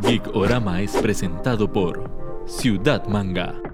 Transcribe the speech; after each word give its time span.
Geek 0.00 0.34
Orama 0.34 0.80
es 0.80 0.92
presentado 0.96 1.70
por 1.72 2.08
Ciudad 2.46 3.06
Manga. 3.08 3.67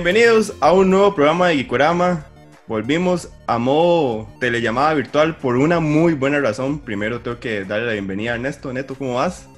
Bienvenidos 0.00 0.54
a 0.60 0.72
un 0.72 0.90
nuevo 0.90 1.12
programa 1.12 1.48
de 1.48 1.56
Gikorama. 1.56 2.24
Volvimos 2.68 3.30
a 3.48 3.58
modo 3.58 4.28
telellamada 4.38 4.94
virtual 4.94 5.36
por 5.38 5.56
una 5.56 5.80
muy 5.80 6.12
buena 6.14 6.38
razón. 6.38 6.78
Primero 6.78 7.20
tengo 7.20 7.40
que 7.40 7.64
darle 7.64 7.86
la 7.86 7.92
bienvenida 7.94 8.30
a 8.30 8.34
Ernesto. 8.36 8.72
Neto, 8.72 8.94
¿cómo 8.94 9.14
vas? 9.16 9.48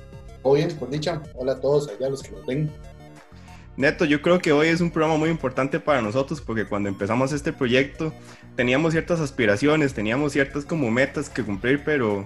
Todo 0.42 0.54
bien, 0.54 0.74
por 0.78 0.88
dicha. 0.88 1.20
Hola 1.34 1.52
a 1.52 1.60
todos 1.60 1.90
allá 1.90 2.08
los 2.08 2.22
que 2.22 2.30
nos 2.30 2.46
ven. 2.46 2.72
Neto, 3.76 4.06
yo 4.06 4.22
creo 4.22 4.38
que 4.38 4.50
hoy 4.52 4.68
es 4.68 4.80
un 4.80 4.90
programa 4.90 5.18
muy 5.18 5.28
importante 5.28 5.78
para 5.78 6.00
nosotros 6.00 6.40
porque 6.40 6.64
cuando 6.64 6.88
empezamos 6.88 7.32
este 7.32 7.52
proyecto 7.52 8.10
teníamos 8.56 8.92
ciertas 8.92 9.20
aspiraciones, 9.20 9.92
teníamos 9.92 10.32
ciertas 10.32 10.64
como 10.64 10.90
metas 10.90 11.28
que 11.28 11.42
cumplir, 11.42 11.82
pero 11.84 12.24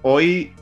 hoy 0.00 0.54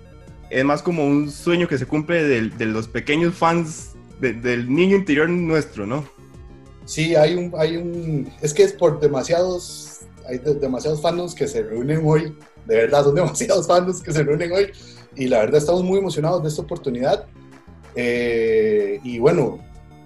es 0.50 0.64
más 0.64 0.82
como 0.82 1.06
un 1.06 1.30
sueño 1.30 1.68
que 1.68 1.78
se 1.78 1.86
cumple 1.86 2.24
de, 2.24 2.48
de 2.50 2.66
los 2.66 2.88
pequeños 2.88 3.36
fans, 3.36 3.92
de- 4.18 4.32
del 4.32 4.68
niño 4.68 4.96
interior 4.96 5.28
nuestro, 5.28 5.86
¿no? 5.86 6.15
Sí, 6.86 7.14
hay 7.14 7.34
un, 7.34 7.52
hay 7.58 7.76
un, 7.76 8.32
es 8.40 8.54
que 8.54 8.62
es 8.62 8.72
por 8.72 8.98
demasiados, 9.00 10.00
hay 10.26 10.38
de- 10.38 10.54
demasiados 10.54 11.02
fandoms 11.02 11.34
que 11.34 11.46
se 11.46 11.62
reúnen 11.62 12.00
hoy, 12.04 12.34
de 12.64 12.76
verdad, 12.76 13.04
son 13.04 13.14
demasiados 13.20 13.66
fandoms 13.66 14.00
que 14.00 14.12
se 14.12 14.22
reúnen 14.22 14.50
hoy, 14.52 14.70
y 15.14 15.26
la 15.28 15.40
verdad 15.40 15.58
estamos 15.58 15.82
muy 15.82 15.98
emocionados 15.98 16.42
de 16.42 16.48
esta 16.48 16.62
oportunidad. 16.62 17.26
Eh, 17.96 19.00
y 19.02 19.18
bueno, 19.18 19.58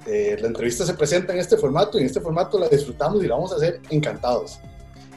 eh, 0.07 0.37
la 0.41 0.47
entrevista 0.47 0.87
se 0.87 0.95
presenta 0.95 1.33
en 1.35 1.39
este 1.41 1.57
formato, 1.57 1.99
y 1.99 2.01
en 2.01 2.07
este 2.07 2.21
formato 2.21 2.59
la 2.59 2.69
disfrutamos 2.69 3.23
y 3.23 3.27
la 3.27 3.35
vamos 3.35 3.53
a 3.53 3.57
hacer 3.57 3.81
encantados. 3.91 4.59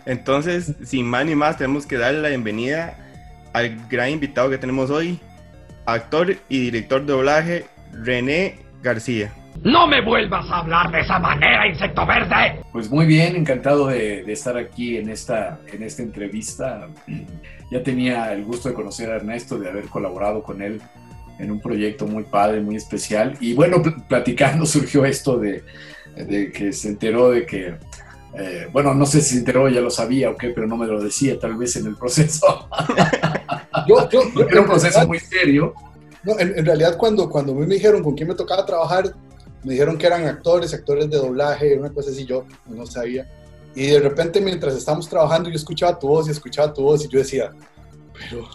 Entonces, 0.06 0.74
sin 0.84 1.06
más 1.06 1.26
ni 1.26 1.34
más, 1.36 1.58
tenemos 1.58 1.86
que 1.86 1.98
darle 1.98 2.22
la 2.22 2.30
bienvenida 2.30 2.98
al 3.54 3.88
gran 3.88 4.10
invitado 4.10 4.50
que 4.50 4.58
tenemos 4.58 4.90
hoy, 4.90 5.18
actor 5.86 6.36
y 6.50 6.60
director 6.60 7.06
de 7.06 7.14
doblaje, 7.14 7.66
René 7.94 8.60
García. 8.82 9.34
No 9.62 9.88
me 9.88 10.02
vuelvas 10.02 10.50
a 10.50 10.60
hablar 10.60 10.92
de 10.92 11.02
esa 11.02 11.20
manera, 11.20 11.68
insecto 11.68 12.06
verde. 12.06 12.60
Pues 12.72 12.90
muy 12.90 13.06
bien, 13.06 13.36
encantado 13.36 13.88
de, 13.88 14.24
de 14.24 14.34
estar 14.34 14.58
aquí 14.58 14.98
en 14.98 15.10
esta, 15.10 15.60
en 15.72 15.84
esta 15.84 16.02
entrevista. 16.04 16.88
Ya 17.72 17.82
tenía 17.82 18.32
el 18.34 18.44
gusto 18.46 18.70
de 18.70 18.76
conocer 18.76 19.10
a 19.10 19.16
Ernesto, 19.16 19.58
de 19.58 19.68
haber 19.68 19.86
colaborado 19.86 20.44
con 20.44 20.62
él 20.62 20.80
en 21.40 21.50
un 21.50 21.60
proyecto 21.60 22.06
muy 22.06 22.24
padre, 22.24 22.62
muy 22.62 22.76
especial. 22.76 23.36
Y 23.40 23.56
bueno, 23.56 23.82
pl- 23.82 23.96
platicando 24.08 24.64
surgió 24.68 25.06
esto 25.06 25.40
de, 25.40 25.64
de 26.16 26.52
que 26.52 26.72
se 26.72 26.90
enteró 26.90 27.32
de 27.32 27.48
que, 27.48 27.74
eh, 28.38 28.68
bueno, 28.72 28.94
no 28.94 29.08
sé 29.08 29.22
si 29.22 29.32
se 29.32 29.38
enteró, 29.40 29.70
ya 29.70 29.82
lo 29.82 29.90
sabía 29.90 30.30
o 30.30 30.36
qué, 30.36 30.50
pero 30.50 30.68
no 30.68 30.78
me 30.78 30.86
lo 30.86 31.02
decía 31.02 31.40
tal 31.40 31.56
vez 31.56 31.76
en 31.78 31.88
el 31.88 31.96
proceso. 31.96 32.70
Yo, 33.88 34.08
yo, 34.12 34.22
yo- 34.36 34.48
Era 34.48 34.62
un 34.62 34.68
proceso 34.68 35.08
muy 35.08 35.18
serio. 35.20 35.74
No, 36.24 36.38
en, 36.38 36.56
en 36.60 36.66
realidad 36.66 36.96
cuando, 36.96 37.28
cuando 37.28 37.56
me 37.56 37.66
dijeron 37.66 38.04
con 38.04 38.14
quién 38.14 38.28
me 38.30 38.36
tocaba 38.36 38.64
trabajar, 38.68 39.06
me 39.64 39.74
dijeron 39.74 39.98
que 39.98 40.08
eran 40.08 40.26
actores, 40.26 40.74
actores 40.74 41.10
de 41.10 41.18
doblaje, 41.18 41.78
una 41.78 41.92
cosa 41.92 42.12
así, 42.12 42.26
yo 42.26 42.46
no 42.68 42.86
sabía. 42.86 43.28
Y 43.76 43.88
de 43.88 44.00
repente 44.00 44.40
mientras 44.40 44.76
estábamos 44.76 45.10
trabajando 45.10 45.50
yo 45.50 45.56
escuchaba 45.56 45.98
tu 45.98 46.08
voz 46.08 46.28
y 46.28 46.32
escuchaba 46.32 46.74
tu 46.74 46.84
voz 46.84 47.06
y 47.06 47.08
yo 47.08 47.20
decía, 47.20 47.52
pero 48.14 48.48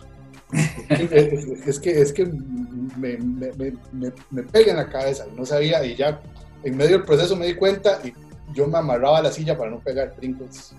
es, 0.91 1.45
es 1.67 1.81
que, 1.81 2.01
es 2.01 2.13
que 2.13 2.25
me, 2.25 3.17
me, 3.19 3.53
me, 3.53 4.13
me, 4.31 4.43
pega 4.45 4.71
en 4.71 4.79
la 4.79 4.89
cabeza 4.89 5.27
no 5.37 5.45
sabía 5.45 5.85
y 5.85 5.95
ya 5.97 6.21
en 6.63 6.77
medio 6.77 6.99
del 6.99 7.05
proceso 7.05 7.37
me 7.37 7.47
di 7.47 7.55
cuenta 7.55 8.01
y 8.05 8.13
yo 8.55 8.67
me 8.67 8.79
amarraba 8.79 9.19
a 9.19 9.23
la 9.23 9.33
silla 9.33 9.57
para 9.59 9.71
no 9.71 9.81
pegar 9.81 10.15
brincos. 10.17 10.73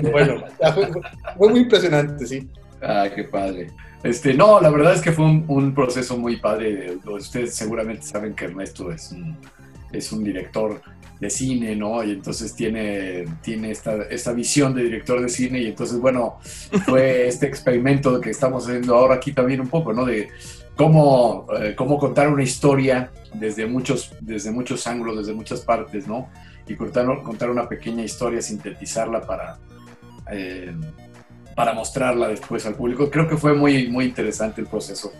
Bueno, 0.00 0.42
fue, 0.74 0.90
fue 1.38 1.48
muy 1.48 1.60
impresionante, 1.60 2.26
sí. 2.26 2.50
Ay, 2.80 3.12
qué 3.14 3.24
padre. 3.24 3.68
Este, 4.02 4.34
no, 4.34 4.60
la 4.60 4.68
verdad 4.68 4.94
es 4.94 5.00
que 5.00 5.12
fue 5.12 5.24
un, 5.24 5.44
un 5.48 5.74
proceso 5.74 6.18
muy 6.18 6.36
padre. 6.36 6.98
Ustedes 7.06 7.54
seguramente 7.54 8.02
saben 8.02 8.34
que 8.34 8.46
Ernesto 8.46 8.90
es 8.90 9.12
un, 9.12 9.38
es 9.96 10.12
un 10.12 10.24
director 10.24 10.80
de 11.20 11.30
cine, 11.30 11.76
¿no? 11.76 12.02
Y 12.02 12.12
entonces 12.12 12.54
tiene, 12.54 13.24
tiene 13.42 13.70
esta, 13.70 14.02
esta 14.04 14.32
visión 14.32 14.74
de 14.74 14.82
director 14.82 15.20
de 15.20 15.28
cine 15.28 15.60
y 15.60 15.66
entonces, 15.68 15.98
bueno, 15.98 16.38
fue 16.84 17.28
este 17.28 17.46
experimento 17.46 18.20
que 18.20 18.30
estamos 18.30 18.66
haciendo 18.66 18.96
ahora 18.96 19.16
aquí 19.16 19.32
también 19.32 19.60
un 19.60 19.68
poco, 19.68 19.92
¿no? 19.92 20.04
De 20.04 20.28
cómo, 20.76 21.46
eh, 21.60 21.74
cómo 21.76 21.98
contar 21.98 22.28
una 22.28 22.42
historia 22.42 23.10
desde 23.34 23.66
muchos, 23.66 24.14
desde 24.20 24.50
muchos 24.50 24.86
ángulos, 24.86 25.18
desde 25.18 25.32
muchas 25.32 25.60
partes, 25.60 26.06
¿no? 26.06 26.28
Y 26.66 26.74
contar, 26.74 27.22
contar 27.22 27.50
una 27.50 27.68
pequeña 27.68 28.02
historia, 28.04 28.40
sintetizarla 28.42 29.20
para... 29.22 29.58
eh, 30.30 30.74
para 31.54 31.72
mostrarla 31.72 32.28
después 32.28 32.66
al 32.66 32.74
público. 32.74 33.10
Creo 33.10 33.28
que 33.28 33.36
fue 33.36 33.54
muy, 33.54 33.88
muy 33.88 34.06
interesante 34.06 34.60
el 34.60 34.66
proceso, 34.66 35.12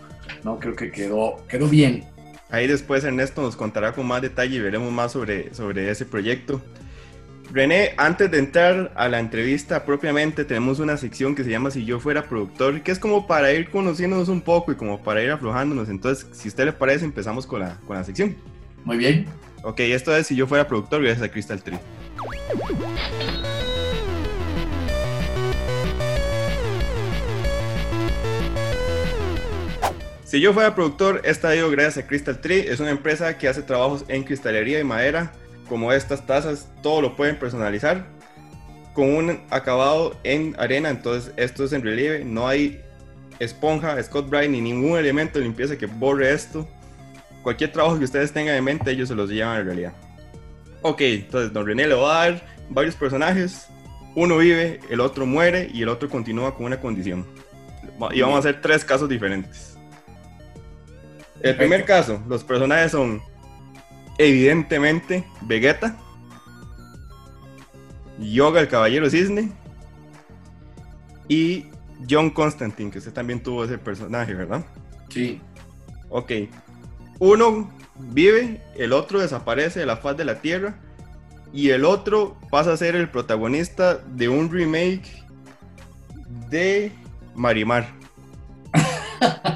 ¿no? 0.43 0.59
Creo 0.59 0.75
que 0.75 0.91
quedó, 0.91 1.37
quedó 1.47 1.67
bien. 1.67 2.03
Ahí 2.49 2.67
después 2.67 3.03
Ernesto 3.03 3.41
nos 3.41 3.55
contará 3.55 3.93
con 3.93 4.05
más 4.05 4.21
detalle 4.21 4.57
y 4.57 4.59
veremos 4.59 4.91
más 4.91 5.11
sobre, 5.11 5.53
sobre 5.53 5.89
ese 5.89 6.05
proyecto. 6.05 6.61
René, 7.51 7.93
antes 7.97 8.29
de 8.31 8.39
entrar 8.39 8.91
a 8.95 9.07
la 9.07 9.19
entrevista 9.19 9.85
propiamente, 9.85 10.45
tenemos 10.45 10.79
una 10.79 10.97
sección 10.97 11.35
que 11.35 11.43
se 11.43 11.49
llama 11.49 11.71
Si 11.71 11.85
yo 11.85 11.99
fuera 11.99 12.27
productor, 12.27 12.81
que 12.81 12.91
es 12.91 12.99
como 12.99 13.27
para 13.27 13.51
ir 13.53 13.69
conociéndonos 13.69 14.29
un 14.29 14.41
poco 14.41 14.71
y 14.71 14.75
como 14.75 15.01
para 15.03 15.23
ir 15.23 15.31
aflojándonos. 15.31 15.89
Entonces, 15.89 16.27
si 16.33 16.47
a 16.47 16.49
usted 16.49 16.65
le 16.65 16.73
parece, 16.73 17.05
empezamos 17.05 17.47
con 17.47 17.61
la, 17.61 17.77
con 17.87 17.95
la 17.95 18.03
sección. 18.03 18.35
Muy 18.83 18.97
bien. 18.97 19.25
Ok, 19.63 19.79
esto 19.79 20.15
es 20.15 20.27
Si 20.27 20.35
yo 20.35 20.47
fuera 20.47 20.67
productor, 20.67 21.01
gracias 21.01 21.23
a 21.23 21.31
Crystal 21.31 21.61
Tree. 21.61 21.79
Si 30.35 30.41
yo 30.41 30.51
fuera 30.51 30.75
productor, 30.75 31.21
esta 31.23 31.51
digo 31.51 31.69
gracias 31.69 32.03
a 32.03 32.07
Crystal 32.09 32.41
Tree. 32.41 32.67
Es 32.67 32.81
una 32.81 32.89
empresa 32.89 33.37
que 33.37 33.47
hace 33.47 33.61
trabajos 33.61 34.03
en 34.09 34.25
cristalería 34.25 34.81
y 34.81 34.83
madera, 34.83 35.31
como 35.69 35.93
estas 35.93 36.25
tazas, 36.25 36.67
todo 36.83 37.01
lo 37.01 37.15
pueden 37.15 37.39
personalizar 37.39 38.05
con 38.93 39.15
un 39.15 39.39
acabado 39.49 40.13
en 40.25 40.53
arena. 40.59 40.89
Entonces, 40.89 41.31
esto 41.37 41.63
es 41.63 41.71
en 41.71 41.83
relieve, 41.83 42.25
no 42.25 42.49
hay 42.49 42.81
esponja, 43.39 44.03
Scott 44.03 44.29
Brite 44.29 44.49
ni 44.49 44.59
ningún 44.59 44.99
elemento 44.99 45.39
de 45.39 45.45
limpieza 45.45 45.77
que 45.77 45.85
borre 45.85 46.33
esto. 46.33 46.67
Cualquier 47.41 47.71
trabajo 47.71 47.97
que 47.97 48.03
ustedes 48.03 48.33
tengan 48.33 48.57
en 48.57 48.63
mente, 48.65 48.91
ellos 48.91 49.07
se 49.07 49.15
los 49.15 49.29
llevan 49.29 49.61
en 49.61 49.65
realidad. 49.67 49.93
Ok, 50.81 50.99
entonces 50.99 51.53
Don 51.53 51.65
René 51.65 51.87
le 51.87 51.95
va 51.95 52.23
a 52.23 52.29
dar 52.29 52.45
varios 52.69 52.95
personajes. 52.95 53.67
Uno 54.15 54.39
vive, 54.39 54.81
el 54.89 54.99
otro 54.99 55.25
muere 55.25 55.69
y 55.73 55.83
el 55.83 55.87
otro 55.87 56.09
continúa 56.09 56.53
con 56.55 56.65
una 56.65 56.81
condición. 56.81 57.25
Y 58.11 58.19
vamos 58.19 58.35
a 58.35 58.39
hacer 58.39 58.59
tres 58.59 58.83
casos 58.83 59.07
diferentes. 59.07 59.74
El 61.45 61.55
primer 61.57 61.85
caso, 61.85 62.23
los 62.27 62.43
personajes 62.43 62.91
son 62.91 63.21
evidentemente 64.17 65.27
Vegeta, 65.41 65.95
Yoga 68.17 68.61
el 68.61 68.67
Caballero 68.67 69.07
Cisne 69.11 69.51
y 71.27 71.67
John 72.09 72.31
Constantine, 72.31 72.89
que 72.89 72.97
usted 72.97 73.13
también 73.13 73.43
tuvo 73.43 73.63
ese 73.63 73.77
personaje, 73.77 74.33
¿verdad? 74.33 74.65
Sí. 75.09 75.39
Ok. 76.09 76.31
Uno 77.19 77.71
vive, 77.99 78.63
el 78.75 78.91
otro 78.91 79.19
desaparece 79.19 79.81
de 79.81 79.85
la 79.85 79.97
faz 79.97 80.17
de 80.17 80.25
la 80.25 80.41
Tierra 80.41 80.79
y 81.53 81.69
el 81.69 81.85
otro 81.85 82.39
pasa 82.49 82.73
a 82.73 82.77
ser 82.77 82.95
el 82.95 83.07
protagonista 83.07 83.99
de 83.99 84.29
un 84.29 84.51
remake 84.51 85.23
de 86.49 86.91
Marimar. 87.35 87.87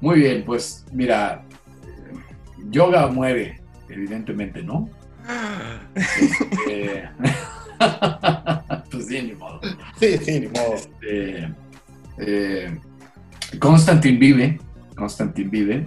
Muy 0.00 0.20
bien, 0.20 0.44
pues 0.44 0.84
mira, 0.92 1.42
yoga 2.70 3.06
muere, 3.08 3.60
evidentemente, 3.88 4.62
¿no? 4.62 4.88
Este, 5.96 7.08
pues 8.90 9.06
sí, 9.06 9.22
ni 9.22 9.32
modo. 9.34 9.60
Sí, 9.98 10.18
sí, 10.18 10.40
ni 10.40 10.46
modo. 10.48 10.74
Este, 10.74 11.48
eh, 12.18 12.78
Constantine 13.58 14.18
vive, 14.18 14.58
Constantine 14.94 15.48
vive, 15.50 15.86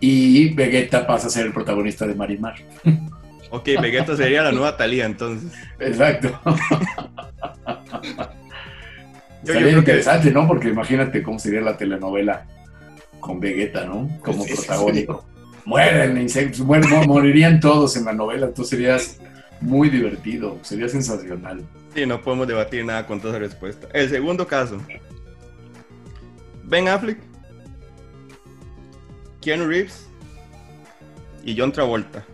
y 0.00 0.52
Vegeta 0.54 1.06
pasa 1.06 1.26
a 1.28 1.30
ser 1.30 1.46
el 1.46 1.52
protagonista 1.52 2.06
de 2.06 2.14
Marimar. 2.14 2.54
Ok, 3.52 3.68
Vegeta 3.82 4.16
sería 4.16 4.44
la 4.44 4.52
nueva 4.52 4.76
Talía 4.76 5.04
entonces. 5.06 5.52
Exacto. 5.80 6.40
Yo- 6.44 6.54
yo 9.42 9.52
Sería 9.54 9.72
que- 9.72 9.78
interesante, 9.78 10.30
¿no? 10.30 10.46
Porque 10.46 10.68
imagínate 10.68 11.20
cómo 11.22 11.38
sería 11.40 11.60
la 11.60 11.76
telenovela 11.76 12.46
con 13.20 13.38
Vegeta, 13.40 13.84
¿no? 13.84 14.08
Como 14.24 14.44
Sí, 14.44 14.50
sí, 14.50 14.56
protagónico. 14.66 15.24
Mueren 15.64 16.16
insectos, 16.18 16.60
mo- 16.60 16.78
morirían 17.06 17.60
todos 17.60 17.96
en 17.96 18.06
la 18.06 18.12
novela, 18.12 18.46
entonces 18.46 18.70
serías 18.70 19.20
muy 19.60 19.90
divertido, 19.90 20.58
sería 20.62 20.88
sensacional. 20.88 21.62
Sí, 21.94 22.06
no 22.06 22.20
podemos 22.22 22.48
debatir 22.48 22.84
nada 22.84 23.06
con 23.06 23.20
toda 23.20 23.34
esa 23.34 23.40
respuesta. 23.40 23.88
El 23.92 24.08
segundo 24.08 24.46
caso. 24.46 24.78
Ben 26.64 26.88
Affleck, 26.88 27.18
Keanu 29.40 29.66
Reeves 29.66 30.06
y 31.44 31.58
John 31.58 31.72
Travolta. 31.72 32.24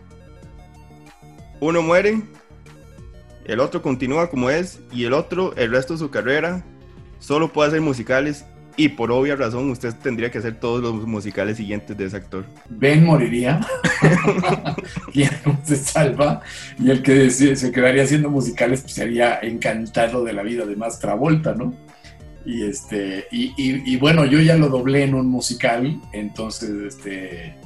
Uno 1.60 1.80
muere, 1.82 2.22
el 3.46 3.60
otro 3.60 3.80
continúa 3.80 4.28
como 4.28 4.50
es 4.50 4.80
y 4.92 5.04
el 5.04 5.14
otro, 5.14 5.54
el 5.56 5.70
resto 5.70 5.94
de 5.94 5.98
su 6.00 6.10
carrera, 6.10 6.64
solo 7.18 7.52
puede 7.52 7.68
hacer 7.68 7.80
musicales 7.80 8.44
y 8.76 8.88
por 8.90 9.10
obvia 9.10 9.36
razón 9.36 9.70
usted 9.70 9.94
tendría 9.94 10.30
que 10.30 10.38
hacer 10.38 10.60
todos 10.60 10.82
los 10.82 11.06
musicales 11.06 11.56
siguientes 11.56 11.96
de 11.96 12.04
ese 12.04 12.16
actor. 12.16 12.44
Ben 12.68 13.04
moriría, 13.04 13.60
Keanu 15.12 15.58
se 15.64 15.76
salva, 15.76 16.40
y 16.78 16.90
el 16.90 17.02
que 17.02 17.30
se, 17.30 17.72
quedaría 17.72 18.02
haciendo 18.04 18.30
musicales 18.30 18.82
pues, 18.82 18.94
sería 18.94 19.38
encantado 19.40 20.24
de 20.24 20.32
la 20.32 20.42
vida 20.42 20.66
de 20.66 20.76
más 20.76 20.98
Travolta, 20.98 21.54
¿no? 21.54 21.74
Y, 22.44 22.64
este, 22.64 23.26
y, 23.32 23.46
y- 23.56 23.82
y 23.84 23.96
bueno, 23.96 24.24
yo 24.24 24.40
ya 24.40 24.56
lo 24.56 24.68
doblé 24.68 25.02
en 25.02 25.14
un 25.14 25.26
musical, 25.26 26.00
entonces 26.12 26.70
este, 26.70 27.56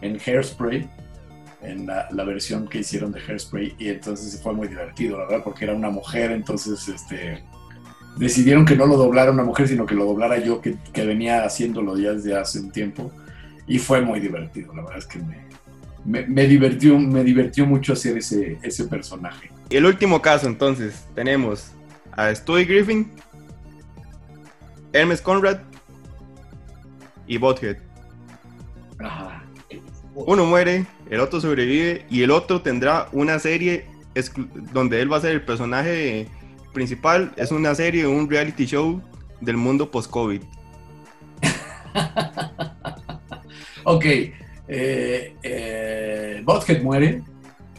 en 0.00 0.18
Hairspray, 0.24 0.88
en 1.62 1.86
la, 1.86 2.08
versión 2.24 2.68
que 2.68 2.78
hicieron 2.78 3.10
de 3.10 3.20
Hairspray, 3.20 3.74
y 3.78 3.88
entonces 3.88 4.40
fue 4.40 4.52
muy 4.52 4.68
divertido, 4.68 5.18
verdad, 5.18 5.42
porque 5.42 5.64
era 5.64 5.74
una 5.74 5.90
mujer, 5.90 6.30
entonces 6.30 6.86
este, 6.88 7.42
decidieron 8.18 8.64
que 8.64 8.76
no 8.76 8.86
lo 8.86 8.96
doblara 8.96 9.30
una 9.30 9.44
mujer, 9.44 9.68
sino 9.68 9.86
que 9.86 9.94
lo 9.94 10.04
doblara 10.04 10.38
yo, 10.38 10.60
que, 10.60 10.76
que 10.92 11.06
venía 11.06 11.44
haciéndolo 11.44 11.96
ya 11.98 12.12
desde 12.12 12.36
hace 12.36 12.60
un 12.60 12.70
tiempo, 12.70 13.10
y 13.66 13.78
fue 13.78 14.00
muy 14.00 14.20
divertido, 14.20 14.74
la 14.74 14.82
verdad 14.82 14.98
es 14.98 15.06
que 15.06 15.18
me, 15.18 15.46
me, 16.04 16.26
me 16.26 16.46
divirtió, 16.46 16.98
me 16.98 17.22
divirtió 17.22 17.66
mucho 17.66 17.92
hacer 17.92 18.18
ese, 18.18 18.58
ese 18.62 18.84
personaje. 18.84 19.50
Y 19.70 19.76
el 19.76 19.86
último 19.86 20.20
caso, 20.20 20.46
entonces, 20.46 21.06
tenemos 21.14 21.72
a 22.12 22.34
Stewie 22.34 22.64
Griffin, 22.64 23.10
Hermes 24.92 25.20
Conrad 25.20 25.58
y 27.26 27.36
Bothead. 27.36 27.76
Ajá. 28.98 29.44
Uno 30.14 30.46
muere, 30.46 30.86
el 31.10 31.20
otro 31.20 31.40
sobrevive 31.40 32.04
y 32.10 32.22
el 32.22 32.32
otro 32.32 32.60
tendrá 32.60 33.08
una 33.12 33.38
serie 33.38 33.86
donde 34.72 35.00
él 35.00 35.12
va 35.12 35.18
a 35.18 35.20
ser 35.20 35.32
el 35.32 35.42
personaje 35.42 36.26
principal. 36.72 37.32
Es 37.36 37.50
una 37.50 37.74
serie, 37.74 38.06
un 38.06 38.28
reality 38.28 38.66
show 38.66 39.00
del 39.40 39.56
mundo 39.56 39.90
post-COVID. 39.90 40.42
Ok, 43.84 44.04
eh, 44.04 45.34
eh, 45.42 46.42
Butthead 46.44 46.82
muere. 46.82 47.22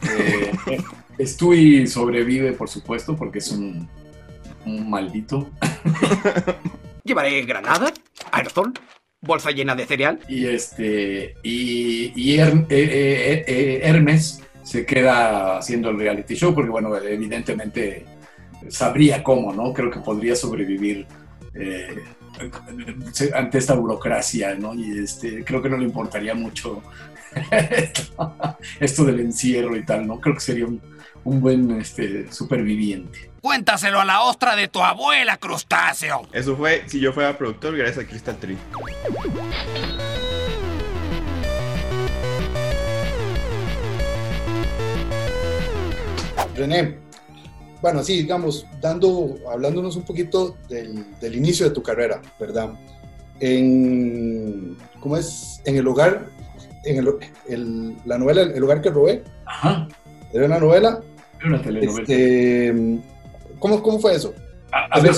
Eh, 0.02 0.80
Stewie 1.26 1.86
sobrevive, 1.86 2.52
por 2.52 2.68
supuesto, 2.68 3.14
porque 3.16 3.38
es 3.38 3.52
un, 3.52 3.88
un 4.66 4.90
maldito. 4.90 5.48
Llevaré 7.04 7.42
granada, 7.42 7.92
aerosol, 8.32 8.72
bolsa 9.20 9.50
llena 9.52 9.76
de 9.76 9.86
cereal. 9.86 10.18
Y 10.28 10.46
este 10.46 11.34
y, 11.44 12.12
y 12.16 12.38
Her- 12.38 12.66
eh, 12.70 12.84
eh, 12.88 13.44
eh, 13.46 13.80
Hermes 13.84 14.42
se 14.64 14.84
queda 14.84 15.58
haciendo 15.58 15.90
el 15.90 15.98
reality 15.98 16.34
show 16.34 16.52
porque, 16.54 16.70
bueno, 16.70 16.96
evidentemente 16.96 18.04
sabría 18.68 19.22
cómo, 19.22 19.52
¿no? 19.52 19.72
Creo 19.72 19.90
que 19.90 20.00
podría 20.00 20.36
sobrevivir 20.36 21.06
eh, 21.54 22.02
ante 23.34 23.58
esta 23.58 23.74
burocracia, 23.74 24.54
¿no? 24.54 24.74
Y 24.74 24.98
este, 24.98 25.44
creo 25.44 25.62
que 25.62 25.68
no 25.68 25.76
le 25.76 25.84
importaría 25.84 26.34
mucho 26.34 26.82
esto, 28.80 29.04
del 29.04 29.20
encierro 29.20 29.76
y 29.76 29.84
tal, 29.84 30.06
¿no? 30.06 30.20
Creo 30.20 30.34
que 30.34 30.40
sería 30.40 30.66
un, 30.66 30.80
un 31.24 31.40
buen 31.40 31.70
este, 31.80 32.32
superviviente. 32.32 33.30
Cuéntaselo 33.40 34.00
a 34.00 34.04
la 34.04 34.22
ostra 34.22 34.54
de 34.54 34.68
tu 34.68 34.82
abuela, 34.82 35.36
crustáceo. 35.38 36.28
Eso 36.32 36.56
fue, 36.56 36.84
si 36.86 37.00
yo 37.00 37.12
fuera 37.12 37.36
productor, 37.38 37.76
gracias 37.76 38.04
a 38.04 38.08
Crystal 38.08 38.36
Tree. 38.36 38.56
René, 46.54 46.98
bueno, 47.82 48.02
sí, 48.02 48.18
digamos, 48.18 48.66
dando, 48.80 49.36
hablándonos 49.50 49.96
un 49.96 50.02
poquito 50.02 50.56
del, 50.68 51.04
del 51.20 51.34
inicio 51.36 51.68
de 51.68 51.74
tu 51.74 51.82
carrera, 51.82 52.20
¿verdad? 52.38 52.70
En, 53.40 54.76
¿cómo 55.00 55.16
es? 55.16 55.60
En 55.64 55.76
el 55.76 55.86
hogar, 55.88 56.26
en 56.84 56.98
el, 56.98 57.08
el- 57.48 57.96
la 58.04 58.18
novela 58.18 58.42
El 58.42 58.62
hogar 58.62 58.80
que 58.80 58.90
robé, 58.90 59.22
Ajá, 59.46 59.88
era 60.32 60.46
una 60.46 60.58
novela, 60.58 61.00
era 61.38 61.48
una 61.48 61.62
telenovela. 61.62 62.00
este, 62.02 62.98
¿cómo, 63.58 63.82
¿cómo 63.82 63.98
fue 63.98 64.14
eso? 64.14 64.34
A- 64.72 64.86
a 64.98 65.00
ver. 65.00 65.14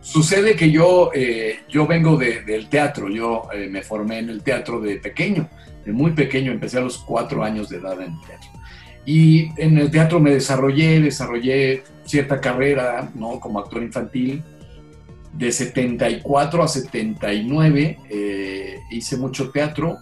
Sucede 0.00 0.54
que 0.54 0.70
yo, 0.70 1.10
eh, 1.14 1.56
yo 1.68 1.84
vengo 1.86 2.16
de- 2.16 2.42
del 2.42 2.68
teatro, 2.68 3.08
yo 3.08 3.42
eh, 3.52 3.68
me 3.68 3.82
formé 3.82 4.18
en 4.20 4.30
el 4.30 4.42
teatro 4.42 4.80
de 4.80 4.96
pequeño, 4.96 5.48
de 5.84 5.92
muy 5.92 6.12
pequeño, 6.12 6.52
empecé 6.52 6.78
a 6.78 6.82
los 6.82 6.98
cuatro 6.98 7.42
años 7.42 7.68
de 7.68 7.78
edad 7.78 7.94
en 8.00 8.12
el 8.12 8.20
teatro. 8.26 8.48
Y 9.06 9.50
en 9.56 9.78
el 9.78 9.90
teatro 9.90 10.18
me 10.18 10.32
desarrollé, 10.32 11.00
desarrollé 11.00 11.84
cierta 12.04 12.40
carrera, 12.40 13.08
¿no? 13.14 13.38
Como 13.38 13.60
actor 13.60 13.82
infantil. 13.82 14.42
De 15.32 15.52
74 15.52 16.62
a 16.62 16.68
79 16.68 17.98
eh, 18.10 18.78
hice 18.90 19.16
mucho 19.16 19.50
teatro 19.50 19.98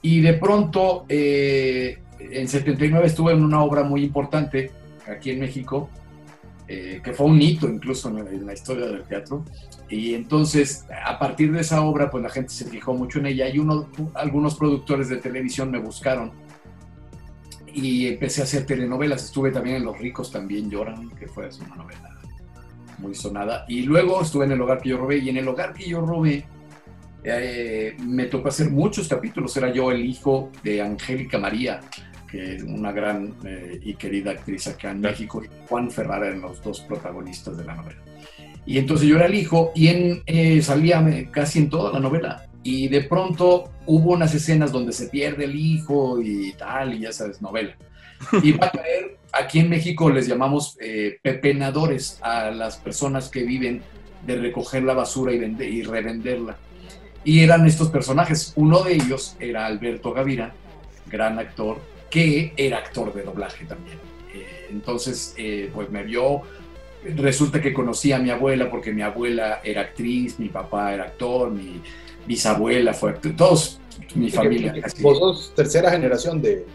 y 0.00 0.20
de 0.20 0.34
pronto 0.34 1.04
eh, 1.08 1.98
en 2.20 2.46
79 2.46 3.06
estuve 3.06 3.32
en 3.32 3.42
una 3.42 3.62
obra 3.64 3.82
muy 3.82 4.04
importante 4.04 4.70
aquí 5.08 5.30
en 5.30 5.40
México, 5.40 5.90
eh, 6.68 7.00
que 7.02 7.12
fue 7.12 7.26
un 7.26 7.42
hito 7.42 7.68
incluso 7.68 8.08
en 8.08 8.24
la, 8.24 8.30
en 8.30 8.46
la 8.46 8.54
historia 8.54 8.86
del 8.86 9.02
teatro. 9.02 9.44
Y 9.88 10.14
entonces, 10.14 10.86
a 11.04 11.18
partir 11.18 11.52
de 11.52 11.60
esa 11.60 11.82
obra, 11.82 12.10
pues 12.10 12.22
la 12.22 12.30
gente 12.30 12.50
se 12.50 12.64
fijó 12.66 12.94
mucho 12.94 13.18
en 13.18 13.26
ella 13.26 13.48
y 13.48 13.58
uno, 13.58 13.88
algunos 14.14 14.54
productores 14.54 15.08
de 15.08 15.16
televisión 15.16 15.70
me 15.70 15.78
buscaron 15.78 16.32
y 17.76 18.06
empecé 18.08 18.40
a 18.40 18.44
hacer 18.44 18.64
telenovelas. 18.64 19.24
Estuve 19.24 19.50
también 19.50 19.76
en 19.76 19.84
Los 19.84 19.98
ricos 19.98 20.32
también 20.32 20.70
lloran, 20.70 21.10
que 21.10 21.28
fue 21.28 21.48
una 21.66 21.76
novela 21.76 22.16
muy 22.98 23.14
sonada. 23.14 23.64
Y 23.68 23.82
luego 23.82 24.22
estuve 24.22 24.46
en 24.46 24.52
El 24.52 24.60
hogar 24.60 24.80
que 24.80 24.88
yo 24.88 24.98
robé 24.98 25.18
y 25.18 25.28
en 25.28 25.36
El 25.36 25.48
hogar 25.48 25.74
que 25.74 25.88
yo 25.88 26.00
robé 26.00 26.44
eh, 27.22 27.96
me 28.04 28.26
tocó 28.26 28.48
hacer 28.48 28.70
muchos 28.70 29.08
capítulos. 29.08 29.56
Era 29.56 29.72
yo 29.72 29.90
el 29.90 30.04
hijo 30.04 30.50
de 30.62 30.80
Angélica 30.80 31.38
María, 31.38 31.80
que 32.30 32.56
es 32.56 32.62
una 32.62 32.92
gran 32.92 33.34
eh, 33.44 33.78
y 33.82 33.94
querida 33.94 34.30
actriz 34.30 34.66
acá 34.68 34.90
en 34.90 35.00
México, 35.00 35.42
y 35.44 35.48
Juan 35.68 35.90
Ferrara 35.90 36.28
eran 36.28 36.40
los 36.40 36.62
dos 36.62 36.80
protagonistas 36.80 37.56
de 37.56 37.64
la 37.64 37.74
novela. 37.74 38.00
Y 38.64 38.78
entonces 38.78 39.06
yo 39.06 39.16
era 39.16 39.26
el 39.26 39.34
hijo 39.34 39.70
y 39.74 39.88
en, 39.88 40.22
eh, 40.26 40.60
salía 40.60 41.00
eh, 41.08 41.28
casi 41.30 41.60
en 41.60 41.70
toda 41.70 41.92
la 41.92 42.00
novela. 42.00 42.46
Y 42.68 42.88
de 42.88 43.02
pronto 43.02 43.70
hubo 43.86 44.12
unas 44.12 44.34
escenas 44.34 44.72
donde 44.72 44.92
se 44.92 45.06
pierde 45.06 45.44
el 45.44 45.54
hijo 45.54 46.20
y 46.20 46.52
tal, 46.54 46.94
y 46.94 47.00
ya 47.00 47.12
sabes, 47.12 47.40
novela. 47.40 47.76
Y 48.42 48.50
va 48.52 48.66
a 48.66 48.70
caer, 48.72 49.18
aquí 49.32 49.60
en 49.60 49.68
México 49.70 50.10
les 50.10 50.26
llamamos 50.26 50.76
eh, 50.80 51.18
pepenadores 51.22 52.18
a 52.22 52.50
las 52.50 52.76
personas 52.78 53.28
que 53.28 53.44
viven 53.44 53.82
de 54.26 54.36
recoger 54.36 54.82
la 54.82 54.94
basura 54.94 55.32
y, 55.32 55.38
vende- 55.38 55.70
y 55.70 55.84
revenderla. 55.84 56.56
Y 57.22 57.44
eran 57.44 57.66
estos 57.66 57.88
personajes. 57.88 58.52
Uno 58.56 58.82
de 58.82 58.94
ellos 58.94 59.36
era 59.38 59.66
Alberto 59.66 60.12
Gavira, 60.12 60.52
gran 61.06 61.38
actor, 61.38 61.78
que 62.10 62.52
era 62.56 62.78
actor 62.78 63.14
de 63.14 63.22
doblaje 63.22 63.64
también. 63.64 63.98
Eh, 64.34 64.66
entonces, 64.70 65.34
eh, 65.38 65.70
pues 65.72 65.88
me 65.90 66.02
vio. 66.02 66.42
Resulta 67.04 67.60
que 67.60 67.72
conocí 67.72 68.10
a 68.10 68.18
mi 68.18 68.30
abuela 68.30 68.68
porque 68.68 68.92
mi 68.92 69.02
abuela 69.02 69.60
era 69.62 69.82
actriz, 69.82 70.40
mi 70.40 70.48
papá 70.48 70.92
era 70.94 71.04
actor, 71.04 71.52
mi 71.52 71.80
bisabuela 72.26 72.92
fue 72.94 73.10
actor, 73.10 73.32
todos, 73.36 73.80
mi 74.14 74.30
familia. 74.30 74.74
casi. 74.80 75.02
Vos 75.02 75.18
sos 75.18 75.52
tercera 75.54 75.90
generación 75.90 76.40
de, 76.42 76.66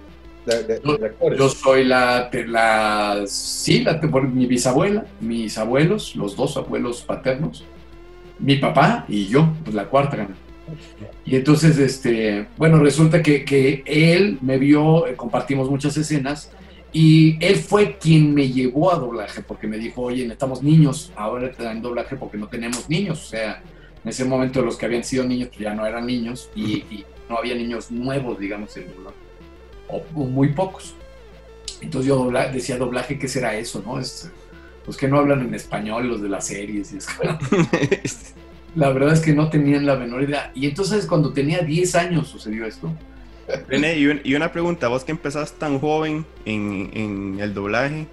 de, 0.46 0.64
de- 0.64 0.80
de 0.80 1.06
actores. 1.06 1.40
Yo 1.40 1.50
soy 1.50 1.84
la, 1.86 2.30
la 2.48 3.24
sí, 3.28 3.84
la, 3.84 4.00
mi 4.34 4.46
bisabuela, 4.46 5.06
mis 5.20 5.58
abuelos, 5.58 6.16
los 6.16 6.36
dos 6.36 6.58
abuelos 6.58 7.02
paternos, 7.02 7.64
mi 8.40 8.56
papá 8.58 9.06
y 9.08 9.28
yo, 9.28 9.50
pues 9.64 9.76
la 9.76 9.86
cuarta 9.86 10.18
gana. 10.18 10.36
Y 11.26 11.36
entonces, 11.36 11.78
este, 11.78 12.48
bueno, 12.58 12.78
resulta 12.80 13.22
que, 13.22 13.44
que 13.44 13.84
él 13.86 14.38
me 14.42 14.58
vio, 14.58 15.06
eh, 15.06 15.16
compartimos 15.16 15.70
muchas 15.70 15.98
escenas 15.98 16.50
y 16.94 17.38
él 17.46 17.56
fue 17.58 17.98
quien 17.98 18.34
me 18.34 18.50
llevó 18.50 18.92
a 18.92 18.96
doblaje 18.98 19.42
porque 19.42 19.68
me 19.68 19.78
dijo, 19.78 20.02
oye, 20.02 20.24
necesitamos 20.24 20.64
niños, 20.64 21.12
ahora 21.16 21.52
te 21.52 21.64
dan 21.64 21.82
doblaje 21.82 22.16
porque 22.16 22.38
no 22.38 22.48
tenemos 22.48 22.90
niños, 22.90 23.22
o 23.22 23.28
sea, 23.30 23.62
en 24.04 24.10
ese 24.10 24.26
momento 24.26 24.62
los 24.64 24.78
que 24.78 24.86
habían 24.86 25.04
sido 25.04 25.24
niños 25.26 25.50
pues 25.50 25.60
ya 25.62 25.74
no 25.74 25.86
eran 25.86 26.06
niños 26.06 26.50
y, 26.56 26.74
y 26.78 27.06
no 27.30 27.38
había 27.38 27.56
niños 27.56 27.92
nuevos, 27.92 28.40
digamos, 28.40 28.76
en 28.78 28.88
doblaje, 28.94 29.16
o, 29.88 30.04
o 30.16 30.26
muy 30.26 30.50
pocos. 30.50 30.96
Entonces 31.82 32.08
yo 32.10 32.18
dobla- 32.24 32.52
decía 32.52 32.78
doblaje, 32.78 33.18
¿qué 33.18 33.28
será 33.28 33.56
eso? 33.56 33.82
no? 33.86 34.00
Es 34.00 34.30
los 34.86 34.98
que 34.98 35.08
no 35.08 35.18
hablan 35.20 35.42
en 35.42 35.54
español, 35.54 36.08
los 36.08 36.22
de 36.22 36.30
las 36.30 36.48
series. 36.48 36.92
y 36.94 36.98
es 36.98 37.08
como- 37.08 37.38
la 38.76 38.90
verdad 38.92 39.14
es 39.14 39.20
que 39.20 39.34
no 39.34 39.50
tenían 39.50 39.86
la 39.86 39.96
menor 39.96 40.24
idea. 40.24 40.52
Y 40.56 40.66
entonces 40.68 41.06
cuando 41.06 41.34
tenía 41.34 41.60
10 41.60 41.96
años 41.96 42.28
sucedió 42.28 42.66
esto. 42.66 42.92
René, 43.68 43.98
y, 43.98 44.08
un- 44.08 44.22
y 44.24 44.36
una 44.36 44.52
pregunta, 44.52 44.88
vos 44.88 45.04
que 45.04 45.12
empezás 45.12 45.54
tan 45.54 45.80
joven 45.80 46.26
en, 46.46 46.90
en 46.94 47.38
el 47.40 47.54
doblaje, 47.54 48.08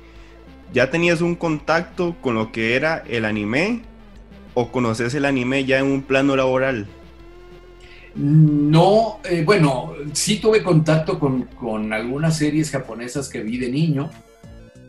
¿ya 0.73 0.91
tenías 0.91 1.21
un 1.21 1.35
contacto 1.37 2.17
con 2.21 2.35
lo 2.35 2.51
que 2.53 2.75
era 2.75 3.05
el 3.09 3.25
anime? 3.25 3.83
¿O 4.61 4.73
conoces 4.73 5.15
el 5.15 5.25
anime 5.25 5.65
ya 5.65 5.79
en 5.79 5.87
un 5.87 6.03
plano 6.03 6.35
laboral? 6.35 6.89
No, 8.17 9.21
eh, 9.31 9.45
bueno, 9.47 9.93
sí 10.13 10.41
tuve 10.41 10.65
contacto 10.65 11.21
con, 11.21 11.43
con 11.43 11.93
algunas 11.93 12.39
series 12.39 12.69
japonesas 12.73 13.29
que 13.29 13.41
vi 13.41 13.57
de 13.57 13.71
niño. 13.71 14.11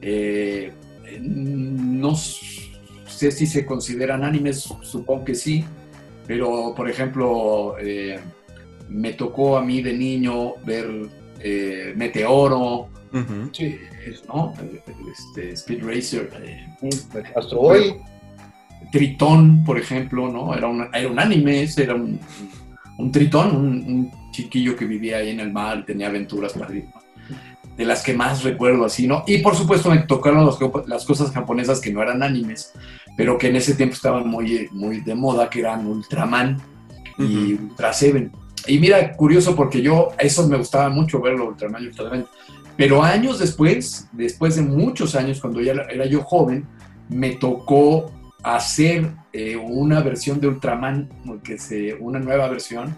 Eh, 0.01 0.73
no 1.21 2.15
sé 2.15 3.29
si 3.29 3.45
se 3.45 3.63
consideran 3.63 4.23
animes, 4.23 4.67
supongo 4.81 5.23
que 5.23 5.35
sí, 5.35 5.63
pero 6.25 6.73
por 6.75 6.89
ejemplo, 6.89 7.75
eh, 7.79 8.19
me 8.89 9.13
tocó 9.13 9.55
a 9.55 9.63
mí 9.63 9.83
de 9.83 9.93
niño 9.93 10.55
ver 10.65 10.89
eh, 11.41 11.93
Meteoro, 11.95 12.89
¿no? 13.11 14.53
Este, 15.11 15.51
Speed 15.51 15.83
Racer, 15.83 16.27
eh, 16.43 16.65
Astro 17.35 17.59
Boy. 17.59 18.01
Tritón, 18.91 19.63
por 19.63 19.77
ejemplo, 19.77 20.29
¿no? 20.31 20.53
Era 20.53 20.67
un, 20.67 20.87
era 20.93 21.07
un 21.09 21.19
anime, 21.19 21.67
era 21.77 21.95
un, 21.95 22.19
un 22.97 23.11
tritón, 23.11 23.55
un, 23.55 23.65
un 23.65 24.11
chiquillo 24.31 24.75
que 24.75 24.85
vivía 24.85 25.17
ahí 25.17 25.29
en 25.29 25.39
el 25.39 25.51
mar, 25.51 25.85
tenía 25.85 26.07
aventuras 26.07 26.53
padrísimas. 26.53 27.03
De 27.77 27.85
las 27.85 28.03
que 28.03 28.13
más 28.13 28.43
recuerdo 28.43 28.83
así, 28.85 29.07
¿no? 29.07 29.23
Y 29.25 29.37
por 29.37 29.55
supuesto 29.55 29.89
me 29.89 29.99
tocaron 29.99 30.45
los- 30.45 30.59
las 30.87 31.05
cosas 31.05 31.31
japonesas 31.31 31.79
que 31.79 31.93
no 31.93 32.01
eran 32.01 32.21
animes, 32.23 32.73
pero 33.15 33.37
que 33.37 33.47
en 33.47 33.55
ese 33.55 33.73
tiempo 33.75 33.95
estaban 33.95 34.27
muy, 34.27 34.67
muy 34.71 34.99
de 35.01 35.15
moda, 35.15 35.49
que 35.49 35.59
eran 35.61 35.85
Ultraman 35.87 36.57
y 37.17 37.53
Ultra 37.53 37.93
Seven. 37.93 38.31
Y 38.67 38.79
mira, 38.79 39.13
curioso 39.15 39.55
porque 39.55 39.81
yo, 39.81 40.09
a 40.19 40.23
eso 40.23 40.45
me 40.47 40.57
gustaba 40.57 40.89
mucho 40.89 41.21
verlo, 41.21 41.47
Ultraman 41.47 41.83
y 41.83 41.87
Ultra 41.87 42.05
Seven. 42.09 42.25
Pero 42.75 43.03
años 43.03 43.39
después, 43.39 44.07
después 44.11 44.55
de 44.55 44.61
muchos 44.61 45.15
años, 45.15 45.39
cuando 45.39 45.61
ya 45.61 45.73
era 45.89 46.05
yo 46.05 46.21
joven, 46.21 46.65
me 47.09 47.31
tocó 47.31 48.11
hacer 48.43 49.11
eh, 49.33 49.55
una 49.55 50.01
versión 50.01 50.39
de 50.39 50.47
Ultraman, 50.47 51.09
que 51.43 51.57
se, 51.57 51.93
una 51.95 52.19
nueva 52.19 52.47
versión 52.47 52.95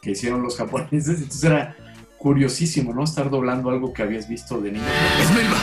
que 0.00 0.12
hicieron 0.12 0.42
los 0.42 0.56
japoneses. 0.58 1.18
Entonces 1.20 1.44
era 1.44 1.76
curiosísimo, 2.18 2.92
¿no? 2.94 3.04
Estar 3.04 3.30
doblando 3.30 3.70
algo 3.70 3.92
que 3.92 4.02
habías 4.02 4.28
visto 4.28 4.60
de 4.60 4.72
niño. 4.72 4.84
Es 5.20 5.30
Melba. 5.34 5.56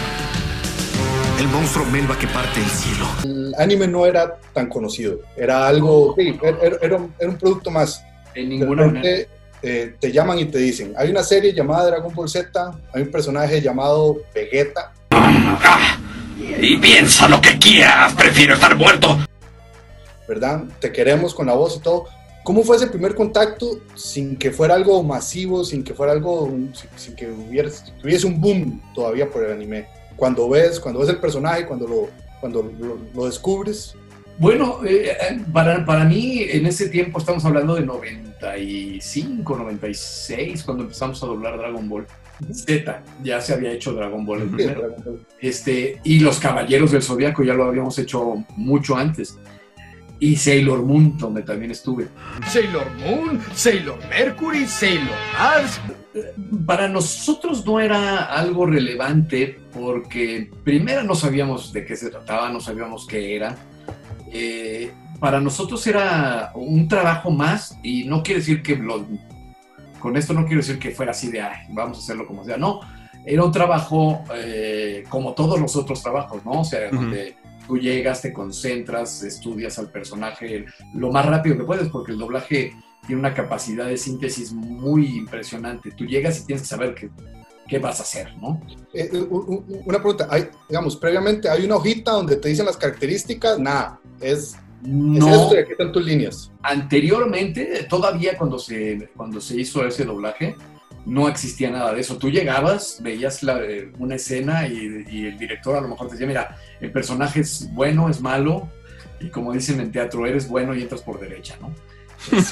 El 1.39 1.47
monstruo 1.47 1.85
Melba 1.85 2.17
que 2.19 2.27
parte 2.27 2.59
el 2.59 2.65
cielo. 2.69 3.05
El 3.23 3.55
anime 3.57 3.87
no 3.87 4.05
era 4.05 4.35
tan 4.53 4.67
conocido. 4.67 5.19
Era 5.37 5.67
algo. 5.67 6.13
Sí, 6.17 6.37
era, 6.41 6.57
era- 6.61 6.77
era 6.81 6.95
un, 6.97 7.13
era 7.17 7.29
un 7.29 7.37
producto 7.37 7.71
más. 7.71 8.03
En 8.35 8.49
De 8.49 8.55
ninguna 8.57 8.87
manera. 8.87 9.01
repente 9.01 9.29
eh, 9.63 9.95
te 10.01 10.11
llaman 10.11 10.37
y 10.39 10.45
te 10.45 10.57
dicen: 10.57 10.93
hay 10.97 11.09
una 11.11 11.23
serie 11.23 11.53
llamada 11.53 11.87
Dragon 11.87 12.13
Ball 12.13 12.27
Z, 12.27 12.77
hay 12.93 13.01
un 13.03 13.09
personaje 13.11 13.61
llamado 13.61 14.17
Vegeta. 14.35 14.91
Y 16.39 16.77
piensa 16.77 17.27
lo 17.27 17.41
que 17.41 17.57
quieras, 17.57 18.13
prefiero 18.13 18.53
estar 18.53 18.75
muerto. 18.75 19.17
¿verdad? 20.29 20.63
Te 20.79 20.91
queremos 20.91 21.33
con 21.33 21.47
la 21.47 21.53
voz 21.53 21.77
y 21.77 21.79
todo. 21.79 22.05
¿Cómo 22.43 22.63
fue 22.63 22.77
ese 22.77 22.87
primer 22.87 23.15
contacto 23.15 23.81
sin 23.95 24.37
que 24.37 24.51
fuera 24.51 24.75
algo 24.75 25.01
masivo, 25.03 25.65
sin 25.65 25.83
que 25.83 25.95
fuera 25.95 26.13
algo, 26.13 26.47
sin, 26.73 26.89
sin 26.95 27.15
que 27.15 27.27
hubiera, 27.27 27.69
que 27.69 28.07
hubiese 28.07 28.27
un 28.27 28.39
boom 28.39 28.81
todavía 28.93 29.29
por 29.29 29.43
el 29.43 29.51
anime? 29.51 29.87
Cuando 30.15 30.47
ves, 30.47 30.79
cuando 30.79 30.99
ves 30.99 31.09
el 31.09 31.17
personaje, 31.17 31.65
cuando 31.65 31.87
lo, 31.87 32.09
cuando 32.39 32.61
lo, 32.79 32.97
lo 33.13 33.25
descubres, 33.25 33.95
Bueno, 34.37 34.79
eh, 34.85 35.17
eh, 35.19 35.41
para, 35.51 35.83
para 35.85 36.05
mí 36.05 36.45
en 36.49 36.65
ese 36.65 36.87
tiempo 36.89 37.19
estamos 37.19 37.43
hablando 37.43 37.75
de 37.75 37.81
95, 37.81 39.57
96, 39.57 40.63
cuando 40.63 40.83
empezamos 40.83 41.21
a 41.21 41.25
doblar 41.25 41.57
Dragon 41.57 41.89
Ball 41.89 42.07
Z. 42.51 43.03
Ya 43.23 43.41
se 43.41 43.53
había 43.53 43.71
hecho 43.71 43.93
Dragon 43.93 44.25
Ball 44.25 44.41
el 44.43 44.49
primero. 44.49 44.95
Este, 45.39 45.99
y 46.03 46.19
los 46.19 46.39
Caballeros 46.39 46.91
del 46.91 47.01
Zodiaco 47.03 47.43
ya 47.43 47.53
lo 47.53 47.65
habíamos 47.65 47.97
hecho 47.99 48.43
mucho 48.55 48.95
antes. 48.95 49.37
Y 50.21 50.35
Sailor 50.35 50.83
Moon, 50.83 51.17
donde 51.17 51.43
también 51.43 51.71
estuve. 51.71 52.07
Sailor 52.47 52.87
Moon, 52.97 53.39
Sailor 53.53 53.97
Mercury, 54.09 54.65
Sailor 54.65 55.15
Mars. 55.37 55.79
Para 56.65 56.89
nosotros 56.89 57.65
no 57.65 57.79
era 57.79 58.25
algo 58.25 58.65
relevante 58.65 59.59
porque 59.73 60.49
primero 60.65 61.03
no 61.03 61.15
sabíamos 61.15 61.71
de 61.71 61.85
qué 61.85 61.95
se 61.95 62.09
trataba, 62.09 62.49
no 62.49 62.59
sabíamos 62.59 63.07
qué 63.07 63.35
era. 63.35 63.55
Eh, 64.33 64.91
para 65.19 65.39
nosotros 65.39 65.85
era 65.87 66.51
un 66.55 66.87
trabajo 66.87 67.31
más 67.31 67.77
y 67.83 68.03
no 68.05 68.21
quiere 68.23 68.39
decir 68.41 68.61
que 68.61 68.75
lo- 68.75 69.05
con 69.99 70.17
esto 70.17 70.33
no 70.33 70.45
quiero 70.45 70.61
decir 70.61 70.79
que 70.79 70.91
fuera 70.91 71.11
así 71.11 71.29
de 71.29 71.41
"Ay, 71.41 71.67
vamos 71.69 71.97
a 71.97 72.01
hacerlo 72.01 72.25
como 72.25 72.43
sea, 72.43 72.57
no, 72.57 72.79
era 73.25 73.43
un 73.43 73.51
trabajo 73.51 74.23
eh, 74.35 75.03
como 75.09 75.33
todos 75.33 75.59
los 75.59 75.75
otros 75.75 76.01
trabajos, 76.01 76.43
¿no? 76.45 76.61
O 76.61 76.63
sea, 76.65 76.89
donde 76.91 77.35
tú 77.67 77.77
llegas, 77.77 78.21
te 78.21 78.33
concentras, 78.33 79.21
estudias 79.23 79.77
al 79.77 79.91
personaje 79.91 80.65
lo 80.93 81.11
más 81.11 81.25
rápido 81.25 81.57
que 81.57 81.63
puedes 81.63 81.89
porque 81.89 82.13
el 82.13 82.17
doblaje 82.17 82.73
tiene 83.05 83.19
una 83.19 83.33
capacidad 83.33 83.85
de 83.87 83.97
síntesis 83.97 84.53
muy 84.53 85.17
impresionante. 85.17 85.91
Tú 85.91 86.05
llegas 86.05 86.39
y 86.39 86.45
tienes 86.45 86.63
que 86.63 86.67
saber 86.69 86.95
qué, 86.95 87.09
qué 87.67 87.77
vas 87.79 87.99
a 87.99 88.03
hacer, 88.03 88.35
¿no? 88.37 88.59
Eh, 88.93 89.09
u- 89.29 89.63
una 89.85 89.97
pregunta, 89.99 90.27
hay, 90.31 90.47
digamos, 90.67 90.95
previamente 90.95 91.47
hay 91.49 91.65
una 91.65 91.75
hojita 91.75 92.11
donde 92.11 92.37
te 92.37 92.49
dicen 92.49 92.65
las 92.65 92.77
características, 92.77 93.59
nada, 93.59 93.99
es, 94.21 94.55
es 94.83 94.89
No, 94.89 95.27
esto 95.29 95.55
y 95.55 95.59
aquí 95.59 95.71
están 95.73 95.91
tus 95.91 96.05
líneas. 96.05 96.51
anteriormente, 96.63 97.85
todavía 97.89 98.37
cuando 98.37 98.57
se, 98.59 99.09
cuando 99.15 99.39
se 99.41 99.59
hizo 99.59 99.85
ese 99.85 100.05
doblaje, 100.05 100.55
no 101.05 101.27
existía 101.27 101.69
nada 101.71 101.93
de 101.93 102.01
eso. 102.01 102.17
Tú 102.17 102.29
llegabas, 102.29 102.99
veías 103.01 103.41
la- 103.43 103.63
eh, 103.63 103.91
una 103.99 104.15
escena 104.15 104.67
y, 104.67 105.05
y 105.09 105.25
el 105.27 105.37
director 105.37 105.75
a 105.75 105.81
lo 105.81 105.87
mejor 105.87 106.07
te 106.07 106.13
decía, 106.13 106.27
mira, 106.27 106.57
el 106.81 106.91
personaje 106.91 107.39
es 107.41 107.69
bueno, 107.73 108.09
es 108.09 108.21
malo, 108.21 108.69
y 109.19 109.29
como 109.29 109.51
dicen 109.53 109.79
en 109.79 109.91
teatro, 109.91 110.25
eres 110.25 110.47
bueno 110.47 110.73
y 110.75 110.81
entras 110.81 111.01
por 111.01 111.19
derecha, 111.19 111.55
¿no? 111.61 111.73
Es- 112.37 112.51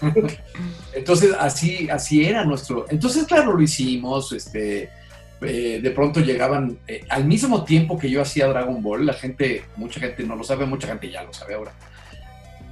Entonces, 0.94 1.34
así, 1.38 1.88
así 1.90 2.24
era 2.24 2.44
nuestro. 2.44 2.86
Entonces, 2.90 3.24
claro, 3.24 3.52
lo 3.54 3.62
hicimos. 3.62 4.32
Este, 4.32 4.90
eh, 5.44 5.80
de 5.82 5.90
pronto 5.90 6.20
llegaban, 6.20 6.78
eh, 6.86 7.04
al 7.08 7.24
mismo 7.24 7.64
tiempo 7.64 7.98
que 7.98 8.10
yo 8.10 8.22
hacía 8.22 8.46
Dragon 8.46 8.82
Ball, 8.82 9.06
la 9.06 9.12
gente, 9.12 9.64
mucha 9.76 10.00
gente 10.00 10.24
no 10.24 10.36
lo 10.36 10.44
sabe, 10.44 10.66
mucha 10.66 10.88
gente 10.88 11.10
ya 11.10 11.22
lo 11.22 11.32
sabe 11.32 11.54
ahora. 11.54 11.72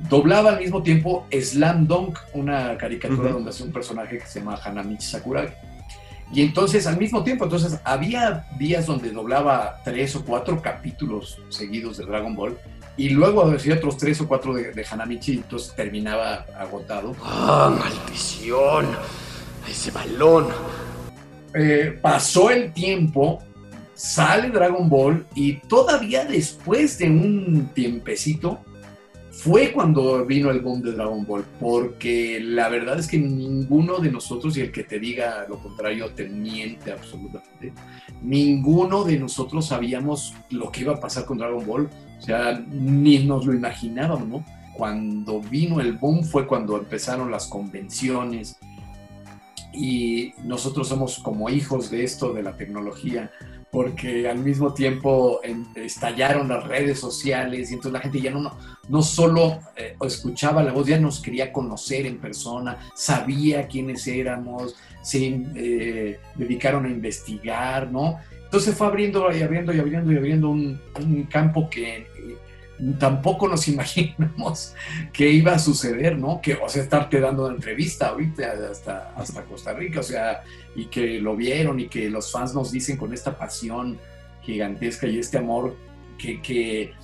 Doblaba 0.09 0.51
al 0.51 0.61
mismo 0.61 0.83
tiempo 0.83 1.27
Slam 1.31 1.87
Dunk, 1.87 2.19
una 2.33 2.77
caricatura 2.79 3.33
donde 3.33 3.51
hace 3.51 3.63
un 3.63 3.73
personaje 3.73 4.19
que 4.19 4.27
se 4.27 4.41
llama 4.41 4.59
Hanamichi 4.63 5.07
Sakurai. 5.07 5.49
Y 6.33 6.43
entonces, 6.43 6.87
al 6.87 6.97
mismo 6.97 7.25
tiempo, 7.25 7.45
entonces 7.45 7.79
había 7.85 8.47
días 8.59 8.87
donde 8.87 9.11
doblaba 9.11 9.81
tres 9.85 10.15
o 10.17 10.25
cuatro 10.25 10.63
capítulos 10.63 11.39
seguidos 11.49 11.99
de 11.99 12.07
Dragon 12.07 12.35
Ball 12.35 12.57
y 12.97 13.11
luego 13.11 13.51
hacía 13.51 13.75
otros 13.75 13.97
tres 13.97 14.21
o 14.21 14.29
cuatro 14.29 14.55
de, 14.55 14.73
de 14.73 14.87
Hanamichi, 14.89 15.35
entonces 15.35 15.75
terminaba 15.75 16.47
agotado. 16.59 17.15
¡Ah, 17.23 17.75
maldición! 17.79 18.87
Ese 19.69 19.91
balón. 19.91 20.49
Eh, 21.55 21.99
pasó 22.01 22.51
el 22.51 22.73
tiempo, 22.73 23.43
sale 23.95 24.51
Dragon 24.51 24.89
Ball 24.89 25.27
y 25.35 25.55
todavía 25.55 26.25
después 26.25 26.99
de 26.99 27.11
un 27.11 27.71
tiempecito 27.75 28.61
fue 29.43 29.73
cuando 29.73 30.27
vino 30.27 30.51
el 30.51 30.61
boom 30.61 30.83
de 30.83 30.93
Dragon 30.93 31.25
Ball, 31.25 31.45
porque 31.59 32.41
la 32.41 32.69
verdad 32.69 32.99
es 32.99 33.09
que 33.09 33.19
ninguno 33.19 33.99
de 33.99 34.13
nosotros, 34.13 34.55
y 34.57 34.61
el 34.61 34.71
que 34.71 34.85
te 34.85 34.99
diga 34.99 35.47
lo 35.49 35.59
contrario 35.59 36.11
te 36.11 36.29
miente 36.29 36.93
absolutamente, 36.93 37.73
ninguno 38.21 39.03
de 39.03 39.19
nosotros 39.19 39.69
sabíamos 39.69 40.35
lo 40.51 40.71
que 40.71 40.83
iba 40.83 40.93
a 40.93 41.01
pasar 41.01 41.25
con 41.25 41.39
Dragon 41.39 41.67
Ball, 41.67 41.89
o 42.19 42.23
sea, 42.23 42.63
ni 42.71 43.21
nos 43.21 43.47
lo 43.47 43.55
imaginábamos, 43.55 44.29
¿no? 44.29 44.45
Cuando 44.77 45.41
vino 45.41 45.81
el 45.81 45.95
boom 45.95 46.23
fue 46.23 46.47
cuando 46.47 46.77
empezaron 46.77 47.31
las 47.31 47.47
convenciones, 47.47 48.59
y 49.73 50.33
nosotros 50.45 50.89
somos 50.89 51.19
como 51.19 51.49
hijos 51.51 51.91
de 51.91 52.05
esto, 52.05 52.33
de 52.33 52.43
la 52.43 52.57
tecnología, 52.57 53.31
porque 53.71 54.29
al 54.29 54.39
mismo 54.39 54.75
tiempo 54.75 55.41
estallaron 55.77 56.49
las 56.49 56.67
redes 56.67 56.99
sociales 56.99 57.71
y 57.71 57.75
entonces 57.75 57.93
la 57.93 58.01
gente 58.01 58.21
ya 58.21 58.33
no, 58.33 58.57
no, 58.89 59.03
solo 59.03 59.61
eh, 59.77 59.97
escuchaba 60.05 60.63
la 60.63 60.73
voz, 60.73 60.89
ya 60.89 60.99
nos 60.99 61.21
quería 61.21 61.53
conocer 61.53 62.07
en 62.07 62.19
persona, 62.19 62.79
sabía 62.95 63.69
quiénes 63.69 64.07
éramos, 64.09 64.75
se 65.03 65.41
eh, 65.55 66.19
dedicaron 66.35 66.87
a 66.87 66.91
investigar, 66.91 67.91
¿no? 67.93 68.19
Entonces 68.45 68.75
fue 68.75 68.89
abriendo 68.89 69.31
y 69.33 69.43
abriendo 69.43 69.73
y 69.73 69.79
abriendo 69.79 70.13
y 70.13 70.17
abriendo 70.17 70.51
un, 70.51 70.81
un 70.99 71.23
campo 71.25 71.71
que 71.71 72.09
tampoco 72.99 73.49
nos 73.49 73.69
imaginamos 73.69 74.75
que 75.13 75.31
iba 75.31 75.53
a 75.53 75.59
suceder, 75.59 76.19
¿no? 76.19 76.41
Que, 76.41 76.55
o 76.55 76.69
sea, 76.69 76.83
estarte 76.83 77.21
dando 77.21 77.47
una 77.47 77.55
entrevista 77.55 78.09
ahorita 78.09 78.53
hasta, 78.71 79.15
hasta 79.17 79.45
Costa 79.45 79.73
Rica, 79.73 80.01
o 80.01 80.05
sea, 80.05 80.43
y 80.75 80.87
que 80.87 81.21
lo 81.21 81.37
vieron 81.37 81.81
y 81.81 81.89
que 81.89 82.09
los 82.11 82.31
fans 82.31 82.55
nos 82.55 82.73
dicen 82.73 82.97
con 82.97 83.13
esta 83.13 83.37
pasión 83.37 83.99
gigantesca 84.43 85.07
y 85.07 85.19
este 85.19 85.39
amor 85.39 85.77
que, 86.19 86.41
que, 86.41 86.95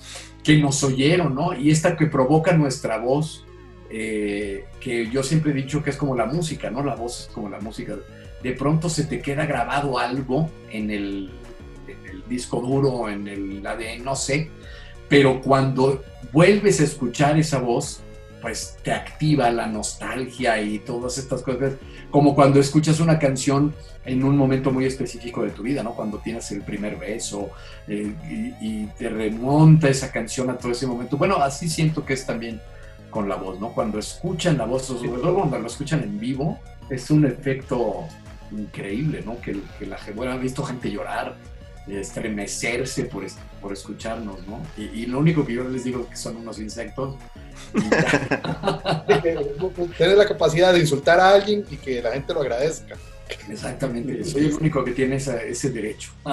que 0.43 0.57
nos 0.57 0.83
oyeron, 0.83 1.35
¿no? 1.35 1.53
Y 1.53 1.71
esta 1.71 1.95
que 1.95 2.07
provoca 2.07 2.53
nuestra 2.53 2.97
voz, 2.97 3.45
eh, 3.89 4.65
que 4.79 5.09
yo 5.09 5.23
siempre 5.23 5.51
he 5.51 5.55
dicho 5.55 5.83
que 5.83 5.89
es 5.89 5.97
como 5.97 6.15
la 6.15 6.25
música, 6.25 6.69
¿no? 6.69 6.83
La 6.83 6.95
voz 6.95 7.21
es 7.21 7.27
como 7.27 7.49
la 7.49 7.59
música. 7.59 7.95
De 8.43 8.51
pronto 8.53 8.89
se 8.89 9.05
te 9.05 9.21
queda 9.21 9.45
grabado 9.45 9.97
algo 9.97 10.49
en 10.71 10.91
el, 10.91 11.31
en 11.87 12.09
el 12.09 12.23
disco 12.27 12.61
duro, 12.61 13.09
en 13.09 13.27
el 13.27 13.65
ADN, 13.65 14.03
no 14.03 14.15
sé, 14.15 14.51
pero 15.09 15.41
cuando 15.41 16.03
vuelves 16.31 16.79
a 16.81 16.83
escuchar 16.83 17.37
esa 17.37 17.59
voz, 17.59 18.01
pues 18.41 18.77
te 18.83 18.91
activa 18.91 19.49
la 19.51 19.67
nostalgia 19.67 20.61
y 20.61 20.79
todas 20.79 21.17
estas 21.17 21.41
cosas, 21.41 21.73
como 22.11 22.35
cuando 22.35 22.59
escuchas 22.59 22.99
una 22.99 23.17
canción 23.17 23.73
en 24.05 24.23
un 24.23 24.37
momento 24.37 24.71
muy 24.71 24.85
específico 24.85 25.43
de 25.43 25.49
tu 25.49 25.63
vida, 25.63 25.83
¿no? 25.83 25.93
Cuando 25.95 26.19
tienes 26.19 26.51
el 26.51 26.61
primer 26.61 26.97
beso 26.97 27.49
eh, 27.87 28.13
y, 28.29 28.83
y 28.83 28.85
te 28.97 29.09
remonta 29.09 29.89
esa 29.89 30.11
canción 30.11 30.49
a 30.49 30.57
todo 30.57 30.71
ese 30.71 30.87
momento. 30.87 31.17
Bueno, 31.17 31.37
así 31.37 31.67
siento 31.67 32.05
que 32.05 32.13
es 32.13 32.25
también 32.25 32.61
con 33.09 33.27
la 33.27 33.35
voz, 33.35 33.59
¿no? 33.59 33.73
Cuando 33.73 33.99
escuchan 33.99 34.57
la 34.57 34.65
voz, 34.65 34.85
sobre 34.85 35.09
todo 35.09 35.35
cuando 35.35 35.59
lo 35.59 35.67
escuchan 35.67 36.03
en 36.03 36.19
vivo, 36.19 36.59
es 36.89 37.09
un 37.09 37.25
efecto 37.25 38.05
increíble, 38.51 39.23
¿no? 39.25 39.41
Que, 39.41 39.57
que 39.79 39.85
la 39.85 39.97
gente, 39.97 40.13
bueno, 40.13 40.33
he 40.33 40.39
visto 40.39 40.63
gente 40.63 40.91
llorar, 40.91 41.35
estremecerse 41.89 43.03
por, 43.05 43.23
es- 43.25 43.37
por 43.61 43.73
escucharnos, 43.73 44.45
¿no? 44.47 44.61
Y, 44.77 44.83
y 44.83 45.05
lo 45.05 45.19
único 45.19 45.45
que 45.45 45.53
yo 45.53 45.63
les 45.67 45.83
digo 45.83 46.01
es 46.03 46.07
que 46.07 46.15
son 46.17 46.37
unos 46.37 46.59
insectos. 46.59 47.15
Tienes 49.97 50.17
la 50.17 50.25
capacidad 50.27 50.73
de 50.73 50.79
insultar 50.79 51.19
a 51.19 51.31
alguien 51.33 51.63
y 51.69 51.77
que 51.77 52.01
la 52.01 52.11
gente 52.11 52.33
lo 52.33 52.41
agradezca. 52.41 52.95
Exactamente, 53.49 54.23
soy 54.23 54.45
el 54.45 54.53
único 54.53 54.83
que 54.83 54.91
tiene 54.91 55.17
esa- 55.17 55.41
ese 55.43 55.69
derecho. 55.69 56.11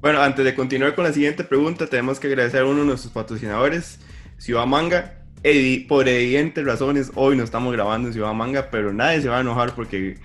Bueno, 0.00 0.20
antes 0.22 0.44
de 0.44 0.54
continuar 0.54 0.94
con 0.94 1.02
la 1.02 1.12
siguiente 1.12 1.42
pregunta, 1.42 1.88
tenemos 1.88 2.20
que 2.20 2.28
agradecer 2.28 2.60
a 2.60 2.66
uno 2.66 2.82
de 2.82 2.86
nuestros 2.86 3.12
patrocinadores, 3.12 3.98
Ciudad 4.36 4.64
Manga. 4.64 5.24
Edi- 5.42 5.88
por 5.88 6.08
evidentes 6.08 6.64
razones, 6.64 7.10
hoy 7.16 7.36
no 7.36 7.42
estamos 7.42 7.72
grabando 7.72 8.06
en 8.06 8.14
Ciudad 8.14 8.32
Manga, 8.32 8.70
pero 8.70 8.92
nadie 8.92 9.20
se 9.22 9.28
va 9.28 9.38
a 9.38 9.40
enojar 9.40 9.74
porque 9.74 10.16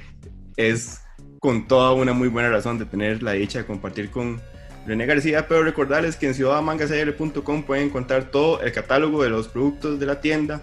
es 0.58 1.00
con 1.44 1.68
toda 1.68 1.92
una 1.92 2.14
muy 2.14 2.30
buena 2.30 2.50
razón 2.50 2.80
de 2.80 2.86
tener 2.86 3.22
la 3.22 3.34
dicha 3.34 3.60
de 3.60 3.66
compartir 3.66 4.10
con 4.10 4.42
René 4.88 5.06
García. 5.06 5.46
Pero 5.46 5.62
recordarles 5.62 6.16
que 6.16 6.28
en 6.28 6.36
ciudadmangacr.com 6.36 7.64
pueden 7.64 7.88
encontrar 7.88 8.32
todo 8.32 8.62
el 8.62 8.72
catálogo 8.72 9.22
de 9.22 9.30
los 9.30 9.50
productos 9.50 10.00
de 10.00 10.06
la 10.06 10.22
tienda, 10.22 10.62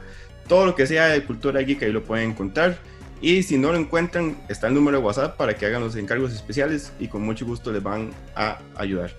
todo 0.48 0.64
lo 0.64 0.74
que 0.74 0.86
sea 0.86 1.08
de 1.08 1.22
cultura 1.22 1.60
geek, 1.60 1.82
ahí 1.82 1.92
lo 1.92 2.02
pueden 2.02 2.30
encontrar. 2.30 2.78
Y 3.20 3.42
si 3.42 3.58
no 3.58 3.72
lo 3.72 3.76
encuentran, 3.76 4.38
está 4.48 4.68
el 4.68 4.74
número 4.74 4.96
de 4.96 5.04
WhatsApp 5.04 5.36
para 5.36 5.54
que 5.54 5.66
hagan 5.66 5.82
los 5.82 5.96
encargos 5.96 6.32
especiales 6.32 6.94
y 6.98 7.08
con 7.08 7.20
mucho 7.20 7.44
gusto 7.44 7.70
les 7.72 7.82
van 7.82 8.12
a 8.34 8.56
ayudar. 8.74 9.10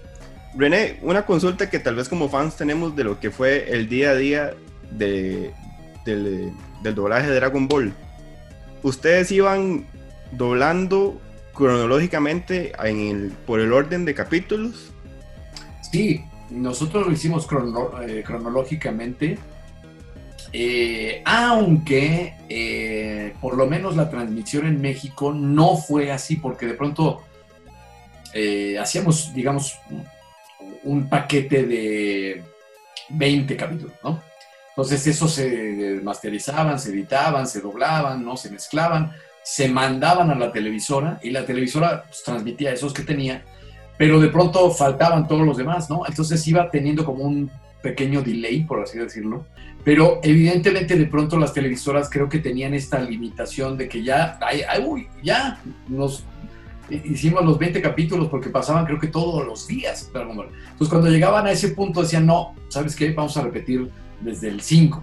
René, 0.58 0.98
una 1.04 1.28
consulta 1.28 1.70
que 1.70 1.78
tal 1.78 1.94
vez 1.94 2.10
como 2.10 2.28
fans 2.28 2.58
tenemos 2.58 2.96
de 2.96 3.04
lo 3.04 3.20
que 3.20 3.30
fue 3.30 3.72
el 3.72 3.88
día 3.88 4.10
a 4.10 4.16
día 4.16 4.56
de, 4.90 5.54
del 6.06 6.96
doblaje 6.96 7.30
de 7.30 7.36
Dragon 7.36 7.68
Ball. 7.68 7.94
¿Ustedes 8.82 9.32
iban 9.32 9.86
doblando 10.32 11.22
cronológicamente 11.54 12.72
en 12.84 13.00
el- 13.00 13.32
por 13.46 13.60
el 13.60 13.74
orden 13.74 14.06
de 14.06 14.14
capítulos? 14.14 14.92
Sí, 15.92 16.24
nosotros 16.50 17.08
lo 17.08 17.14
hicimos 17.14 17.48
eh, 18.08 18.24
cronológicamente, 18.26 19.38
eh, 20.54 21.22
aunque 21.26 22.36
eh, 22.50 23.34
por 23.40 23.58
lo 23.58 23.68
menos 23.68 23.96
la 23.96 24.10
transmisión 24.10 24.68
en 24.68 24.82
México 24.82 25.34
no 25.34 25.78
fue 25.78 26.12
así, 26.12 26.36
porque 26.36 26.66
de 26.66 26.74
pronto 26.74 27.24
hacíamos, 28.80 29.34
digamos, 29.34 29.78
un, 30.84 31.10
paquete 31.10 31.64
de 31.64 32.44
20 33.10 33.58
capítulos, 33.58 33.94
¿no? 34.04 34.24
Entonces 34.70 35.06
esos 35.06 35.34
se 35.34 36.00
masterizaban, 36.02 36.80
se 36.80 36.92
editaban, 36.92 37.46
se 37.46 37.60
doblaban, 37.60 38.24
¿no? 38.24 38.38
Se 38.38 38.50
mezclaban, 38.50 39.12
se 39.44 39.70
mandaban 39.70 40.30
a 40.30 40.36
la 40.36 40.52
televisora 40.52 41.20
y 41.24 41.32
la 41.32 41.46
televisora 41.46 42.04
pues, 42.04 42.24
transmitía 42.24 42.72
esos 42.72 42.94
que 42.94 43.04
tenía 43.04 43.44
pero 44.02 44.20
de 44.20 44.30
pronto 44.30 44.72
faltaban 44.72 45.28
todos 45.28 45.46
los 45.46 45.58
demás, 45.58 45.88
¿no? 45.88 46.08
Entonces 46.08 46.48
iba 46.48 46.72
teniendo 46.72 47.06
como 47.06 47.24
un 47.24 47.52
pequeño 47.84 48.24
delay, 48.24 48.64
por 48.64 48.82
así 48.82 48.98
decirlo, 48.98 49.46
pero 49.84 50.20
evidentemente 50.24 50.96
de 50.96 51.06
pronto 51.06 51.38
las 51.38 51.54
televisoras 51.54 52.10
creo 52.10 52.28
que 52.28 52.40
tenían 52.40 52.74
esta 52.74 53.00
limitación 53.00 53.78
de 53.78 53.88
que 53.88 54.04
ya, 54.04 54.40
ay, 54.42 54.62
ay, 54.68 54.84
uy, 54.84 55.08
ya 55.22 55.62
nos 55.88 56.24
hicimos 56.90 57.46
los 57.46 57.60
20 57.60 57.80
capítulos 57.80 58.28
porque 58.30 58.50
pasaban 58.50 58.86
creo 58.86 58.98
que 58.98 59.06
todos 59.06 59.46
los 59.46 59.68
días. 59.68 60.10
Entonces 60.12 60.90
cuando 60.90 61.08
llegaban 61.08 61.46
a 61.46 61.52
ese 61.52 61.70
punto 61.70 62.02
decían, 62.02 62.26
no, 62.26 62.56
¿sabes 62.70 62.96
qué? 62.96 63.12
Vamos 63.12 63.38
a 63.38 63.44
repetir 63.44 63.88
desde 64.20 64.48
el 64.48 64.62
5. 64.62 65.00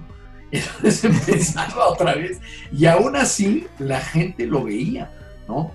Entonces 0.50 1.04
empezaba 1.04 1.88
otra 1.88 2.14
vez 2.14 2.40
y 2.72 2.86
aún 2.86 3.16
así 3.16 3.66
la 3.78 4.00
gente 4.00 4.46
lo 4.46 4.64
veía, 4.64 5.10
¿no? 5.46 5.72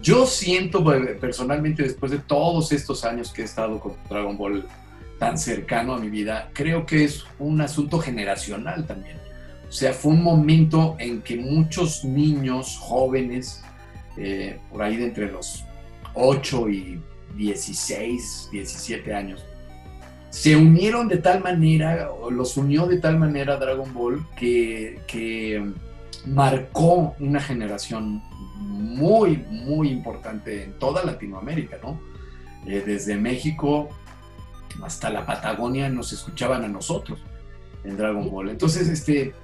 Yo 0.00 0.26
siento 0.26 0.84
personalmente, 1.20 1.84
después 1.84 2.10
de 2.10 2.18
todos 2.18 2.72
estos 2.72 3.04
años 3.04 3.32
que 3.32 3.42
he 3.42 3.44
estado 3.44 3.78
con 3.78 3.94
Dragon 4.08 4.36
Ball 4.36 4.66
tan 5.18 5.38
cercano 5.38 5.94
a 5.94 5.98
mi 5.98 6.10
vida, 6.10 6.50
creo 6.52 6.84
que 6.84 7.04
es 7.04 7.24
un 7.38 7.60
asunto 7.60 8.00
generacional 8.00 8.84
también. 8.84 9.18
O 9.68 9.72
sea, 9.72 9.92
fue 9.92 10.12
un 10.12 10.22
momento 10.24 10.96
en 10.98 11.22
que 11.22 11.36
muchos 11.36 12.04
niños 12.04 12.76
jóvenes, 12.78 13.62
eh, 14.16 14.58
por 14.70 14.82
ahí 14.82 14.96
de 14.96 15.04
entre 15.04 15.30
los 15.30 15.64
8 16.14 16.68
y 16.68 17.00
16, 17.36 18.48
17 18.50 19.14
años, 19.14 19.46
se 20.32 20.56
unieron 20.56 21.08
de 21.08 21.18
tal 21.18 21.42
manera, 21.42 22.10
o 22.10 22.30
los 22.30 22.56
unió 22.56 22.86
de 22.86 22.98
tal 22.98 23.18
manera 23.18 23.58
Dragon 23.58 23.92
Ball, 23.92 24.26
que, 24.34 25.02
que 25.06 25.62
marcó 26.24 27.14
una 27.20 27.38
generación 27.38 28.22
muy, 28.56 29.36
muy 29.50 29.90
importante 29.90 30.64
en 30.64 30.72
toda 30.78 31.04
Latinoamérica, 31.04 31.76
¿no? 31.82 32.00
Eh, 32.66 32.82
desde 32.84 33.16
México 33.16 33.90
hasta 34.82 35.10
la 35.10 35.26
Patagonia 35.26 35.90
nos 35.90 36.14
escuchaban 36.14 36.64
a 36.64 36.68
nosotros 36.68 37.20
en 37.84 37.98
Dragon 37.98 38.30
Ball. 38.30 38.48
Entonces, 38.48 38.88
este, 38.88 39.34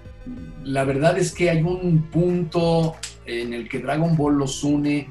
la 0.64 0.85
verdad 0.85 1.18
es 1.18 1.35
que 1.35 1.51
hay 1.51 1.61
un 1.61 2.05
punto 2.11 2.96
en 3.27 3.53
el 3.53 3.68
que 3.68 3.81
Dragon 3.81 4.16
Ball 4.16 4.38
los 4.38 4.64
une 4.64 5.11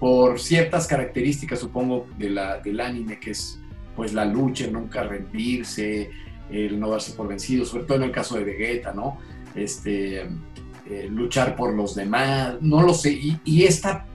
por 0.00 0.40
ciertas 0.40 0.86
características, 0.86 1.58
supongo, 1.58 2.06
de 2.16 2.30
la, 2.30 2.60
del 2.60 2.80
anime, 2.80 3.20
que 3.20 3.32
es 3.32 3.60
pues 3.98 4.14
la 4.14 4.24
lucha, 4.24 4.64
el 4.64 4.74
nunca 4.74 5.02
rendirse, 5.02 6.08
el 6.52 6.78
no 6.78 6.88
darse 6.88 7.14
por 7.14 7.26
vencido, 7.26 7.64
sobre 7.64 7.82
todo 7.82 7.96
en 7.96 8.04
el 8.04 8.12
caso 8.12 8.36
de 8.36 8.44
Vegeta, 8.44 8.92
¿no? 8.92 9.18
Este, 9.56 10.20
eh, 10.20 11.08
luchar 11.10 11.56
por 11.56 11.74
los 11.74 11.96
demás, 11.96 12.58
no 12.60 12.80
lo 12.80 12.94
sé, 12.94 13.10
y, 13.10 13.40
y, 13.44 13.64
esta 13.64 14.06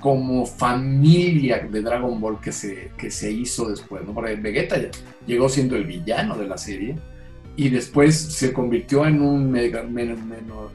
como 0.00 0.46
familia 0.46 1.68
de 1.70 1.82
Dragon 1.82 2.18
Ball 2.18 2.40
que 2.40 2.50
se, 2.50 2.92
que 2.96 3.10
se 3.10 3.30
hizo 3.30 3.68
después, 3.68 4.06
¿no? 4.06 4.14
Porque 4.14 4.36
Vegeta 4.36 4.76
llegó 5.26 5.50
siendo 5.50 5.76
el 5.76 5.84
villano 5.84 6.34
de 6.38 6.48
la 6.48 6.56
serie 6.56 6.96
y 7.56 7.70
después 7.70 8.16
se 8.16 8.52
convirtió 8.52 9.06
en 9.06 9.22
un, 9.22 9.50
mega, 9.50 9.84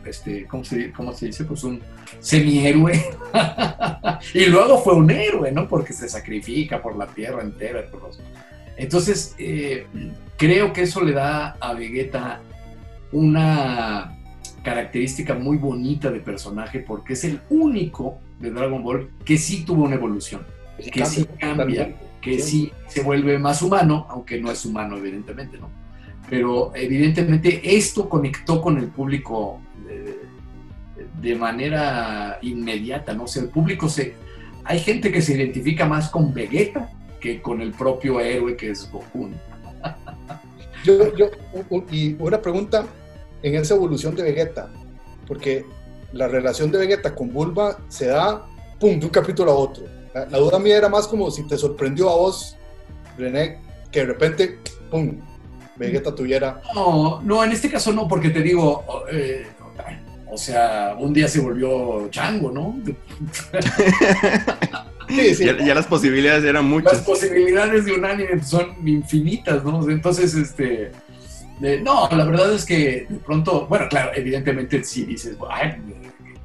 este, 0.06 0.46
¿cómo, 0.46 0.64
se, 0.64 0.92
¿cómo 0.92 1.14
se 1.14 1.28
dice? 1.28 1.46
Pues 1.46 1.64
un 1.64 1.80
semihéroe 2.20 3.06
y 4.34 4.46
luego 4.46 4.80
fue 4.80 4.96
un 4.96 5.10
héroe, 5.10 5.52
¿no? 5.52 5.68
Porque 5.68 5.94
se 5.94 6.10
sacrifica 6.10 6.82
por 6.82 6.96
la 6.96 7.08
tierra 7.08 7.42
entera, 7.42 7.90
por 7.90 8.04
los... 8.04 8.20
Entonces, 8.78 9.36
eh, 9.38 9.86
creo 10.38 10.74
que 10.74 10.84
eso 10.84 11.02
le 11.02 11.14
da 11.14 11.58
a 11.60 11.74
Vegeta 11.74 12.42
una 13.12 14.18
característica 14.64 15.34
muy 15.34 15.58
bonita 15.58 16.12
de 16.12 16.20
personaje 16.20 16.80
porque 16.80 17.14
es 17.14 17.24
el 17.24 17.42
único 17.50 18.20
de 18.40 18.52
Dragon 18.52 18.84
Ball 18.84 19.10
que 19.26 19.38
sí 19.38 19.64
tuvo 19.66 19.84
una 19.84 19.96
evolución, 19.96 20.46
que, 20.92 21.06
sí 21.06 21.26
cambia, 21.40 21.96
que 22.22 22.40
sí. 22.40 22.42
sí 22.42 22.74
se 22.88 23.04
vuelve 23.04 23.38
más 23.40 23.62
humano, 23.62 24.08
aunque 24.10 24.40
no 24.40 24.52
es 24.52 24.66
humano 24.66 24.98
evidentemente, 24.98 25.58
¿no? 25.58 25.70
Pero 26.30 26.72
evidentemente 26.76 27.62
esto 27.76 28.08
conectó 28.08 28.62
con 28.62 28.78
el 28.78 28.88
público 28.88 29.60
de, 29.86 30.18
de 31.22 31.36
manera 31.36 32.40
inmediata, 32.42 33.14
¿no? 33.14 33.24
O 33.24 33.28
sea, 33.28 33.44
el 33.44 33.50
público 33.50 33.90
se... 33.90 34.16
Hay 34.64 34.80
gente 34.80 35.12
que 35.12 35.22
se 35.22 35.34
identifica 35.34 35.86
más 35.86 36.10
con 36.10 36.34
Vegeta 36.34 36.90
que 37.22 37.42
con 37.42 37.62
el 37.62 37.72
propio 37.72 38.20
héroe 38.20 38.58
que 38.58 38.72
es 38.72 38.92
Goku. 38.92 39.30
Yo, 40.84 41.16
yo, 41.16 41.30
y 41.92 42.16
una 42.18 42.42
pregunta 42.42 42.88
en 43.44 43.54
esa 43.54 43.76
evolución 43.76 44.16
de 44.16 44.24
Vegeta, 44.24 44.68
porque 45.28 45.64
la 46.12 46.28
relación 46.28 46.72
de 46.72 46.80
Vegeta 46.80 47.14
con 47.14 47.32
Bulma 47.32 47.78
se 47.88 48.08
da, 48.08 48.48
pum, 48.80 49.00
de 49.00 49.06
un 49.06 49.12
capítulo 49.12 49.52
a 49.52 49.56
otro. 49.56 49.84
La, 50.12 50.26
la, 50.26 50.40
duda 50.40 50.58
mía 50.58 50.78
era 50.78 50.90
más 50.90 51.08
como 51.08 51.30
si 51.30 51.44
te 51.44 51.56
sorprendió 51.56 52.10
a 52.10 52.16
vos, 52.16 52.58
René, 53.16 53.60
que 53.92 54.00
de 54.00 54.06
repente, 54.08 54.58
pum, 54.90 55.20
Vegeta 55.76 56.16
tuviera... 56.16 56.60
No, 56.74 57.22
no, 57.22 57.44
en 57.44 57.52
este 57.52 57.70
caso 57.70 57.94
no, 57.94 58.08
porque 58.08 58.32
te 58.32 58.42
digo, 58.42 58.84
eh, 59.12 59.46
o 60.32 60.38
sea, 60.38 60.96
un 60.98 61.14
día 61.14 61.28
se 61.28 61.42
volvió 61.42 62.08
chango, 62.10 62.50
¿no? 62.52 62.76
Sí, 65.12 65.36
sí. 65.36 65.46
Ya, 65.46 65.58
ya 65.58 65.76
las 65.76 65.88
posibilidades 65.88 66.44
eran 66.44 66.64
Las 66.64 66.72
muchas. 66.72 67.02
posibilidades 67.02 67.86
de 67.86 67.94
un 67.94 68.06
anime 68.06 68.44
son 68.44 68.88
infinitas, 68.88 69.64
¿no? 69.64 69.88
Entonces, 69.90 70.34
este... 70.34 70.92
no, 71.84 72.10
la 72.12 72.26
verdad 72.26 72.54
es 72.54 72.66
que 72.66 73.06
de 73.10 73.18
pronto, 73.26 73.68
bueno, 73.68 73.88
claro, 73.90 74.12
evidentemente 74.16 74.84
sí 74.84 75.06
dices, 75.06 75.38
ay, 75.50 75.76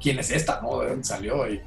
¿quién 0.01 0.19
es 0.19 0.31
esta, 0.31 0.59
no? 0.61 0.79
¿De 0.81 0.89
dónde 0.89 1.03
salió? 1.03 1.51
Y, 1.51 1.61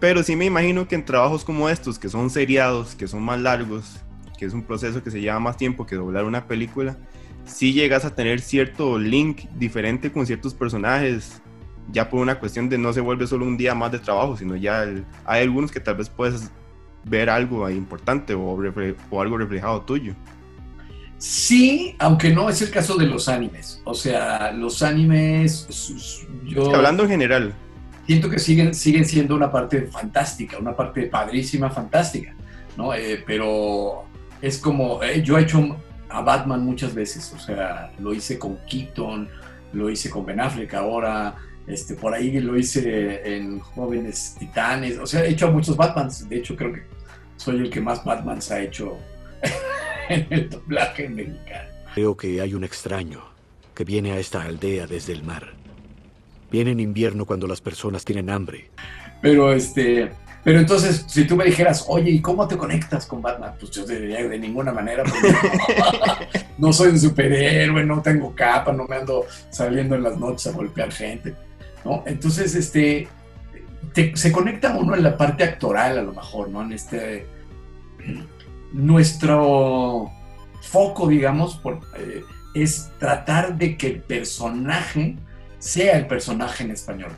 Pero 0.00 0.22
sí 0.22 0.36
me 0.36 0.46
imagino 0.46 0.88
que 0.88 0.94
en 0.94 1.04
trabajos 1.04 1.44
como 1.44 1.68
estos, 1.68 1.98
que 1.98 2.08
son 2.08 2.30
seriados, 2.30 2.94
que 2.94 3.06
son 3.06 3.22
más 3.22 3.40
largos, 3.40 4.00
que 4.38 4.46
es 4.46 4.52
un 4.54 4.62
proceso 4.62 5.02
que 5.02 5.10
se 5.10 5.20
lleva 5.20 5.38
más 5.38 5.56
tiempo 5.56 5.86
que 5.86 5.96
doblar 5.96 6.24
una 6.24 6.46
película, 6.46 6.96
sí 7.44 7.72
llegas 7.72 8.04
a 8.04 8.14
tener 8.14 8.40
cierto 8.40 8.98
link 8.98 9.42
diferente 9.56 10.10
con 10.12 10.26
ciertos 10.26 10.54
personajes, 10.54 11.41
ya 11.90 12.08
por 12.08 12.20
una 12.20 12.38
cuestión 12.38 12.68
de 12.68 12.78
no 12.78 12.92
se 12.92 13.00
vuelve 13.00 13.26
solo 13.26 13.44
un 13.46 13.56
día 13.56 13.74
más 13.74 13.90
de 13.92 13.98
trabajo, 13.98 14.36
sino 14.36 14.56
ya 14.56 14.82
el- 14.84 15.04
hay 15.24 15.42
algunos 15.42 15.70
que 15.72 15.80
tal 15.80 15.96
vez 15.96 16.08
puedes 16.08 16.50
ver 17.04 17.28
algo 17.30 17.66
ahí 17.66 17.76
importante 17.76 18.34
o, 18.34 18.56
refle- 18.56 18.94
o 19.10 19.20
algo 19.20 19.36
reflejado 19.38 19.80
tuyo. 19.82 20.14
Sí, 21.18 21.94
aunque 21.98 22.30
no 22.30 22.48
es 22.48 22.60
el 22.62 22.70
caso 22.70 22.96
de 22.96 23.06
los 23.06 23.28
animes. 23.28 23.80
O 23.84 23.94
sea, 23.94 24.50
los 24.52 24.82
animes, 24.82 25.66
s- 25.68 25.94
s- 25.94 26.26
yo 26.44 26.62
Es 26.64 26.68
que 26.68 26.74
hablando 26.74 27.04
en 27.04 27.08
general, 27.10 27.54
siento 28.06 28.28
que 28.28 28.38
siguen, 28.40 28.74
siguen 28.74 29.04
siendo 29.04 29.36
una 29.36 29.50
parte 29.50 29.82
fantástica, 29.86 30.58
una 30.58 30.74
parte 30.74 31.02
padrísima, 31.06 31.70
fantástica, 31.70 32.34
¿no? 32.76 32.92
Eh, 32.92 33.22
pero 33.24 34.04
es 34.40 34.58
como, 34.58 35.00
eh, 35.02 35.22
yo 35.22 35.38
he 35.38 35.42
hecho 35.42 35.76
a 36.08 36.22
Batman 36.22 36.64
muchas 36.64 36.92
veces, 36.92 37.32
o 37.34 37.38
sea, 37.38 37.92
lo 38.00 38.12
hice 38.12 38.36
con 38.38 38.58
Keaton, 38.68 39.28
lo 39.72 39.88
hice 39.90 40.10
con 40.10 40.26
Ben 40.26 40.40
Affleck 40.40 40.74
ahora, 40.74 41.36
este, 41.66 41.94
por 41.94 42.14
ahí 42.14 42.40
lo 42.40 42.56
hice 42.56 43.36
en 43.36 43.60
Jóvenes 43.60 44.36
Titanes, 44.38 44.98
o 44.98 45.06
sea, 45.06 45.24
he 45.24 45.30
hecho 45.30 45.48
a 45.48 45.50
muchos 45.50 45.76
Batmans, 45.76 46.28
de 46.28 46.36
hecho 46.36 46.56
creo 46.56 46.72
que 46.72 46.82
soy 47.36 47.58
el 47.58 47.70
que 47.70 47.80
más 47.80 48.04
Batmans 48.04 48.50
ha 48.50 48.60
hecho 48.60 48.98
en 50.08 50.26
el 50.30 50.50
doblaje 50.50 51.08
mexicano. 51.08 51.68
Creo 51.94 52.16
que 52.16 52.40
hay 52.40 52.54
un 52.54 52.64
extraño 52.64 53.22
que 53.74 53.84
viene 53.84 54.12
a 54.12 54.18
esta 54.18 54.42
aldea 54.42 54.86
desde 54.86 55.12
el 55.12 55.22
mar. 55.22 55.54
Viene 56.50 56.72
en 56.72 56.80
invierno 56.80 57.24
cuando 57.24 57.46
las 57.46 57.60
personas 57.60 58.04
tienen 58.04 58.28
hambre. 58.28 58.70
Pero 59.22 59.52
este, 59.52 60.12
pero 60.44 60.58
entonces, 60.58 61.04
si 61.06 61.24
tú 61.24 61.36
me 61.36 61.44
dijeras, 61.44 61.84
oye, 61.88 62.10
¿y 62.10 62.20
cómo 62.20 62.48
te 62.48 62.56
conectas 62.56 63.06
con 63.06 63.22
Batman? 63.22 63.54
Pues 63.58 63.70
yo 63.70 63.84
te 63.84 64.00
diría 64.00 64.26
de 64.26 64.38
ninguna 64.38 64.72
manera, 64.72 65.04
no 66.58 66.72
soy 66.72 66.88
un 66.90 66.98
superhéroe, 66.98 67.84
no 67.84 68.02
tengo 68.02 68.34
capa, 68.34 68.72
no 68.72 68.84
me 68.86 68.96
ando 68.96 69.24
saliendo 69.50 69.94
en 69.94 70.02
las 70.02 70.18
noches 70.18 70.48
a 70.48 70.56
golpear 70.56 70.90
gente, 70.90 71.34
¿no? 71.84 72.02
Entonces, 72.06 72.54
este, 72.54 73.08
te- 73.92 74.16
se 74.16 74.32
conecta 74.32 74.76
uno 74.76 74.94
en 74.94 75.02
la 75.02 75.16
parte 75.16 75.44
actoral, 75.44 75.98
a 75.98 76.02
lo 76.02 76.12
mejor, 76.12 76.48
¿no? 76.48 76.62
En 76.62 76.72
este, 76.72 77.26
nuestro 78.72 80.10
foco, 80.62 81.08
digamos, 81.08 81.56
por, 81.56 81.80
eh, 81.98 82.22
es 82.54 82.90
tratar 82.98 83.56
de 83.56 83.76
que 83.76 83.86
el 83.88 84.00
personaje 84.00 85.16
sea 85.58 85.96
el 85.96 86.06
personaje 86.06 86.64
en 86.64 86.70
español. 86.70 87.12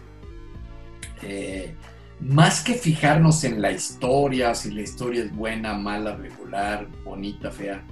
Eh, 1.22 1.74
más 2.20 2.62
que 2.62 2.74
fijarnos 2.74 3.44
en 3.44 3.60
la 3.60 3.72
historia, 3.72 4.54
si 4.54 4.70
la 4.70 4.82
historia 4.82 5.24
es 5.24 5.34
buena, 5.34 5.74
mala, 5.74 6.16
regular, 6.16 6.86
bonita, 7.04 7.50
fea, 7.50 7.82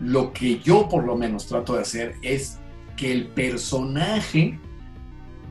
lo 0.00 0.32
que 0.32 0.58
yo 0.60 0.88
por 0.88 1.04
lo 1.04 1.16
menos 1.16 1.46
trato 1.46 1.74
de 1.74 1.82
hacer 1.82 2.14
es 2.22 2.58
que 2.96 3.12
el 3.12 3.28
personaje 3.28 4.58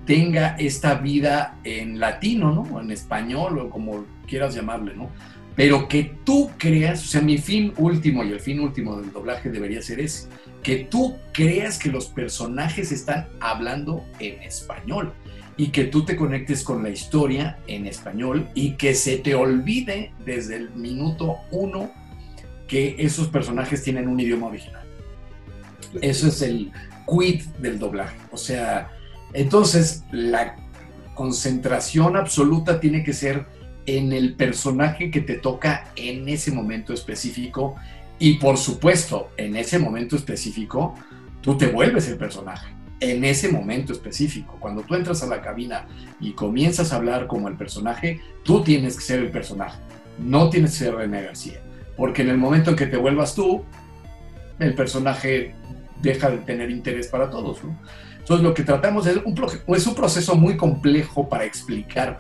tenga 0.08 0.56
esta 0.58 0.96
vida 0.96 1.60
en 1.64 2.00
latino, 2.00 2.52
¿no? 2.52 2.82
En 2.82 2.90
español 2.92 3.60
o 3.60 3.70
como 3.70 4.06
quieras 4.26 4.56
llamarle, 4.56 4.96
¿no? 4.96 5.12
Pero 5.56 5.88
que 5.88 6.16
tú 6.24 6.50
creas, 6.58 7.04
o 7.04 7.08
sea, 7.08 7.22
mi 7.22 7.38
fin 7.38 7.74
último 7.78 8.24
y 8.24 8.32
el 8.32 8.40
fin 8.40 8.60
último 8.60 9.00
del 9.00 9.12
doblaje 9.12 9.50
debería 9.50 9.82
ser 9.82 10.00
ese, 10.00 10.30
que 10.64 10.78
tú 10.78 11.18
creas 11.34 11.78
que 11.78 11.90
los 11.90 12.08
personajes 12.08 12.92
están 12.92 13.28
hablando 13.42 14.04
en 14.20 14.42
español 14.44 15.14
y 15.58 15.68
que 15.70 15.86
tú 15.86 16.06
te 16.06 16.16
conectes 16.16 16.64
con 16.64 16.84
la 16.84 16.90
historia 16.90 17.58
en 17.68 17.86
español 17.86 18.48
y 18.54 18.72
que 18.72 18.94
se 18.94 19.18
te 19.18 19.36
olvide 19.36 20.14
desde 20.26 20.56
el 20.56 20.70
minuto 20.70 21.38
uno 21.52 21.92
que 22.68 22.96
esos 23.00 23.28
personajes 23.28 23.84
tienen 23.84 24.08
un 24.08 24.20
idioma 24.20 24.48
original. 24.48 24.86
Eso 26.02 26.28
es 26.28 26.42
el 26.42 26.72
quid 27.08 27.42
del 27.60 27.80
doblaje. 27.80 28.18
O 28.32 28.38
sea, 28.38 28.97
entonces 29.34 30.04
la 30.12 30.56
concentración 31.16 32.16
absoluta 32.16 32.80
tiene 32.80 33.04
que 33.04 33.14
ser 33.14 33.46
en 33.86 34.12
el 34.14 34.36
personaje 34.36 35.12
que 35.12 35.22
te 35.22 35.36
toca 35.36 35.92
en 35.96 36.28
ese 36.28 36.52
momento 36.52 36.94
específico 36.94 37.76
y 38.20 38.36
por 38.36 38.58
supuesto, 38.58 39.30
en 39.38 39.56
ese 39.56 39.80
momento 39.80 40.16
específico, 40.16 40.96
tú 41.42 41.58
te 41.58 41.68
vuelves 41.68 42.08
el 42.08 42.18
personaje 42.18 42.78
en 43.00 43.24
ese 43.24 43.50
momento 43.50 43.94
específico. 43.94 44.58
Cuando 44.60 44.82
tú 44.82 44.96
entras 44.96 45.22
a 45.24 45.28
la 45.28 45.42
cabina 45.42 45.86
y 46.20 46.34
comienzas 46.34 46.94
a 46.94 46.98
hablar 46.98 47.28
como 47.28 47.48
el 47.48 47.56
personaje, 47.56 48.20
tú 48.44 48.64
tienes 48.64 48.96
que 48.96 49.04
ser 49.04 49.20
el 49.20 49.32
personaje, 49.32 49.80
no 50.18 50.50
tienes 50.50 50.72
que 50.72 50.78
ser 50.78 50.96
René 50.96 51.24
García. 51.24 51.62
Porque 51.96 52.22
en 52.22 52.30
el 52.30 52.38
momento 52.38 52.72
en 52.72 52.76
que 52.76 52.88
te 52.88 52.98
vuelvas 52.98 53.36
tú, 53.36 53.64
el 54.60 54.74
personaje 54.74 55.54
deja 56.02 56.30
de 56.30 56.38
tener 56.40 56.70
interés 56.70 57.08
para 57.08 57.30
todos. 57.30 57.64
¿no? 57.64 57.78
Entonces 58.28 58.44
lo 58.44 58.54
que 58.54 58.64
tratamos 58.64 59.08
es 59.08 59.16
un, 59.24 59.34
es 59.74 59.88
un 59.88 59.96
proceso 59.96 60.36
muy 60.36 60.58
complejo 60.58 61.30
para 61.30 61.46
explicar, 61.46 62.20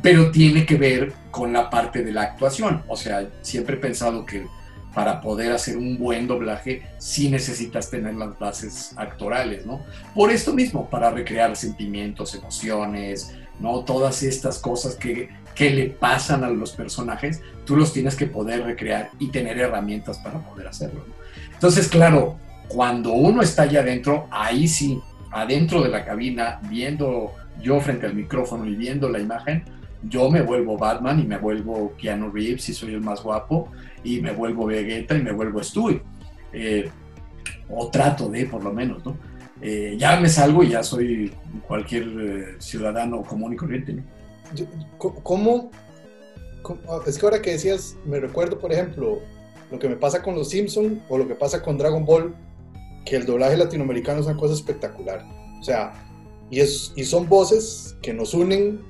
pero 0.00 0.30
tiene 0.30 0.64
que 0.64 0.76
ver 0.76 1.12
con 1.32 1.52
la 1.52 1.68
parte 1.68 2.04
de 2.04 2.12
la 2.12 2.22
actuación. 2.22 2.84
O 2.86 2.96
sea, 2.96 3.28
siempre 3.40 3.74
he 3.74 3.78
pensado 3.78 4.24
que 4.24 4.46
para 4.94 5.20
poder 5.20 5.50
hacer 5.50 5.76
un 5.76 5.98
buen 5.98 6.28
doblaje 6.28 6.82
sí 6.98 7.28
necesitas 7.28 7.90
tener 7.90 8.14
las 8.14 8.38
bases 8.38 8.94
actorales, 8.96 9.66
¿no? 9.66 9.80
Por 10.14 10.30
esto 10.30 10.54
mismo, 10.54 10.88
para 10.88 11.10
recrear 11.10 11.56
sentimientos, 11.56 12.36
emociones, 12.36 13.34
¿no? 13.58 13.80
Todas 13.80 14.22
estas 14.22 14.60
cosas 14.60 14.94
que, 14.94 15.28
que 15.56 15.70
le 15.70 15.86
pasan 15.90 16.44
a 16.44 16.50
los 16.50 16.70
personajes, 16.70 17.40
tú 17.64 17.74
los 17.74 17.92
tienes 17.92 18.14
que 18.14 18.26
poder 18.26 18.62
recrear 18.62 19.10
y 19.18 19.26
tener 19.30 19.58
herramientas 19.58 20.18
para 20.18 20.38
poder 20.38 20.68
hacerlo. 20.68 21.04
¿no? 21.04 21.14
Entonces, 21.52 21.88
claro, 21.88 22.38
cuando 22.68 23.12
uno 23.12 23.42
está 23.42 23.62
allá 23.62 23.80
adentro, 23.80 24.28
ahí 24.30 24.68
sí, 24.68 25.00
adentro 25.32 25.82
de 25.82 25.88
la 25.88 26.04
cabina, 26.04 26.60
viendo 26.68 27.32
yo 27.60 27.80
frente 27.80 28.06
al 28.06 28.14
micrófono 28.14 28.66
y 28.66 28.74
viendo 28.74 29.08
la 29.08 29.18
imagen, 29.18 29.64
yo 30.08 30.30
me 30.30 30.42
vuelvo 30.42 30.76
Batman 30.76 31.20
y 31.20 31.24
me 31.24 31.38
vuelvo 31.38 31.94
Keanu 31.96 32.30
Reeves 32.30 32.68
y 32.68 32.74
soy 32.74 32.94
el 32.94 33.00
más 33.00 33.22
guapo 33.22 33.68
y 34.04 34.20
me 34.20 34.32
vuelvo 34.32 34.66
Vegeta 34.66 35.16
y 35.16 35.22
me 35.22 35.32
vuelvo 35.32 35.62
Stewie. 35.62 36.02
Eh, 36.52 36.90
o 37.68 37.88
trato 37.88 38.28
de, 38.28 38.46
por 38.46 38.62
lo 38.62 38.72
menos, 38.72 39.04
¿no? 39.04 39.16
Eh, 39.60 39.94
ya 39.96 40.18
me 40.18 40.28
salgo 40.28 40.64
y 40.64 40.70
ya 40.70 40.82
soy 40.82 41.32
cualquier 41.66 42.02
eh, 42.02 42.44
ciudadano 42.58 43.22
común 43.22 43.52
y 43.52 43.56
corriente, 43.56 43.94
¿no? 43.94 44.02
¿Cómo, 44.98 45.70
ah, 46.88 46.98
Es 47.06 47.16
que 47.16 47.26
ahora 47.26 47.40
que 47.40 47.52
decías, 47.52 47.96
me 48.04 48.18
recuerdo, 48.20 48.58
por 48.58 48.72
ejemplo, 48.72 49.20
lo 49.70 49.78
que 49.78 49.88
me 49.88 49.96
pasa 49.96 50.20
con 50.20 50.34
los 50.34 50.50
Simpsons 50.50 51.00
o 51.08 51.16
lo 51.16 51.26
que 51.26 51.34
pasa 51.34 51.62
con 51.62 51.78
Dragon 51.78 52.04
Ball, 52.04 52.34
que 53.04 53.16
el 53.16 53.26
doblaje 53.26 53.56
latinoamericano 53.56 54.20
es 54.20 54.26
una 54.26 54.36
cosa 54.36 54.54
espectacular. 54.54 55.24
O 55.60 55.62
sea, 55.62 55.92
y, 56.50 56.60
es, 56.60 56.92
y 56.96 57.04
son 57.04 57.28
voces 57.28 57.96
que 58.02 58.12
nos 58.12 58.34
unen 58.34 58.80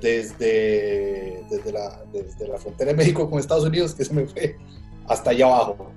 desde, 0.00 1.42
desde, 1.50 1.72
la, 1.72 2.02
desde 2.12 2.48
la 2.48 2.58
frontera 2.58 2.90
de 2.92 2.96
México 2.96 3.28
con 3.28 3.38
Estados 3.38 3.64
Unidos, 3.64 3.94
que 3.94 4.04
se 4.04 4.12
me 4.14 4.26
fue, 4.26 4.56
hasta 5.08 5.30
allá 5.30 5.46
abajo. 5.46 5.90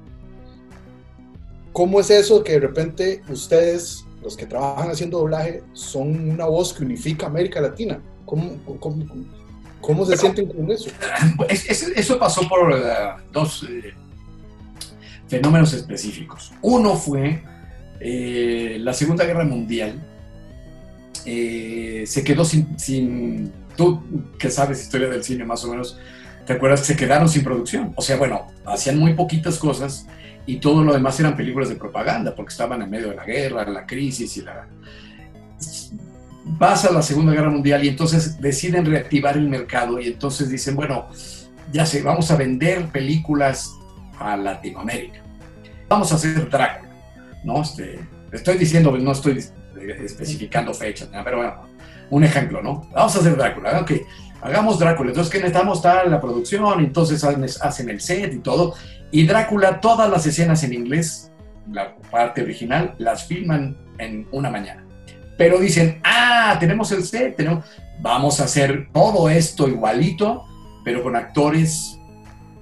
¿Cómo 1.74 2.00
es 2.00 2.10
eso 2.10 2.43
que 2.43 2.54
de 2.54 2.60
repente 2.60 3.22
ustedes, 3.30 4.04
los 4.24 4.36
que 4.36 4.46
trabajan 4.46 4.89
haciendo 4.89 5.20
doblaje, 5.20 5.63
son 5.74 6.30
una 6.32 6.46
voz 6.46 6.74
que 6.74 6.84
unifica 6.84 7.28
América 7.28 7.62
Latina? 7.62 8.02
¿Cómo, 8.26 8.58
cómo, 8.80 9.06
cómo 9.82 10.06
se 10.06 10.17
sienten 10.17 10.48
con 10.48 10.72
eso? 10.72 10.89
Es- 11.50 11.70
es- 11.70 11.84
eso 11.96 12.17
pasó 12.20 12.48
por 12.50 12.74
eh, 12.74 12.82
dos 13.32 13.63
eh, 13.70 13.93
fenómenos 15.28 15.74
específicos. 15.74 16.52
Uno 16.62 16.96
fue 16.96 17.44
eh, 18.00 18.78
la 18.80 18.94
Segunda 18.94 19.26
Guerra 19.26 19.46
Mundial. 19.46 20.02
eh, 21.26 22.04
se 22.08 22.24
quedó 22.24 22.46
sin, 22.46 22.78
sin- 22.80 23.52
Tú 23.76 24.02
que 24.40 24.50
sabes 24.50 24.82
historia 24.82 25.08
del 25.08 25.24
cine 25.24 25.46
más 25.46 25.63
o 25.63 25.70
menos, 25.70 26.00
¿te 26.48 26.54
acuerdas? 26.54 26.80
Se 26.86 26.96
quedaron 26.96 27.30
sin 27.30 27.44
producción. 27.44 27.94
O 27.96 28.02
sea, 28.02 28.18
bueno, 28.18 28.48
hacían 28.66 28.98
muy 28.98 29.13
poquitas 29.13 29.60
cosas 29.60 30.08
y 30.48 30.56
todo 30.58 30.84
lo 30.84 30.94
demás 30.94 31.20
eran 31.20 31.36
películas 31.36 31.70
de 31.70 31.76
propaganda 31.76 32.34
porque 32.34 32.52
estaban 32.54 32.82
en 32.82 32.90
medio 32.90 33.10
de 33.10 33.16
la 33.18 33.26
guerra, 33.26 33.70
la 33.70 33.86
crisis 33.86 34.38
y 34.38 34.42
la... 34.42 34.68
Pasa 36.58 36.92
la 36.92 37.02
Segunda 37.04 37.34
Guerra 37.34 37.50
Mundial 37.52 37.84
y 37.84 37.90
entonces 37.90 38.40
deciden 38.42 38.86
reactivar 38.86 39.38
el 39.38 39.48
mercado 39.50 40.00
y 40.00 40.08
entonces 40.08 40.50
dicen, 40.50 40.76
bueno, 40.76 41.08
ya 41.72 41.86
sé, 41.86 42.02
vamos 42.02 42.32
a 42.32 42.36
vender 42.38 42.88
películas 42.88 43.70
a 44.19 44.38
Latinoamérica. 44.38 45.21
Vamos 45.89 46.12
a 46.12 46.15
hacer 46.15 46.49
Drácula, 46.49 46.89
¿no? 47.43 47.62
Este, 47.62 47.99
estoy 48.32 48.58
diciendo, 48.58 48.95
no 48.97 49.12
estoy 49.12 49.43
especificando 50.03 50.73
fechas, 50.73 51.10
pero 51.23 51.38
bueno, 51.38 51.56
un 52.10 52.23
ejemplo, 52.23 52.62
¿no? 52.62 52.88
Vamos 52.93 53.15
a 53.15 53.19
hacer 53.19 53.36
Drácula, 53.36 53.80
ok, 53.82 53.91
hagamos 54.41 54.80
Drácula, 54.80 55.10
entonces 55.12 55.32
que 55.32 55.39
necesitamos 55.39 55.82
tal 55.82 56.12
la 56.12 56.19
producción, 56.19 56.80
entonces 56.80 57.23
hacen 57.23 57.89
el 57.89 58.01
set 58.01 58.34
y 58.34 58.39
todo, 58.39 58.75
y 59.12 59.25
Drácula, 59.25 59.80
todas 59.80 60.10
las 60.10 60.25
escenas 60.25 60.63
en 60.63 60.73
inglés, 60.73 61.32
la 61.71 61.95
parte 62.12 62.41
original, 62.41 62.95
las 62.97 63.25
filman 63.25 63.77
en 63.97 64.27
una 64.32 64.49
mañana. 64.49 64.84
Pero 65.38 65.60
dicen, 65.60 66.01
ah, 66.03 66.58
tenemos 66.60 66.91
el 66.91 67.03
set, 67.03 67.36
tenemos, 67.36 67.65
vamos 67.99 68.39
a 68.39 68.45
hacer 68.45 68.89
todo 68.91 69.30
esto 69.30 69.67
igualito, 69.67 70.45
pero 70.84 71.03
con 71.03 71.15
actores 71.15 71.99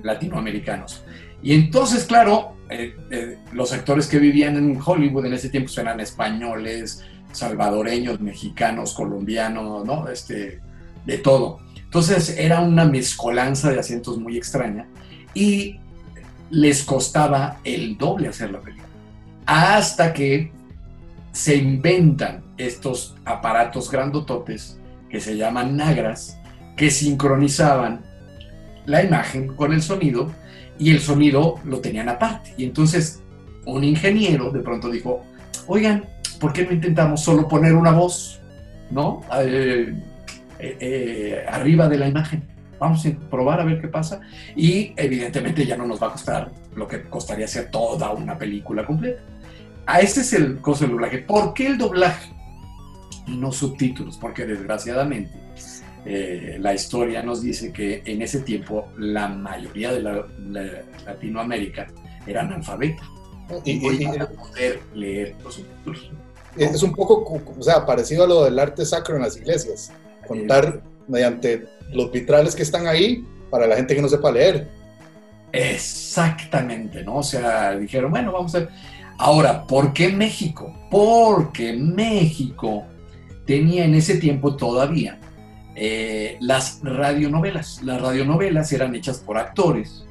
latinoamericanos. 0.04 1.05
Y 1.46 1.54
entonces, 1.54 2.06
claro, 2.06 2.56
eh, 2.72 2.98
eh, 3.12 3.38
los 3.54 3.72
actores 3.72 4.08
que 4.08 4.18
vivían 4.18 4.58
en 4.58 4.82
Hollywood 4.84 5.28
en 5.28 5.34
ese 5.34 5.50
tiempo 5.50 5.72
eran 5.78 6.00
españoles, 6.00 7.04
salvadoreños, 7.32 8.20
mexicanos, 8.20 8.96
colombianos, 8.96 9.86
¿no? 9.86 10.08
Este, 10.08 10.60
de 11.06 11.18
todo. 11.20 11.60
Entonces 11.76 12.36
era 12.40 12.62
una 12.62 12.86
mezcolanza 12.86 13.70
de 13.70 13.80
acentos 13.80 14.18
muy 14.18 14.38
extraña 14.38 14.88
y 15.36 15.80
les 16.50 16.84
costaba 16.84 17.60
el 17.64 17.96
doble 17.96 18.30
hacer 18.30 18.50
la 18.50 18.62
película. 18.62 18.90
Hasta 19.46 20.14
que 20.14 20.52
se 21.32 21.58
inventan 21.58 22.44
estos 22.58 23.14
aparatos 23.24 23.92
grandototes 23.92 24.80
que 25.12 25.22
se 25.22 25.38
llaman 25.38 25.78
nagras, 25.78 26.40
que 26.76 26.90
sincronizaban 26.90 28.02
la 28.88 29.04
imagen 29.04 29.56
con 29.56 29.74
el 29.74 29.84
sonido 29.84 30.32
y 30.78 30.92
el 30.92 31.00
sonido 31.00 31.60
lo 31.64 31.80
tenían 31.80 32.10
aparte. 32.10 32.54
Y 32.58 32.66
entonces 32.66 33.22
un 33.66 33.84
ingeniero 33.84 34.52
de 34.52 34.60
pronto 34.60 34.90
dijo, 34.90 35.24
oigan, 35.68 36.06
¿por 36.40 36.54
qué 36.54 36.66
no 36.66 36.72
intentamos 36.72 37.22
solo 37.22 37.48
poner 37.48 37.74
una 37.74 37.92
voz, 37.92 38.40
¿no? 38.92 39.22
Eh, 39.40 39.94
eh, 40.60 40.78
eh, 40.80 41.46
arriba 41.48 41.88
de 41.88 41.98
la 41.98 42.08
imagen. 42.08 42.44
Vamos 42.80 43.06
a 43.06 43.30
probar 43.30 43.62
a 43.62 43.64
ver 43.64 43.80
qué 43.82 43.88
pasa. 43.88 44.22
Y 44.56 44.94
evidentemente 44.96 45.66
ya 45.66 45.78
no 45.78 45.88
nos 45.88 46.02
va 46.02 46.08
a 46.08 46.12
costar 46.12 46.52
lo 46.76 46.88
que 46.88 47.04
costaría 47.04 47.46
hacer 47.46 47.72
toda 47.72 48.12
una 48.12 48.38
película 48.38 48.86
completa. 48.86 49.22
A 49.86 50.02
este 50.02 50.22
es 50.22 50.34
el 50.34 50.60
costo 50.60 50.86
del 50.86 50.94
doblaje. 50.94 51.20
¿Por 51.20 51.54
qué 51.54 51.68
el 51.68 51.78
doblaje? 51.78 52.32
Y 53.28 53.38
no 53.38 53.52
subtítulos, 53.52 54.18
porque 54.18 54.46
desgraciadamente 54.46 55.32
eh, 56.06 56.58
la 56.60 56.74
historia 56.74 57.24
nos 57.24 57.42
dice 57.42 57.72
que 57.74 58.02
en 58.06 58.22
ese 58.22 58.40
tiempo 58.42 58.88
la 58.98 59.28
mayoría 59.28 59.92
de 59.92 60.02
la, 60.02 60.26
la- 60.50 60.84
Latinoamérica 61.06 61.88
era 62.28 62.42
analfabeta. 62.42 63.04
Y, 63.64 63.72
Y, 63.74 64.04
y- 64.04 64.06
a 64.06 64.28
poder 64.28 64.80
leer 64.94 65.36
los 65.44 65.56
subtítulos. 65.56 66.12
es 66.58 66.84
un 66.84 66.94
poco, 66.94 67.42
o 67.58 67.62
sea, 67.64 67.86
parecido 67.86 68.24
a 68.24 68.28
lo 68.28 68.44
del 68.46 68.58
arte 68.60 68.86
sacro 68.86 69.16
en 69.16 69.22
las 69.24 69.36
iglesias. 69.38 69.92
Contar 70.28 70.82
mediante 71.08 71.66
los 71.92 72.12
vitrales 72.12 72.56
que 72.56 72.64
están 72.64 72.88
ahí 72.88 73.24
para 73.52 73.68
la 73.68 73.76
gente 73.76 73.96
que 73.96 74.02
no 74.02 74.10
sepa 74.10 74.32
leer. 74.32 74.68
Exactamente, 75.52 77.04
¿no? 77.04 77.18
O 77.18 77.24
sea, 77.24 77.76
dijeron, 77.78 78.12
bueno, 78.12 78.32
vamos 78.32 78.54
a 78.56 78.60
ver. 78.60 78.70
Ahora, 79.18 79.66
¿por 79.66 79.94
qué 79.94 80.10
México? 80.10 80.74
Porque 80.92 81.74
México 81.74 82.84
tenía 83.46 83.86
en 83.86 83.96
ese 83.96 84.18
tiempo 84.18 84.56
todavía 84.56 85.20
eh, 85.76 86.38
las 86.40 86.80
radionovelas. 86.84 87.82
Las 87.84 88.02
radionovelas 88.02 88.72
eran 88.72 88.96
hechas 88.96 89.20
por 89.20 89.38
actores 89.38 90.06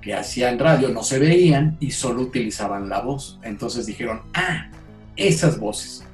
que 0.00 0.14
hacían 0.14 0.58
radio, 0.58 0.90
no 0.90 1.02
se 1.02 1.18
veían 1.18 1.76
y 1.80 1.90
solo 1.90 2.22
utilizaban 2.22 2.88
la 2.88 3.00
voz. 3.00 3.38
Entonces 3.42 3.86
dijeron, 3.86 4.22
ah, 4.34 4.68
esas 5.16 5.58
voces. 5.58 6.04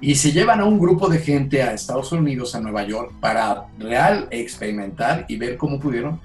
Y 0.00 0.14
se 0.16 0.32
llevan 0.32 0.60
a 0.60 0.64
un 0.64 0.78
grupo 0.78 1.08
de 1.08 1.18
gente 1.18 1.62
a 1.62 1.72
Estados 1.72 2.12
Unidos, 2.12 2.54
a 2.54 2.60
Nueva 2.60 2.84
York, 2.84 3.12
para 3.20 3.66
real 3.78 4.28
experimentar 4.30 5.24
y 5.28 5.36
ver 5.36 5.56
cómo 5.56 5.80
pudieron 5.80 6.20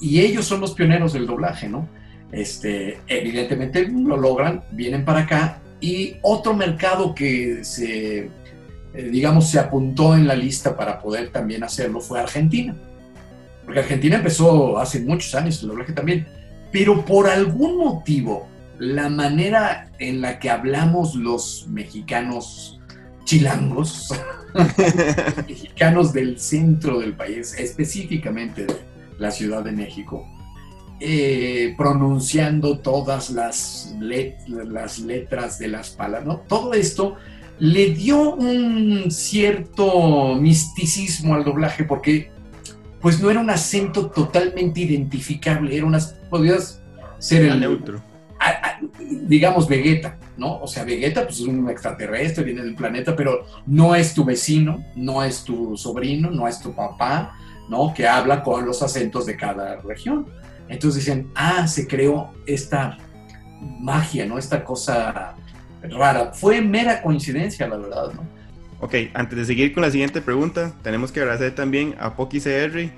y 0.00 0.20
ellos 0.20 0.44
son 0.44 0.60
los 0.60 0.72
pioneros 0.72 1.12
del 1.12 1.26
doblaje, 1.26 1.68
¿no? 1.68 1.88
Este, 2.32 2.98
evidentemente 3.06 3.88
lo 3.88 4.16
logran, 4.16 4.62
vienen 4.72 5.04
para 5.04 5.20
acá 5.20 5.58
y 5.80 6.16
otro 6.22 6.54
mercado 6.54 7.14
que 7.14 7.64
se, 7.64 8.30
eh, 8.96 9.08
digamos, 9.10 9.48
se 9.50 9.58
apuntó 9.58 10.14
en 10.14 10.26
la 10.26 10.34
lista 10.34 10.76
para 10.76 10.98
poder 11.00 11.30
también 11.30 11.62
hacerlo 11.64 12.00
fue 12.00 12.20
Argentina. 12.20 12.74
Porque 13.64 13.80
Argentina 13.80 14.16
empezó 14.16 14.78
hace 14.78 15.00
muchos 15.00 15.34
años 15.34 15.60
el 15.62 15.68
doblaje 15.68 15.92
también, 15.92 16.26
pero 16.72 17.04
por 17.04 17.28
algún 17.28 17.78
motivo 17.78 18.48
la 18.78 19.08
manera 19.08 19.90
en 19.98 20.20
la 20.20 20.38
que 20.38 20.50
hablamos 20.50 21.14
los 21.14 21.66
mexicanos 21.68 22.80
chilangos, 23.24 24.08
mexicanos 25.48 26.12
del 26.12 26.38
centro 26.38 27.00
del 27.00 27.14
país, 27.14 27.54
específicamente 27.58 28.66
de 28.66 28.76
la 29.18 29.30
Ciudad 29.30 29.64
de 29.64 29.72
México, 29.72 30.26
eh, 31.00 31.74
pronunciando 31.76 32.78
todas 32.78 33.30
las, 33.30 33.94
let- 34.00 34.36
las 34.46 34.98
letras 34.98 35.58
de 35.58 35.68
las 35.68 35.90
palabras, 35.90 36.26
¿no? 36.26 36.36
Todo 36.48 36.72
esto 36.72 37.16
le 37.58 37.90
dio 37.90 38.34
un 38.34 39.10
cierto 39.10 40.34
misticismo 40.34 41.34
al 41.34 41.44
doblaje 41.44 41.84
porque 41.84 42.30
pues 43.00 43.20
no 43.20 43.30
era 43.30 43.40
un 43.40 43.50
acento 43.50 44.10
totalmente 44.10 44.80
identificable, 44.80 45.76
era 45.76 45.86
unas, 45.86 46.16
podías 46.28 46.82
ser 47.18 47.44
el, 47.44 47.60
neutro. 47.60 48.00
a- 48.40 48.48
a- 48.50 48.80
digamos 49.22 49.68
Vegeta, 49.68 50.18
¿no? 50.36 50.58
O 50.58 50.66
sea, 50.66 50.84
Vegeta 50.84 51.24
pues, 51.24 51.36
es 51.40 51.46
un 51.46 51.68
extraterrestre, 51.70 52.44
viene 52.44 52.62
del 52.62 52.74
planeta, 52.74 53.14
pero 53.14 53.44
no 53.66 53.94
es 53.94 54.12
tu 54.12 54.24
vecino, 54.24 54.84
no 54.94 55.22
es 55.22 55.44
tu 55.44 55.76
sobrino, 55.76 56.30
no 56.30 56.48
es 56.48 56.58
tu 56.60 56.74
papá, 56.74 57.32
¿no? 57.68 57.94
Que 57.94 58.06
habla 58.08 58.42
con 58.42 58.66
los 58.66 58.82
acentos 58.82 59.24
de 59.26 59.36
cada 59.36 59.76
región. 59.82 60.26
Entonces 60.68 61.04
dicen, 61.04 61.30
ah, 61.36 61.66
se 61.68 61.86
creó 61.86 62.30
esta 62.46 62.98
magia, 63.80 64.26
¿no? 64.26 64.36
Esta 64.38 64.64
cosa 64.64 65.36
rara. 65.90 66.32
Fue 66.32 66.60
mera 66.60 67.02
coincidencia, 67.02 67.66
la 67.68 67.76
verdad, 67.76 68.12
¿no? 68.14 68.36
Ok, 68.80 68.94
antes 69.14 69.38
de 69.38 69.44
seguir 69.44 69.72
con 69.72 69.82
la 69.82 69.90
siguiente 69.90 70.20
pregunta, 70.20 70.72
tenemos 70.82 71.10
que 71.10 71.20
agradecer 71.20 71.54
también 71.54 71.94
a 71.98 72.14
Poki 72.14 72.40
CR. 72.40 72.90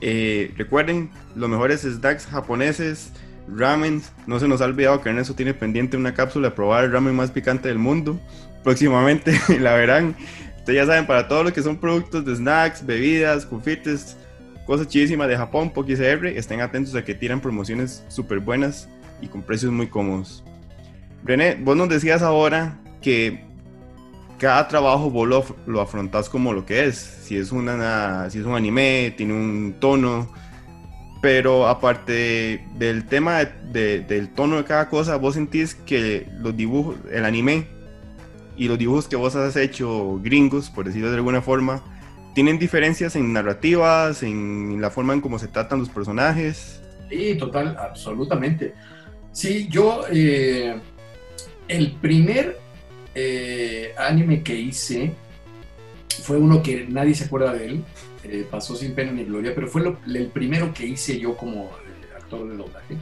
Eh, 0.00 0.52
recuerden, 0.56 1.10
los 1.34 1.48
mejores 1.48 1.82
snacks 1.82 2.26
japoneses, 2.26 3.12
ramen. 3.48 4.02
No 4.26 4.40
se 4.40 4.48
nos 4.48 4.60
ha 4.60 4.64
olvidado 4.64 5.02
que 5.02 5.10
Ernesto 5.10 5.34
tiene 5.34 5.54
pendiente 5.54 5.96
una 5.96 6.14
cápsula 6.14 6.48
de 6.48 6.54
probar 6.54 6.84
el 6.84 6.92
ramen 6.92 7.14
más 7.14 7.30
picante 7.30 7.68
del 7.68 7.78
mundo. 7.78 8.18
Próximamente 8.62 9.38
la 9.60 9.74
verán. 9.74 10.16
Ustedes 10.58 10.78
ya 10.78 10.86
saben, 10.86 11.06
para 11.06 11.28
todos 11.28 11.44
los 11.44 11.52
que 11.52 11.62
son 11.62 11.76
productos 11.76 12.24
de 12.24 12.36
snacks, 12.36 12.86
bebidas, 12.86 13.44
confites, 13.44 14.16
cosas 14.66 14.88
chidísimas 14.88 15.28
de 15.28 15.36
Japón, 15.36 15.70
Poki 15.70 15.94
CR, 15.94 16.26
estén 16.26 16.60
atentos 16.60 16.94
a 16.94 17.04
que 17.04 17.14
tiran 17.14 17.40
promociones 17.40 18.04
súper 18.08 18.40
buenas 18.40 18.88
y 19.20 19.26
con 19.28 19.42
precios 19.42 19.72
muy 19.72 19.88
cómodos. 19.88 20.43
René, 21.24 21.56
vos 21.60 21.76
nos 21.76 21.88
decías 21.88 22.22
ahora 22.22 22.78
que 23.00 23.44
cada 24.38 24.68
trabajo 24.68 25.10
vos 25.10 25.26
lo, 25.28 25.44
lo 25.66 25.80
afrontás 25.80 26.28
como 26.28 26.52
lo 26.52 26.66
que 26.66 26.84
es. 26.86 26.96
Si 26.96 27.36
es, 27.36 27.50
una, 27.52 28.28
si 28.30 28.38
es 28.40 28.44
un 28.44 28.54
anime, 28.54 29.14
tiene 29.16 29.32
un 29.32 29.76
tono. 29.80 30.30
Pero 31.22 31.66
aparte 31.68 32.66
del 32.76 33.06
tema 33.06 33.38
de- 33.38 33.52
de- 33.72 34.00
del 34.00 34.28
tono 34.34 34.56
de 34.56 34.64
cada 34.64 34.90
cosa, 34.90 35.16
vos 35.16 35.34
sentís 35.34 35.74
que 35.74 36.28
los 36.40 36.54
dibujos, 36.54 36.96
el 37.10 37.24
anime 37.24 37.66
y 38.58 38.68
los 38.68 38.78
dibujos 38.78 39.08
que 39.08 39.16
vos 39.16 39.34
has 39.34 39.56
hecho 39.56 40.20
gringos, 40.22 40.68
por 40.68 40.84
decirlo 40.84 41.08
de 41.10 41.16
alguna 41.16 41.40
forma, 41.40 41.82
tienen 42.34 42.58
diferencias 42.58 43.16
en 43.16 43.32
narrativas, 43.32 44.22
en 44.22 44.78
la 44.82 44.90
forma 44.90 45.14
en 45.14 45.22
cómo 45.22 45.38
se 45.38 45.48
tratan 45.48 45.78
los 45.78 45.88
personajes. 45.88 46.82
Sí, 47.08 47.36
total, 47.38 47.74
absolutamente. 47.80 48.74
Sí, 49.32 49.66
yo, 49.70 50.02
eh, 50.12 50.78
el 51.68 51.92
primer 51.92 52.58
eh, 53.14 53.94
anime 53.96 54.42
que 54.42 54.54
hice 54.54 55.12
fue 56.22 56.36
uno 56.38 56.62
que 56.62 56.86
nadie 56.88 57.14
se 57.14 57.24
acuerda 57.24 57.52
de 57.52 57.66
él, 57.66 57.84
eh, 58.24 58.46
pasó 58.50 58.74
sin 58.76 58.94
pena 58.94 59.12
ni 59.12 59.24
gloria, 59.24 59.54
pero 59.54 59.68
fue 59.68 59.82
lo- 59.82 59.98
el 60.06 60.26
primero 60.28 60.72
que 60.72 60.86
hice 60.86 61.18
yo 61.18 61.36
como 61.36 61.64
eh, 61.64 62.16
actor 62.16 62.48
de 62.48 62.56
doblaje. 62.56 62.96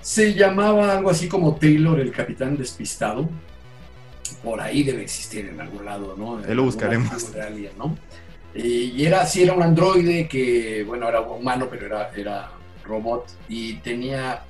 Se 0.00 0.34
llamaba 0.34 0.92
algo 0.96 1.10
así 1.10 1.28
como 1.28 1.56
Taylor, 1.56 1.98
el 1.98 2.12
capitán 2.12 2.56
despistado. 2.56 3.28
Por 4.42 4.60
ahí 4.60 4.82
debe 4.82 5.02
existir 5.02 5.46
en 5.46 5.60
algún 5.60 5.84
lado, 5.84 6.14
¿no? 6.18 6.42
En 6.44 6.56
lo 6.56 6.64
buscaremos. 6.64 7.10
archivo 7.12 7.32
de 7.32 7.42
alguien, 7.42 7.72
¿no? 7.78 7.96
Y 8.54 9.04
era, 9.04 9.24
sí, 9.26 9.42
era 9.42 9.54
un 9.54 9.62
androide 9.62 10.28
que, 10.28 10.84
bueno, 10.86 11.08
era 11.08 11.20
humano, 11.22 11.66
pero 11.70 11.86
era, 11.86 12.10
era 12.14 12.50
robot. 12.84 13.26
Y 13.48 13.74
tenía 13.76 14.42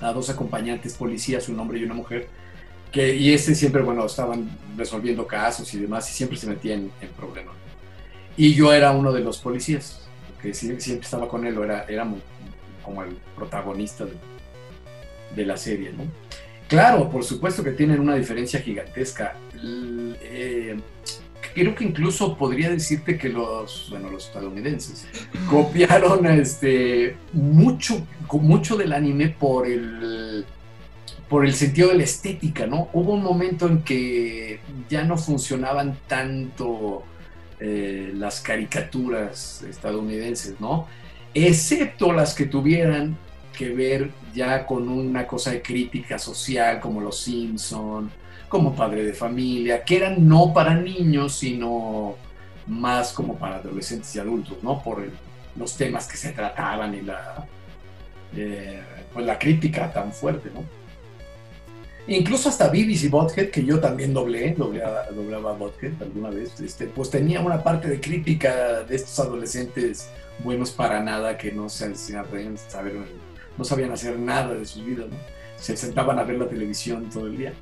a 0.00 0.12
dos 0.12 0.30
acompañantes 0.30 0.94
policías, 0.94 1.48
un 1.48 1.58
hombre 1.58 1.78
y 1.78 1.84
una 1.84 1.94
mujer. 1.94 2.28
Que, 2.92 3.14
y 3.14 3.32
este 3.32 3.54
siempre, 3.54 3.82
bueno, 3.82 4.04
estaban 4.04 4.50
resolviendo 4.76 5.26
casos 5.26 5.72
y 5.74 5.78
demás, 5.78 6.10
y 6.10 6.14
siempre 6.14 6.36
se 6.36 6.46
metían 6.46 6.90
en 7.00 7.08
problemas. 7.10 7.54
Y 8.36 8.54
yo 8.54 8.72
era 8.72 8.92
uno 8.92 9.12
de 9.12 9.20
los 9.20 9.38
policías, 9.38 10.08
que 10.40 10.54
siempre 10.54 11.00
estaba 11.00 11.28
con 11.28 11.46
él, 11.46 11.56
o 11.58 11.64
era, 11.64 11.86
como 12.82 13.02
el 13.02 13.16
protagonista 13.36 14.06
de, 15.34 15.44
la 15.44 15.56
serie, 15.56 15.92
¿no? 15.92 16.04
Claro, 16.68 17.10
por 17.10 17.24
supuesto 17.24 17.62
que 17.62 17.72
tienen 17.72 18.00
una 18.00 18.14
diferencia 18.14 18.60
gigantesca. 18.60 19.36
Eh, 19.54 20.78
creo 21.54 21.74
que 21.74 21.84
incluso 21.84 22.36
podría 22.36 22.70
decirte 22.70 23.18
que 23.18 23.28
los, 23.28 23.88
bueno, 23.90 24.10
los 24.10 24.26
estadounidenses 24.26 25.06
copiaron 25.48 26.26
este, 26.26 27.16
mucho, 27.32 28.06
mucho 28.32 28.76
del 28.76 28.92
anime 28.92 29.28
por 29.28 29.66
el, 29.66 30.44
por 31.28 31.46
el 31.46 31.54
sentido 31.54 31.90
de 31.90 31.98
la 31.98 32.04
estética, 32.04 32.66
¿no? 32.66 32.88
Hubo 32.92 33.12
un 33.12 33.22
momento 33.22 33.66
en 33.66 33.82
que 33.82 34.60
ya 34.88 35.04
no 35.04 35.16
funcionaban 35.16 35.98
tanto 36.06 37.04
eh, 37.60 38.12
las 38.14 38.40
caricaturas 38.40 39.62
estadounidenses, 39.62 40.60
¿no? 40.60 40.86
Excepto 41.34 42.12
las 42.12 42.34
que 42.34 42.46
tuvieran 42.46 43.16
que 43.56 43.68
ver 43.68 44.10
ya 44.34 44.64
con 44.64 44.88
una 44.88 45.26
cosa 45.26 45.50
de 45.50 45.62
crítica 45.62 46.18
social 46.18 46.80
como 46.80 47.00
Los 47.00 47.20
Simpson, 47.20 48.10
como 48.50 48.74
Padre 48.74 49.04
de 49.04 49.14
Familia, 49.14 49.84
que 49.84 49.96
eran 49.96 50.28
no 50.28 50.52
para 50.52 50.74
niños, 50.74 51.36
sino 51.36 52.16
más 52.66 53.12
como 53.12 53.36
para 53.36 53.56
adolescentes 53.56 54.14
y 54.16 54.18
adultos, 54.18 54.58
¿no? 54.62 54.82
Por 54.82 55.08
los 55.56 55.76
temas 55.76 56.08
que 56.08 56.16
se 56.16 56.32
trataban 56.32 56.94
y 56.94 57.00
la, 57.00 57.46
eh, 58.36 58.82
pues 59.14 59.24
la 59.24 59.38
crítica 59.38 59.92
tan 59.92 60.12
fuerte, 60.12 60.50
¿no? 60.52 60.64
Incluso 62.08 62.48
hasta 62.48 62.68
Beavis 62.68 63.04
y 63.04 63.08
Butthead, 63.08 63.50
que 63.50 63.64
yo 63.64 63.78
también 63.78 64.12
doblé, 64.12 64.52
doblaba, 64.54 65.04
doblaba 65.10 65.50
a 65.50 65.54
Butthead 65.54 66.02
alguna 66.02 66.30
vez, 66.30 66.60
este, 66.60 66.86
pues 66.86 67.08
tenía 67.08 67.40
una 67.40 67.62
parte 67.62 67.86
de 67.88 68.00
crítica 68.00 68.82
de 68.82 68.96
estos 68.96 69.20
adolescentes 69.20 70.10
buenos 70.42 70.72
para 70.72 71.00
nada 71.00 71.38
que 71.38 71.52
no 71.52 71.68
se 71.68 71.94
sabían, 71.94 72.58
saber, 72.58 72.94
no 73.56 73.64
sabían 73.64 73.92
hacer 73.92 74.18
nada 74.18 74.54
de 74.54 74.64
sus 74.64 74.84
vidas, 74.84 75.06
¿no? 75.08 75.16
Se 75.56 75.76
sentaban 75.76 76.18
a 76.18 76.24
ver 76.24 76.38
la 76.38 76.48
televisión 76.48 77.08
todo 77.10 77.26
el 77.28 77.36
día. 77.36 77.52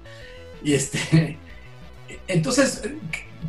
Y 0.62 0.74
este, 0.74 1.38
entonces, 2.28 2.82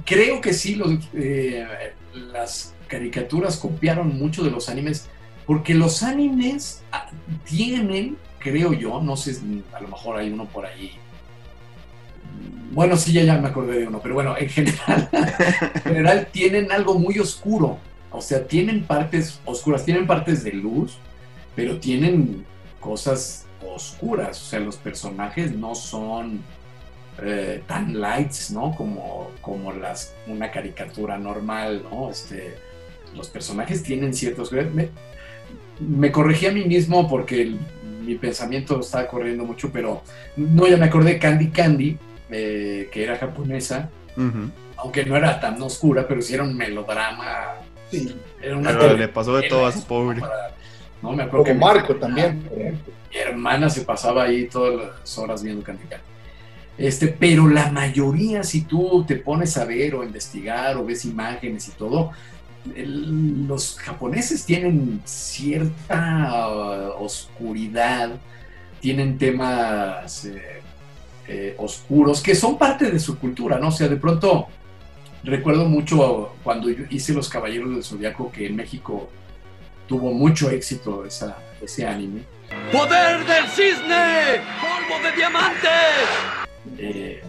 creo 0.05 0.41
que 0.41 0.53
sí, 0.53 0.75
los, 0.75 0.91
eh, 1.13 1.65
las 2.13 2.73
caricaturas 2.87 3.57
copiaron 3.57 4.17
mucho 4.17 4.43
de 4.43 4.51
los 4.51 4.69
animes, 4.69 5.07
porque 5.45 5.73
los 5.73 6.03
animes 6.03 6.83
ah, 6.91 7.09
tienen, 7.45 8.17
creo 8.39 8.73
yo, 8.73 9.01
no 9.01 9.15
sé, 9.15 9.37
a 9.73 9.81
lo 9.81 9.87
mejor 9.87 10.17
hay 10.17 10.31
uno 10.31 10.45
por 10.45 10.65
ahí. 10.65 10.91
Bueno, 12.71 12.97
sí, 12.97 13.13
ya, 13.13 13.23
ya 13.23 13.37
me 13.37 13.47
acordé 13.47 13.79
de 13.79 13.87
uno, 13.87 13.99
pero 14.01 14.13
bueno, 14.13 14.35
en 14.37 14.49
general, 14.49 15.09
en 15.11 15.81
general 15.81 16.27
tienen 16.31 16.71
algo 16.71 16.99
muy 16.99 17.17
oscuro. 17.19 17.79
O 18.11 18.21
sea, 18.21 18.47
tienen 18.47 18.83
partes 18.83 19.39
oscuras, 19.45 19.85
tienen 19.85 20.07
partes 20.07 20.43
de 20.43 20.53
luz, 20.53 20.97
pero 21.55 21.79
tienen 21.79 22.45
cosas 22.79 23.45
oscuras. 23.65 24.41
O 24.41 24.45
sea, 24.45 24.59
los 24.59 24.77
personajes 24.77 25.55
no 25.55 25.75
son 25.75 26.41
eh, 27.25 27.63
tan 27.67 27.99
lights, 27.99 28.51
¿no? 28.51 28.73
Como, 28.75 29.31
como 29.41 29.71
las, 29.73 30.13
una 30.27 30.51
caricatura 30.51 31.17
normal, 31.17 31.83
¿no? 31.91 32.09
Este, 32.11 32.55
los 33.15 33.27
personajes 33.29 33.83
tienen 33.83 34.13
ciertos... 34.13 34.51
Me, 34.51 34.89
me 35.79 36.11
corregí 36.11 36.45
a 36.47 36.51
mí 36.51 36.65
mismo 36.65 37.07
porque 37.09 37.41
el- 37.41 37.59
mi 38.03 38.15
pensamiento 38.15 38.79
estaba 38.79 39.07
corriendo 39.07 39.43
mucho, 39.45 39.71
pero 39.71 40.01
no, 40.35 40.67
ya 40.67 40.77
me 40.77 40.85
acordé 40.85 41.19
Candy 41.19 41.49
Candy, 41.49 41.97
eh, 42.31 42.89
que 42.91 43.03
era 43.03 43.17
japonesa, 43.17 43.89
aunque 44.77 45.05
no 45.05 45.15
era 45.15 45.39
tan 45.39 45.61
oscura, 45.61 46.07
pero 46.07 46.21
sí 46.21 46.33
era 46.33 46.43
un 46.43 46.55
melodrama. 46.57 47.55
Sí. 47.91 48.15
Era 48.41 48.57
una 48.57 48.71
Pero 48.77 48.97
le 48.97 49.07
pasó 49.09 49.35
de 49.37 49.47
todo 49.47 49.65
a 49.67 49.71
su 49.71 49.83
telenovela, 49.83 50.19
pobre. 50.19 50.21
para- 50.21 50.51
No, 51.01 51.11
me 51.11 51.23
acuerdo 51.23 51.29
Como 51.37 51.43
que 51.45 51.53
mi- 51.53 51.59
Marco 51.59 51.95
también, 51.95 52.49
mi 53.11 53.17
hermana 53.17 53.69
se 53.69 53.81
pasaba 53.81 54.23
ahí 54.23 54.47
todas 54.47 54.99
las 54.99 55.17
horas 55.17 55.43
viendo 55.43 55.63
Candy 55.63 55.83
Candy. 55.83 56.03
Este, 56.79 57.09
pero 57.09 57.49
la 57.49 57.71
mayoría, 57.71 58.41
si 58.41 58.61
tú 58.61 59.03
te 59.05 59.17
pones 59.17 59.57
a 59.57 59.65
ver 59.65 59.95
o 59.95 60.03
investigar 60.03 60.77
o 60.77 60.85
ves 60.85 61.03
imágenes 61.03 61.67
y 61.67 61.71
todo, 61.71 62.11
los 62.73 63.77
japoneses 63.77 64.45
tienen 64.45 65.01
cierta 65.03 66.47
uh, 66.47 67.03
oscuridad, 67.03 68.11
tienen 68.79 69.17
temas 69.17 70.23
eh, 70.23 70.61
eh, 71.27 71.55
oscuros 71.57 72.21
que 72.21 72.33
son 72.33 72.57
parte 72.57 72.89
de 72.89 72.99
su 72.99 73.19
cultura, 73.19 73.59
¿no? 73.59 73.67
O 73.67 73.71
sea, 73.71 73.89
de 73.89 73.97
pronto 73.97 74.47
recuerdo 75.23 75.65
mucho 75.65 76.35
cuando 76.43 76.69
hice 76.69 77.13
Los 77.13 77.27
Caballeros 77.27 77.71
del 77.71 77.83
Zodiaco 77.83 78.31
que 78.31 78.45
en 78.45 78.55
México 78.55 79.09
tuvo 79.85 80.13
mucho 80.13 80.49
éxito 80.49 81.03
ese 81.05 81.85
anime. 81.85 82.21
¡Poder 82.71 83.25
del 83.25 83.47
cisne! 83.49 84.39
¡Polvo 84.61 85.03
de 85.03 85.15
diamante! 85.17 85.67
Eh, 86.77 87.21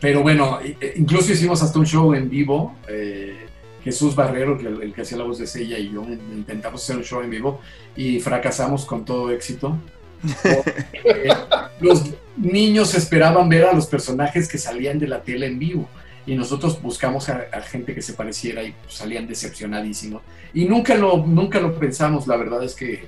pero 0.00 0.22
bueno, 0.22 0.60
eh, 0.62 0.94
incluso 0.96 1.32
hicimos 1.32 1.62
hasta 1.62 1.78
un 1.78 1.86
show 1.86 2.14
en 2.14 2.28
vivo. 2.28 2.76
eh, 2.88 3.46
Jesús 3.82 4.14
Barrero, 4.14 4.58
que 4.58 4.66
el, 4.66 4.82
el 4.82 4.92
que 4.92 5.02
hacía 5.02 5.16
la 5.16 5.24
voz 5.24 5.38
de 5.38 5.46
Sella 5.46 5.78
y 5.78 5.90
yo 5.92 6.04
intentamos 6.04 6.82
hacer 6.82 6.96
un 6.96 7.04
show 7.04 7.22
en 7.22 7.30
vivo 7.30 7.60
y 7.96 8.20
fracasamos 8.20 8.84
con 8.84 9.04
todo 9.04 9.30
éxito. 9.30 9.78
Los 11.80 12.04
niños 12.36 12.94
esperaban 12.94 13.48
ver 13.48 13.64
a 13.64 13.72
los 13.72 13.86
personajes 13.86 14.48
que 14.48 14.58
salían 14.58 14.98
de 14.98 15.06
la 15.06 15.22
tele 15.22 15.46
en 15.46 15.58
vivo 15.58 15.88
y 16.26 16.34
nosotros 16.34 16.82
buscamos 16.82 17.28
a, 17.28 17.46
a 17.52 17.62
gente 17.62 17.94
que 17.94 18.02
se 18.02 18.12
pareciera 18.12 18.62
y 18.62 18.72
pues, 18.72 18.94
salían 18.94 19.26
decepcionadísimos. 19.26 20.22
Y 20.52 20.64
nunca 20.66 20.94
lo, 20.94 21.24
nunca 21.24 21.60
lo 21.60 21.78
pensamos, 21.78 22.26
la 22.26 22.36
verdad 22.36 22.64
es 22.64 22.74
que 22.74 23.06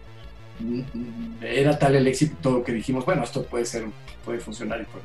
era 1.43 1.79
tal 1.79 1.97
el 1.97 2.07
éxito 2.07 2.63
que 2.63 2.73
dijimos, 2.73 3.05
bueno, 3.05 3.25
esto 3.25 3.45
puede 3.45 3.65
ser, 3.65 3.85
puede 4.25 4.41
funcionar 4.41 4.81
y 4.81 4.85
pues 4.85 5.03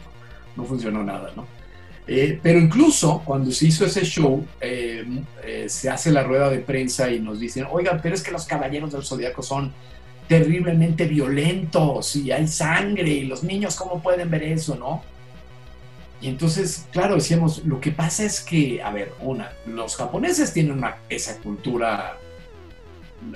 no, 0.55 0.63
no 0.63 0.67
funcionó 0.67 1.03
nada, 1.03 1.31
¿no? 1.35 1.45
Eh, 2.07 2.39
pero 2.41 2.59
incluso 2.59 3.23
cuando 3.25 3.51
se 3.51 3.67
hizo 3.67 3.85
ese 3.85 4.05
show, 4.05 4.45
eh, 4.61 5.03
eh, 5.43 5.65
se 5.67 5.89
hace 5.89 6.11
la 6.11 6.23
rueda 6.23 6.49
de 6.49 6.59
prensa 6.59 7.09
y 7.09 7.19
nos 7.19 7.39
dicen, 7.39 7.65
oigan, 7.71 7.99
pero 8.01 8.13
es 8.13 8.21
que 8.21 8.31
los 8.31 8.45
caballeros 8.45 8.91
del 8.91 9.03
zodiaco 9.03 9.41
son 9.41 9.73
terriblemente 10.27 11.05
violentos 11.05 12.15
y 12.15 12.31
hay 12.31 12.47
sangre 12.47 13.09
y 13.09 13.25
los 13.25 13.43
niños, 13.43 13.75
¿cómo 13.75 14.01
pueden 14.01 14.29
ver 14.29 14.43
eso, 14.43 14.75
no? 14.75 15.03
Y 16.21 16.27
entonces, 16.27 16.87
claro, 16.91 17.15
decíamos, 17.15 17.65
lo 17.65 17.79
que 17.81 17.91
pasa 17.91 18.23
es 18.23 18.39
que, 18.39 18.81
a 18.81 18.91
ver, 18.91 19.11
una, 19.21 19.51
los 19.65 19.95
japoneses 19.95 20.53
tienen 20.53 20.77
una, 20.77 20.97
esa 21.09 21.37
cultura 21.39 22.17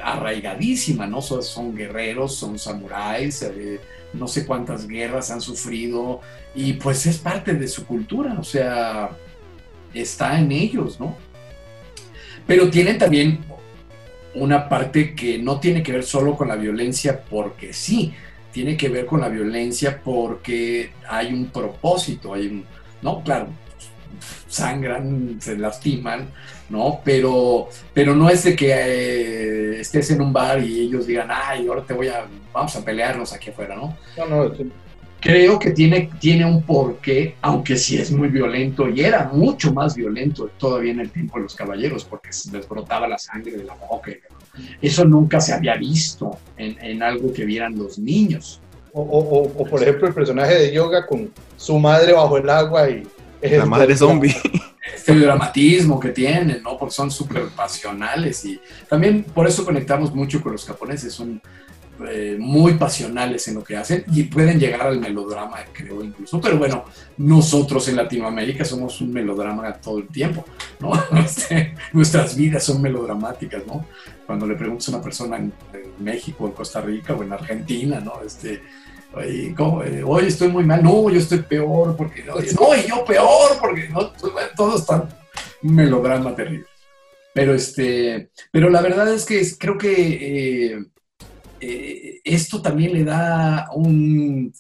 arraigadísima, 0.02 1.08
¿no? 1.08 1.22
Son, 1.22 1.76
guerreros, 1.76 2.36
son 2.36 2.60
samuráis, 2.60 3.46
no 4.14 4.28
sé 4.28 4.46
cuántas 4.46 4.88
guerras 4.88 5.32
han 5.32 5.42
sufrido 5.42 6.22
y 6.56 6.74
pues 6.74 7.06
es 7.06 7.18
parte 7.18 7.54
de 7.54 7.68
su 7.68 7.86
cultura, 7.86 8.36
o 8.40 8.44
sea, 8.44 9.12
está 9.94 10.40
en 10.40 10.52
ellos, 10.52 11.00
¿no? 11.00 11.16
Pero 12.48 12.70
tienen 12.70 12.98
también 12.98 13.40
una 14.34 14.68
parte 14.70 15.14
que 15.14 15.38
no 15.38 15.60
tiene 15.60 15.84
que 15.84 15.92
ver 15.92 16.04
solo 16.04 16.36
con 16.36 16.48
la 16.48 16.56
violencia 16.56 17.24
porque 17.30 17.74
sí, 17.74 18.14
tiene 18.52 18.78
que 18.78 18.90
ver 18.90 19.06
con 19.06 19.22
la 19.22 19.30
violencia 19.30 20.02
porque 20.04 20.92
hay 21.08 21.34
un 21.34 21.48
propósito, 21.48 22.34
hay 22.34 22.48
un, 22.48 22.66
no, 23.02 23.22
claro, 23.24 23.50
sangran, 24.48 25.38
se 25.40 25.58
lastiman, 25.58 26.30
¿no? 26.70 27.02
Pero, 27.04 27.70
pero 27.94 28.16
no 28.16 28.30
es 28.30 28.44
de 28.44 28.56
que 28.56 28.72
eh, 28.74 29.80
estés 29.82 30.12
en 30.12 30.22
un 30.22 30.34
bar 30.34 30.64
y 30.64 30.82
ellos 30.82 31.08
digan, 31.08 31.30
ay, 31.32 31.68
ahora 31.68 31.84
te 31.84 31.94
voy 31.94 32.08
a, 32.08 32.26
vamos 32.54 32.76
a 32.76 32.84
pelearnos 32.84 33.34
aquí 33.34 33.50
afuera, 33.50 33.76
¿no? 33.76 33.98
No, 34.18 34.26
no, 34.26 34.56
sí. 34.56 34.72
Creo 35.22 35.60
que 35.60 35.72
tiene, 35.72 36.10
tiene 36.22 36.46
un 36.46 36.62
porqué, 36.64 37.36
aunque 37.42 37.76
sí 37.76 37.98
es 37.98 38.10
muy 38.10 38.30
violento 38.30 38.88
y 38.88 39.02
era 39.02 39.30
mucho 39.34 39.74
más 39.74 39.94
violento 39.94 40.50
todavía 40.58 40.94
en 40.94 41.02
el 41.02 41.10
tiempo 41.12 41.38
de 41.38 41.44
los 41.44 41.56
caballeros 41.56 42.06
porque 42.06 42.32
se 42.32 42.50
les 42.54 42.68
brotaba 42.70 43.06
la 43.06 43.18
sangre 43.18 43.52
de 43.52 43.66
la 43.66 43.76
boca. 43.76 44.12
Eso 44.82 45.04
nunca 45.04 45.42
se 45.42 45.54
había 45.54 45.76
visto 45.76 46.38
en, 46.56 46.78
en 46.82 47.04
algo 47.04 47.34
que 47.34 47.44
vieran 47.44 47.78
los 47.78 48.00
niños. 48.00 48.62
O, 48.94 49.02
o- 49.02 49.40
o- 49.42 49.44
o, 49.62 49.66
por 49.66 49.82
ejemplo, 49.82 50.08
el 50.08 50.14
personaje 50.14 50.56
de 50.56 50.72
Yoga 50.74 51.06
con 51.06 51.30
su 51.58 51.78
madre 51.78 52.14
bajo 52.14 52.38
el 52.38 52.50
agua 52.50 52.90
y... 52.90 53.06
La 53.42 53.66
madre 53.66 53.96
zombie. 53.96 54.36
este 54.96 55.16
dramatismo 55.16 56.00
que 56.00 56.10
tienen, 56.10 56.62
¿no? 56.64 56.78
Porque 56.78 56.94
son 56.94 57.12
súper 57.12 57.48
pasionales 57.50 58.44
y 58.46 58.60
también 58.88 59.24
por 59.24 59.48
eso 59.48 59.66
conectamos 59.66 60.14
mucho 60.14 60.42
con 60.42 60.52
los 60.52 60.66
japoneses, 60.66 61.14
son 61.14 61.42
eh, 62.08 62.38
muy 62.40 62.76
pasionales 62.76 63.48
en 63.50 63.56
lo 63.56 63.64
que 63.64 63.76
hacen 63.76 64.06
y 64.14 64.24
pueden 64.24 64.60
llegar 64.60 64.84
al 64.84 65.00
melodrama, 65.00 65.58
creo 65.74 66.02
incluso, 66.04 66.40
pero 66.40 66.58
bueno, 66.58 66.86
nosotros 67.18 67.88
en 67.90 67.98
Latinoamérica 67.98 68.64
somos 68.64 69.02
un 69.02 69.12
melodrama 69.12 69.74
todo 69.74 70.00
el 70.00 70.08
tiempo, 70.08 70.46
¿no? 70.80 70.92
Este, 71.20 71.76
nuestras 71.92 72.36
vidas 72.36 72.64
son 72.64 72.82
melodramáticas, 72.82 73.66
¿no? 73.68 73.86
Cuando 74.26 74.48
le 74.48 74.56
preguntas 74.56 74.88
a 74.88 74.92
una 74.92 75.04
persona 75.04 75.38
en, 75.38 75.52
en 75.74 76.04
México, 76.04 76.46
en 76.48 76.54
Costa 76.54 76.82
Rica 76.82 77.14
o 77.14 77.24
en 77.24 77.34
Argentina, 77.34 78.00
¿no? 78.00 78.22
Este, 78.26 78.62
Oye, 79.14 79.54
¿cómo? 79.56 79.84
Eh, 79.84 80.04
oye, 80.04 80.28
estoy 80.28 80.50
muy 80.50 80.64
mal. 80.64 80.84
No, 80.84 81.10
yo 81.10 81.20
estoy 81.20 81.40
peor 81.40 81.96
porque 81.96 82.24
no, 82.24 82.36
no 82.36 82.76
yo 82.88 83.06
peor 83.06 83.58
porque 83.60 83.90
no, 83.90 84.14
pues, 84.14 84.34
todos 84.56 84.82
están 84.82 85.10
un 85.64 85.76
melodrama 85.76 86.36
terrible. 86.36 86.66
Pero 87.34 87.54
este, 87.54 88.32
pero 88.52 88.70
la 88.70 88.82
verdad 88.82 89.12
es 89.14 89.26
que 89.26 89.42
creo 89.58 89.78
que 89.78 90.72
eh, 90.72 90.86
eh, 91.60 92.22
esto 92.24 92.62
también 92.62 92.94
le 92.94 93.04
da 93.04 93.70
un 93.74 94.54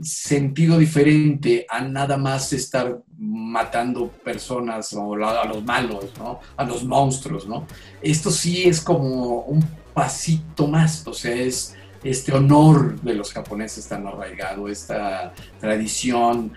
sentido 0.00 0.78
diferente 0.78 1.66
a 1.68 1.80
nada 1.82 2.16
más 2.16 2.52
estar 2.52 3.02
matando 3.18 4.08
personas 4.08 4.92
o 4.92 5.14
a 5.14 5.44
los 5.46 5.64
malos, 5.64 6.12
¿no? 6.18 6.40
A 6.56 6.64
los 6.64 6.84
monstruos, 6.84 7.46
¿no? 7.46 7.66
Esto 8.00 8.30
sí 8.30 8.64
es 8.64 8.80
como 8.80 9.42
un 9.42 9.64
pasito 9.94 10.66
más, 10.66 11.06
o 11.06 11.12
sea, 11.12 11.34
es 11.34 11.76
este 12.04 12.32
honor 12.32 13.00
de 13.00 13.14
los 13.14 13.32
japoneses 13.32 13.86
tan 13.86 14.06
arraigado, 14.06 14.68
esta 14.68 15.32
tradición 15.60 16.52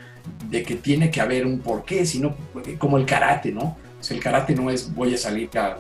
de 0.50 0.64
que 0.64 0.76
tiene 0.76 1.12
que 1.12 1.22
haber 1.22 1.46
un 1.46 1.60
porqué, 1.60 2.06
sino 2.06 2.36
como 2.80 2.98
el 2.98 3.06
karate, 3.06 3.52
¿no? 3.52 3.78
O 4.00 4.04
sea, 4.04 4.18
el 4.18 4.24
karate 4.24 4.56
no 4.56 4.70
es 4.70 4.94
voy 4.94 5.14
a 5.14 5.18
salir 5.18 5.50
a 5.58 5.78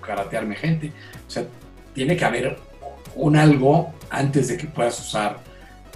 karatearme 0.00 0.56
gente, 0.56 0.92
o 1.26 1.30
sea, 1.30 1.44
tiene 1.94 2.16
que 2.16 2.24
haber 2.24 2.58
un 3.14 3.36
algo 3.36 3.92
antes 4.10 4.48
de 4.48 4.56
que 4.56 4.66
puedas 4.66 4.98
usar 5.00 5.38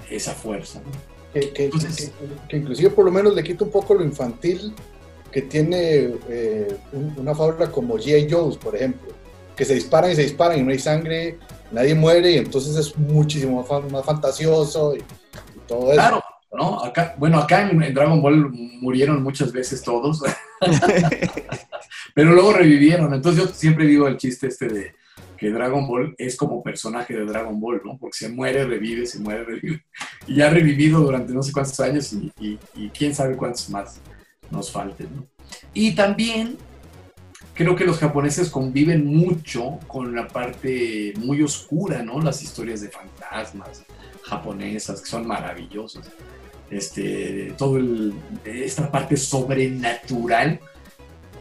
esa 0.08 0.32
fuerza. 0.32 0.80
¿no? 0.84 0.90
Que, 1.34 1.50
que- 1.52 1.64
Entonces- 1.66 2.12
que- 2.18 2.48
que 2.48 2.56
inclusive 2.58 2.90
por 2.90 3.04
lo 3.04 3.10
menos 3.10 3.34
le 3.34 3.42
quita 3.42 3.64
un 3.64 3.70
poco 3.70 3.94
lo 3.94 4.04
infantil 4.04 4.72
que 5.32 5.42
tiene 5.42 6.10
eh, 6.28 6.76
un- 6.92 7.14
una 7.18 7.34
fábula 7.34 7.70
como 7.70 7.96
G.I. 7.98 8.28
Joe's, 8.30 8.56
por 8.56 8.74
ejemplo, 8.76 9.08
que 9.56 9.64
se 9.64 9.74
disparan 9.74 10.12
y 10.12 10.14
se 10.14 10.22
disparan 10.22 10.58
y 10.58 10.62
no 10.62 10.70
hay 10.70 10.78
sangre, 10.78 11.36
nadie 11.72 11.94
muere 11.94 12.32
y 12.32 12.36
entonces 12.38 12.76
es 12.76 12.96
muchísimo 12.98 13.58
más, 13.60 13.68
fan- 13.68 13.90
más 13.92 14.04
fantasioso 14.04 14.94
y, 14.96 14.98
y 15.00 15.04
todo 15.66 15.86
eso. 15.92 15.94
Claro, 15.94 16.22
¿no? 16.52 16.82
Acá, 16.84 17.14
bueno, 17.18 17.38
acá 17.38 17.68
en, 17.70 17.82
en 17.82 17.94
Dragon 17.94 18.20
Ball 18.22 18.50
murieron 18.80 19.22
muchas 19.22 19.52
veces 19.52 19.82
todos, 19.82 20.22
pero 22.14 22.32
luego 22.32 22.52
revivieron. 22.52 23.12
Entonces 23.14 23.44
yo 23.44 23.48
siempre 23.52 23.86
digo 23.86 24.06
el 24.08 24.16
chiste 24.16 24.46
este 24.48 24.68
de 24.68 24.94
que 25.36 25.50
Dragon 25.50 25.86
Ball 25.86 26.14
es 26.18 26.36
como 26.36 26.62
personaje 26.62 27.14
de 27.14 27.24
Dragon 27.24 27.60
Ball, 27.60 27.80
¿no? 27.84 27.96
Porque 27.96 28.18
se 28.18 28.28
muere, 28.28 28.64
revive, 28.64 29.06
se 29.06 29.20
muere, 29.20 29.44
revive. 29.44 29.84
Y 30.26 30.34
ya 30.36 30.48
ha 30.48 30.50
revivido 30.50 30.98
durante 31.00 31.32
no 31.32 31.42
sé 31.42 31.52
cuántos 31.52 31.78
años 31.80 32.12
y, 32.12 32.32
y- 32.40 32.58
y 32.74 32.88
quién 32.90 33.14
sabe 33.14 33.36
cuántos 33.36 33.70
más 33.70 34.00
nos 34.50 34.72
falten, 34.72 35.08
¿no? 35.14 35.26
Y 35.72 35.94
también 35.94 36.58
creo 37.58 37.74
que 37.74 37.84
los 37.84 37.98
japoneses 37.98 38.50
conviven 38.50 39.04
mucho 39.04 39.80
con 39.88 40.14
la 40.14 40.28
parte 40.28 41.12
muy 41.16 41.42
oscura, 41.42 42.04
¿no? 42.04 42.20
Las 42.20 42.40
historias 42.40 42.80
de 42.80 42.88
fantasmas 42.88 43.82
japonesas 44.22 45.00
que 45.00 45.08
son 45.08 45.26
maravillosas. 45.26 46.08
Este, 46.70 47.52
todo 47.58 47.80
esta 48.44 48.92
parte 48.92 49.16
sobrenatural, 49.16 50.60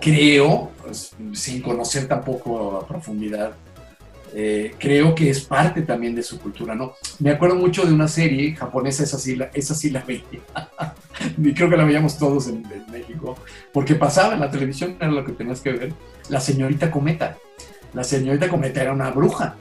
creo, 0.02 0.72
pues, 0.82 1.16
sin 1.34 1.62
conocer 1.62 2.08
tampoco 2.08 2.78
a 2.78 2.88
profundidad, 2.88 3.54
eh, 4.40 4.76
creo 4.78 5.16
que 5.16 5.32
es 5.32 5.42
parte 5.42 5.82
también 5.82 6.14
de 6.14 6.22
su 6.22 6.40
cultura, 6.40 6.76
¿no? 6.76 6.94
Me 7.18 7.32
acuerdo 7.32 7.56
mucho 7.56 7.84
de 7.84 7.92
una 7.92 8.08
serie 8.08 8.56
japonesa, 8.56 9.02
esa 9.02 9.18
sí 9.18 9.36
la, 9.36 9.46
esa 9.52 9.74
sí 9.74 9.90
la 9.90 10.02
veía, 10.08 10.22
y 11.36 11.54
creo 11.56 11.68
que 11.72 11.76
la 11.76 11.86
veíamos 11.86 12.20
todos 12.20 12.48
en, 12.48 12.64
en 12.72 12.86
México, 12.92 13.36
porque 13.74 13.96
pasaba 13.96 14.36
en 14.36 14.40
la 14.42 14.52
televisión, 14.52 14.96
era 15.00 15.10
lo 15.10 15.26
que 15.26 15.32
tenías 15.32 15.60
que 15.60 15.72
ver, 15.72 15.94
la 16.30 16.40
señorita 16.40 16.92
Cometa. 16.92 17.36
La 17.96 18.04
señorita 18.04 18.48
Cometa 18.48 18.80
era 18.80 18.94
una 18.94 19.10
bruja, 19.10 19.56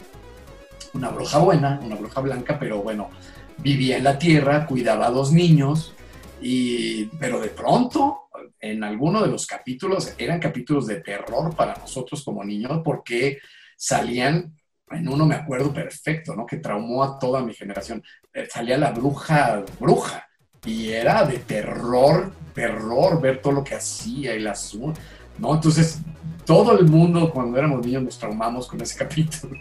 una 0.92 1.08
bruja 1.08 1.38
buena, 1.38 1.80
una 1.82 1.96
bruja 1.96 2.20
blanca, 2.20 2.58
pero 2.58 2.82
bueno, 2.82 3.08
vivía 3.56 3.96
en 3.96 4.04
la 4.04 4.18
tierra, 4.18 4.66
cuidaba 4.66 5.06
a 5.06 5.10
dos 5.10 5.32
niños, 5.32 5.94
y, 6.42 7.06
pero 7.18 7.40
de 7.40 7.48
pronto, 7.48 8.28
en 8.60 8.84
alguno 8.84 9.22
de 9.22 9.28
los 9.28 9.46
capítulos, 9.46 10.12
eran 10.18 10.38
capítulos 10.38 10.86
de 10.86 10.96
terror 10.96 11.56
para 11.56 11.76
nosotros 11.76 12.22
como 12.22 12.44
niños, 12.44 12.82
porque 12.84 13.38
salían, 13.76 14.54
en 14.90 15.08
uno 15.08 15.26
me 15.26 15.34
acuerdo 15.34 15.72
perfecto, 15.72 16.34
¿no? 16.36 16.46
Que 16.46 16.58
traumó 16.58 17.02
a 17.04 17.18
toda 17.18 17.42
mi 17.42 17.54
generación. 17.54 18.02
Eh, 18.32 18.46
Salía 18.50 18.78
la 18.78 18.92
bruja, 18.92 19.64
bruja, 19.80 20.26
y 20.64 20.90
era 20.90 21.24
de 21.24 21.38
terror, 21.38 22.32
terror, 22.54 23.20
ver 23.20 23.40
todo 23.42 23.52
lo 23.54 23.64
que 23.64 23.74
hacía 23.74 24.34
y 24.34 24.40
la 24.40 24.54
su- 24.54 24.92
¿no? 25.38 25.54
Entonces, 25.54 25.98
todo 26.44 26.78
el 26.78 26.86
mundo 26.86 27.30
cuando 27.32 27.58
éramos 27.58 27.84
niños 27.84 28.02
nos 28.04 28.18
traumamos 28.18 28.66
con 28.68 28.80
ese 28.80 28.96
capítulo 29.04 29.58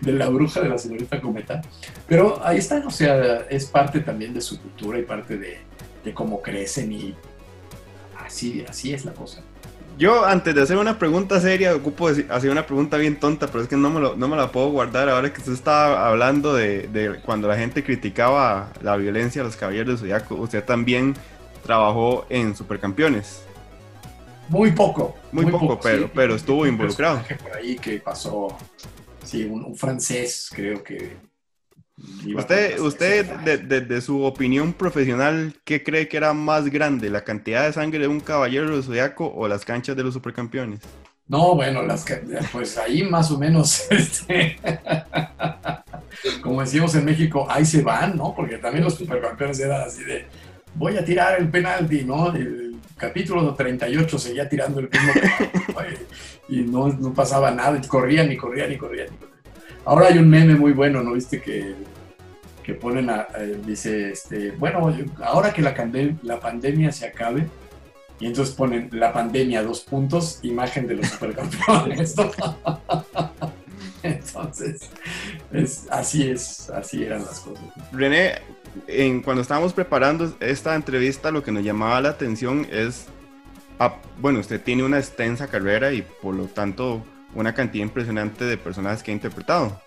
de 0.00 0.12
la 0.12 0.28
bruja 0.28 0.60
de 0.60 0.68
la 0.68 0.78
señorita 0.78 1.20
Cometa. 1.20 1.60
Pero 2.06 2.40
ahí 2.44 2.58
está, 2.58 2.82
o 2.86 2.90
sea, 2.90 3.38
es 3.48 3.66
parte 3.66 4.00
también 4.00 4.34
de 4.34 4.40
su 4.40 4.60
cultura 4.60 4.98
y 4.98 5.02
parte 5.02 5.36
de, 5.38 5.58
de 6.04 6.14
cómo 6.14 6.42
crecen 6.42 6.92
y 6.92 7.14
así, 8.18 8.64
así 8.68 8.92
es 8.92 9.04
la 9.04 9.12
cosa. 9.14 9.42
Yo, 9.98 10.24
antes 10.24 10.54
de 10.54 10.62
hacer 10.62 10.76
una 10.76 10.96
pregunta 10.96 11.40
seria, 11.40 11.74
ocupo 11.74 12.06
hacer 12.06 12.50
una 12.50 12.64
pregunta 12.64 12.96
bien 12.98 13.18
tonta, 13.18 13.48
pero 13.48 13.62
es 13.64 13.68
que 13.68 13.76
no 13.76 13.90
me, 13.90 13.98
lo- 14.00 14.14
no 14.14 14.28
me 14.28 14.36
la 14.36 14.52
puedo 14.52 14.70
guardar 14.70 15.08
ahora 15.08 15.32
que 15.32 15.40
usted 15.40 15.52
estaba 15.52 16.06
hablando 16.08 16.54
de, 16.54 16.86
de 16.86 17.20
cuando 17.20 17.48
la 17.48 17.56
gente 17.56 17.82
criticaba 17.82 18.70
la 18.80 18.96
violencia 18.96 19.42
a 19.42 19.44
los 19.44 19.56
caballeros 19.56 19.94
de 19.94 20.06
Zodiaco. 20.06 20.36
Usted 20.36 20.62
también 20.64 21.14
trabajó 21.64 22.26
en 22.30 22.54
Supercampeones. 22.54 23.42
Muy 24.48 24.70
poco. 24.70 25.16
Muy 25.32 25.46
poco, 25.46 25.80
pero- 25.80 26.04
sí. 26.04 26.10
pero 26.14 26.34
estuvo 26.36 26.64
involucrado. 26.64 27.20
Por 27.42 27.56
ahí 27.56 27.76
que 27.76 27.98
pasó, 27.98 28.56
sí, 29.24 29.44
un, 29.44 29.64
un 29.64 29.76
francés, 29.76 30.48
creo 30.54 30.82
que. 30.84 31.16
Usted, 32.32 32.78
usted 32.80 33.26
de, 33.40 33.58
de- 33.58 33.80
de 33.80 34.00
su 34.00 34.22
opinión 34.22 34.72
profesional, 34.74 35.60
¿qué 35.64 35.82
cree 35.82 36.08
que 36.08 36.16
era 36.16 36.32
más 36.34 36.66
grande? 36.66 37.10
¿La 37.10 37.24
cantidad 37.24 37.64
de 37.66 37.72
sangre 37.72 38.00
de 38.00 38.08
un 38.08 38.20
caballero 38.20 38.76
de 38.76 38.82
Zodiaco 38.82 39.26
o 39.34 39.48
las 39.48 39.64
canchas 39.64 39.96
de 39.96 40.04
los 40.04 40.14
Supercampeones? 40.14 40.80
No, 41.26 41.54
bueno, 41.54 41.82
las 41.82 42.04
pues 42.52 42.78
ahí 42.78 43.02
más 43.02 43.30
o 43.30 43.38
menos, 43.38 43.86
este, 43.90 44.56
como 46.42 46.60
decimos 46.60 46.94
en 46.94 47.04
México, 47.04 47.46
ahí 47.50 47.64
se 47.64 47.82
van, 47.82 48.16
¿no? 48.16 48.34
Porque 48.34 48.58
también 48.58 48.84
los 48.84 48.94
supercampeones 48.96 49.60
eran 49.60 49.82
así 49.82 50.04
de, 50.04 50.26
voy 50.74 50.96
a 50.96 51.04
tirar 51.04 51.38
el 51.40 51.50
penalti, 51.50 52.04
¿no? 52.04 52.34
El 52.34 52.80
capítulo 52.96 53.54
38 53.54 54.18
seguía 54.18 54.48
tirando 54.48 54.80
el 54.80 54.88
mismo 54.90 55.18
penalti, 55.18 55.62
¿no? 55.68 55.80
y, 56.48 56.60
y 56.60 56.64
no, 56.64 56.88
no 56.88 57.14
pasaba 57.14 57.50
nada, 57.50 57.78
y 57.82 57.86
corrían 57.86 58.30
y 58.32 58.36
corrían 58.36 58.72
y 58.72 58.78
corrían. 58.78 59.08
y 59.14 59.16
corrían. 59.16 59.37
Ahora 59.88 60.08
hay 60.08 60.18
un 60.18 60.28
meme 60.28 60.54
muy 60.54 60.72
bueno, 60.72 61.02
¿no? 61.02 61.14
Viste 61.14 61.40
que, 61.40 61.74
que 62.62 62.74
ponen, 62.74 63.08
a, 63.08 63.26
a- 63.34 63.42
dice, 63.64 64.10
este, 64.10 64.50
bueno, 64.50 64.94
ahora 65.24 65.54
que 65.54 65.62
la, 65.62 65.74
pandemia 66.38 66.92
se 66.92 67.06
acabe, 67.06 67.46
y 68.20 68.26
entonces 68.26 68.54
ponen 68.54 68.90
la 68.92 69.14
pandemia, 69.14 69.62
dos 69.62 69.80
puntos, 69.80 70.40
imagen 70.42 70.86
de 70.86 70.96
los 70.96 71.06
supercampeones. 71.12 72.14
Entonces, 74.02 74.90
es, 75.52 75.86
así 75.90 76.28
es, 76.28 76.68
así 76.68 77.04
eran 77.04 77.24
las 77.24 77.40
cosas. 77.40 77.64
René, 77.90 78.34
en, 78.88 79.22
cuando 79.22 79.40
estábamos 79.40 79.72
preparando 79.72 80.36
esta 80.40 80.74
entrevista, 80.74 81.30
lo 81.30 81.42
que 81.42 81.50
nos 81.50 81.64
llamaba 81.64 81.98
la 82.02 82.10
atención 82.10 82.66
es, 82.70 83.06
ah, 83.78 83.96
bueno, 84.20 84.40
usted 84.40 84.60
tiene 84.60 84.84
una 84.84 84.98
extensa 84.98 85.46
carrera 85.46 85.92
y 85.92 86.02
por 86.02 86.34
lo 86.34 86.44
tanto 86.44 87.02
una 87.34 87.54
cantidad 87.54 87.84
impresionante 87.84 88.44
de 88.44 88.56
personajes 88.56 89.02
que 89.02 89.10
ha 89.10 89.14
interpretado, 89.14 89.80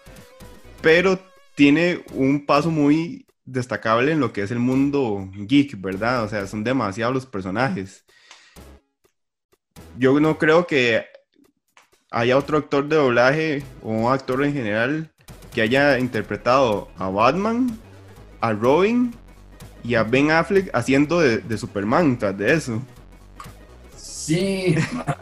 pero 0.82 1.20
tiene 1.56 2.04
un 2.14 2.46
paso 2.46 2.72
muy 2.72 3.26
destacable 3.46 4.12
en 4.12 4.20
lo 4.20 4.32
que 4.32 4.44
es 4.44 4.52
el 4.52 4.60
mundo 4.60 5.30
geek, 5.34 5.80
¿verdad? 5.82 6.24
O 6.24 6.30
sea, 6.30 6.48
son 6.48 6.64
demasiados 6.64 7.14
los 7.14 7.26
personajes. 7.26 8.06
Yo 9.98 10.20
no 10.20 10.38
creo 10.38 10.68
que 10.68 11.06
haya 12.12 12.38
otro 12.38 12.58
actor 12.58 12.88
de 12.88 12.96
doblaje 12.96 13.64
o 13.84 13.90
un 13.90 14.12
actor 14.12 14.44
en 14.44 14.54
general 14.54 15.12
que 15.54 15.62
haya 15.62 16.00
interpretado 16.00 16.90
a 16.98 17.10
Batman, 17.10 17.78
a 18.40 18.54
Robin 18.54 19.14
y 19.84 19.96
a 19.96 20.04
Ben 20.04 20.32
Affleck 20.32 20.70
haciendo 20.74 21.20
de, 21.20 21.40
de 21.40 21.58
Superman 21.58 22.18
tras 22.18 22.38
de 22.38 22.54
eso, 22.54 22.82
Sí, 24.26 24.76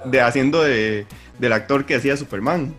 de 0.05 0.21
haciendo 0.21 0.61
de, 0.61 1.07
del 1.39 1.53
actor 1.53 1.85
que 1.85 1.95
hacía 1.95 2.15
Superman. 2.17 2.73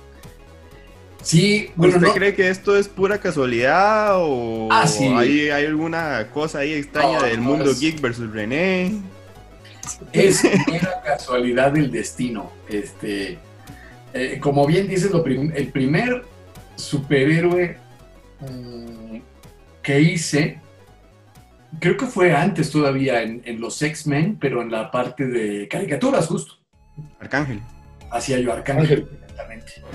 sí, 1.23 1.71
bueno, 1.77 1.97
¿Usted 1.97 2.07
no, 2.09 2.15
cree 2.15 2.35
que 2.35 2.49
esto 2.49 2.77
es 2.77 2.89
pura 2.89 3.19
casualidad 3.19 4.15
o 4.19 4.69
Ah, 4.71 4.87
sí. 4.87 5.05
hay, 5.07 5.51
hay 5.51 5.67
alguna 5.67 6.29
cosa 6.33 6.61
ahí 6.61 6.73
extraña 6.75 7.19
No, 7.21 7.27
del 7.27 7.37
no, 7.39 7.43
mundo 7.43 7.71
es- 7.73 7.81
geek 7.81 8.01
versus 8.01 8.31
René? 8.33 8.93
es 10.13 10.43
mera 10.69 11.03
casualidad 11.05 11.73
del 11.73 11.91
destino. 11.91 12.53
Este, 12.69 13.39
eh, 14.15 14.39
como 14.41 14.67
bien 14.67 14.87
dices, 14.89 15.11
lo 15.11 15.23
prim- 15.25 15.53
el 15.55 15.69
primer 15.69 16.25
superhéroe 16.77 17.77
mm, 18.41 19.17
que 19.83 20.01
hice, 20.01 20.59
creo 21.81 21.97
que 21.97 22.07
fue 22.07 22.35
antes 22.35 22.71
todavía 22.71 23.23
en, 23.23 23.43
en 23.45 23.61
los 23.61 23.81
X-Men, 23.83 24.37
pero 24.41 24.63
en 24.63 24.71
la 24.71 24.91
parte 24.91 25.27
de 25.27 25.67
caricaturas, 25.69 26.27
justo. 26.27 26.55
Arcángel. 27.19 27.61
Hacía 28.11 28.39
yo 28.41 28.53
Arcángel. 28.53 29.09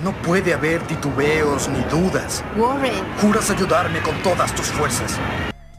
No 0.03 0.11
puede 0.22 0.53
haber 0.53 0.82
titubeos 0.84 1.70
ni 1.70 1.80
dudas. 1.84 2.43
Warren, 2.57 3.03
Juras 3.22 3.49
ayudarme 3.51 3.99
con 3.99 4.16
todas 4.24 4.53
tus 4.55 4.68
fuerzas. 4.68 5.20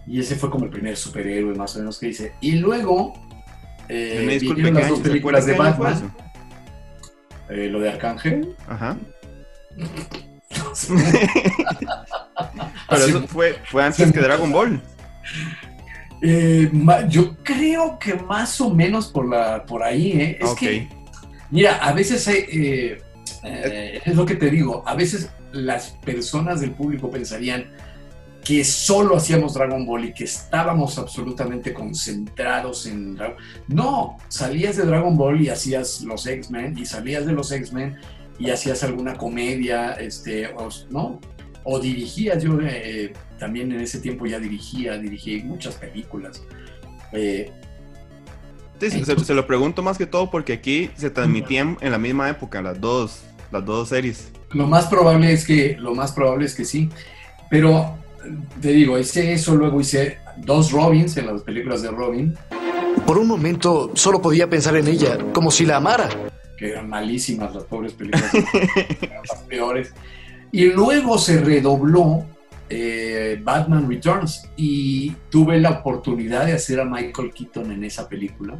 Y 0.06 0.20
ese 0.20 0.36
fue 0.36 0.50
como 0.50 0.64
el 0.64 0.70
primer 0.70 0.96
superhéroe 0.96 1.54
más 1.54 1.74
o 1.76 1.80
menos 1.80 1.98
que 1.98 2.08
hice. 2.08 2.32
Y 2.40 2.52
luego 2.52 3.14
eh, 3.88 4.22
Me 4.26 4.34
disculpe, 4.34 4.62
vinieron 4.62 4.76
¿qué 4.76 4.80
las 4.82 4.90
dos 4.90 4.98
¿se 4.98 5.18
acuerda 5.18 5.40
películas 5.40 5.46
de 5.46 5.52
Batman. 5.54 6.14
Eh, 7.48 7.68
lo 7.68 7.80
de 7.80 7.88
Arcángel. 7.90 8.56
Ajá. 8.68 8.96
Pero 12.88 13.04
eso 13.04 13.26
fue, 13.28 13.56
fue 13.64 13.84
antes 13.84 14.12
que 14.12 14.20
Dragon 14.20 14.50
Ball. 14.52 14.80
Eh, 16.22 16.70
yo 17.08 17.36
creo 17.42 17.98
que 17.98 18.14
más 18.14 18.60
o 18.60 18.70
menos 18.70 19.08
por, 19.08 19.28
la, 19.28 19.64
por 19.66 19.82
ahí, 19.82 20.12
¿eh? 20.12 20.38
Es 20.40 20.50
Ok. 20.50 20.58
que, 20.58 20.88
mira, 21.50 21.76
a 21.76 21.92
veces 21.92 22.26
hay, 22.28 22.44
eh, 22.50 23.02
eh, 23.44 24.00
es 24.04 24.16
lo 24.16 24.26
que 24.26 24.36
te 24.36 24.50
digo, 24.50 24.82
a 24.86 24.94
veces 24.94 25.30
las 25.52 25.90
personas 26.04 26.60
del 26.60 26.72
público 26.72 27.10
pensarían 27.10 27.70
que 28.46 28.64
solo 28.64 29.16
hacíamos 29.16 29.54
Dragon 29.54 29.84
Ball 29.84 30.04
y 30.04 30.12
que 30.12 30.22
estábamos 30.22 30.98
absolutamente 30.98 31.74
concentrados 31.74 32.86
en 32.86 33.16
Dragon 33.16 33.36
No, 33.66 34.18
salías 34.28 34.76
de 34.76 34.84
Dragon 34.84 35.16
Ball 35.16 35.40
y 35.40 35.48
hacías 35.48 36.02
los 36.02 36.26
X-Men, 36.28 36.78
y 36.78 36.86
salías 36.86 37.26
de 37.26 37.32
los 37.32 37.50
X-Men 37.50 37.96
y 38.38 38.50
hacías 38.50 38.84
alguna 38.84 39.14
comedia, 39.16 39.94
este, 39.94 40.46
o, 40.46 40.68
¿no? 40.90 41.20
O 41.64 41.80
dirigías, 41.80 42.40
yo 42.40 42.56
eh, 42.62 43.12
también 43.38 43.72
en 43.72 43.80
ese 43.80 43.98
tiempo 43.98 44.26
ya 44.26 44.38
dirigía, 44.38 44.96
dirigí 44.96 45.42
muchas 45.42 45.74
películas. 45.74 46.40
Eh, 47.12 47.50
Sí, 48.80 48.90
se, 49.04 49.18
se 49.18 49.34
lo 49.34 49.46
pregunto 49.46 49.82
más 49.82 49.98
que 49.98 50.06
todo 50.06 50.30
porque 50.30 50.52
aquí 50.54 50.90
se 50.96 51.10
transmitían 51.10 51.78
en 51.80 51.92
la 51.92 51.98
misma 51.98 52.28
época 52.28 52.60
las 52.62 52.80
dos, 52.80 53.22
las 53.50 53.64
dos 53.64 53.88
series. 53.88 54.30
Lo 54.52 54.66
más 54.66 54.86
probable 54.86 55.32
es 55.32 55.44
que, 55.46 55.76
lo 55.78 55.94
más 55.94 56.12
probable 56.12 56.46
es 56.46 56.54
que 56.54 56.64
sí. 56.64 56.88
Pero 57.50 57.96
te 58.60 58.68
digo, 58.72 58.98
hice 58.98 59.32
eso, 59.32 59.54
luego 59.54 59.80
hice 59.80 60.18
dos 60.38 60.72
Robins 60.72 61.16
en 61.16 61.26
las 61.26 61.42
películas 61.42 61.82
de 61.82 61.90
Robin, 61.90 62.36
Por 63.06 63.18
un 63.18 63.26
momento 63.28 63.92
solo 63.94 64.20
podía 64.20 64.48
pensar 64.50 64.76
en 64.76 64.88
ella, 64.88 65.18
como 65.32 65.50
si 65.50 65.64
la 65.64 65.76
amara. 65.76 66.08
que 66.58 66.70
eran 66.70 66.88
malísimas 66.88 67.54
las 67.54 67.64
pobres 67.64 67.92
películas, 67.92 68.30
eran 69.02 69.22
las 69.28 69.38
peores. 69.42 69.92
Y 70.52 70.66
luego 70.66 71.18
se 71.18 71.40
redobló 71.40 72.24
eh, 72.68 73.40
Batman 73.42 73.88
Returns 73.88 74.48
y 74.56 75.10
tuve 75.30 75.60
la 75.60 75.70
oportunidad 75.70 76.46
de 76.46 76.54
hacer 76.54 76.80
a 76.80 76.84
Michael 76.84 77.32
Keaton 77.32 77.70
en 77.70 77.84
esa 77.84 78.08
película, 78.08 78.56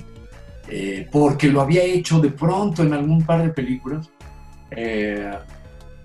eh, 0.69 1.09
porque 1.11 1.49
lo 1.49 1.61
había 1.61 1.83
hecho 1.83 2.21
de 2.21 2.31
pronto 2.31 2.83
en 2.83 2.93
algún 2.93 3.25
par 3.25 3.43
de 3.43 3.51
películas. 3.51 4.09
eh, 4.71 5.33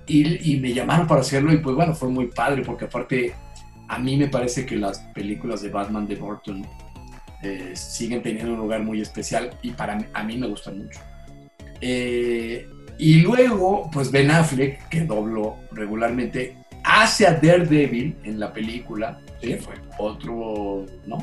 y, 0.08 0.58
me 0.60 0.74
llamaron 0.74 1.08
para 1.08 1.22
hacerlo 1.22 1.54
y 1.54 1.58
pues 1.58 1.74
bueno, 1.74 1.96
fue 1.96 2.10
muy 2.10 2.28
padre 2.28 2.64
porque 2.64 2.86
aparte 2.86 3.34
a 3.88 3.98
mí 3.98 4.18
me 4.18 4.28
parece 4.28 4.66
que 4.66 4.76
las 4.76 5.00
películas 5.14 5.62
de 5.62 5.70
Batman 5.70 6.06
de 6.06 6.16
Burton 6.16 6.66
siguen 7.74 8.22
teniendo 8.22 8.54
un 8.54 8.60
lugar 8.60 8.84
muy 8.84 9.00
especial 9.02 9.52
y 9.62 9.72
para 9.72 9.96
mí, 9.96 10.06
a 10.14 10.24
mí 10.24 10.38
me 10.38 10.48
gustan 10.48 10.80
mucho. 10.80 11.00
Y 13.02 13.22
luego, 13.22 13.90
pues 13.92 14.12
Ben 14.12 14.30
Affleck, 14.30 14.90
que 14.90 15.02
dobló 15.02 15.58
regularmente, 15.72 16.61
hace 16.84 17.28
a 17.28 17.34
Daredevil 17.34 18.16
en 18.24 18.40
la 18.40 18.52
película, 18.54 19.20
que 19.42 19.58
fue 19.58 19.76
otro, 19.98 20.86
¿no? 21.06 21.18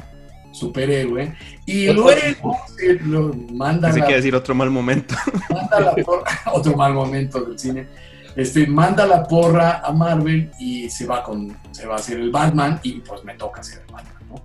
Superhéroe. 0.53 1.35
Y 1.67 1.89
luego 1.93 2.57
se 2.77 2.95
lo 3.01 3.33
manda 3.53 3.89
Así 3.89 4.01
la- 4.01 4.07
que 4.07 4.15
decir 4.15 4.35
otro 4.35 4.55
mal 4.55 4.71
momento. 4.71 5.15
manda 5.51 5.81
la 5.81 5.95
porra, 5.97 6.25
otro 6.53 6.77
mal 6.77 6.95
momento 6.95 7.41
del 7.43 7.59
cine. 7.59 7.87
Este, 8.35 8.67
manda 8.67 9.07
la 9.07 9.25
porra 9.25 9.81
a 9.85 9.93
Marvel 9.93 10.51
y 10.61 10.89
se 10.91 11.07
va 11.07 11.23
con, 11.23 11.57
se 11.73 11.87
va 11.87 11.95
a 11.95 11.99
hacer 11.99 12.19
el 12.21 12.31
Batman 12.31 12.79
y 12.83 13.01
pues 13.01 13.25
me 13.25 13.35
toca 13.35 13.61
hacer 13.61 13.83
el 13.87 13.93
Batman, 13.93 14.15
¿no? 14.29 14.45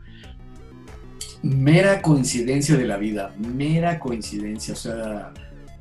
Mera 1.44 2.02
coincidencia 2.02 2.76
de 2.78 2.86
la 2.86 2.98
vida, 2.98 3.34
mera 3.38 4.00
coincidencia, 4.00 4.74
o 4.74 4.78
sea, 4.78 5.32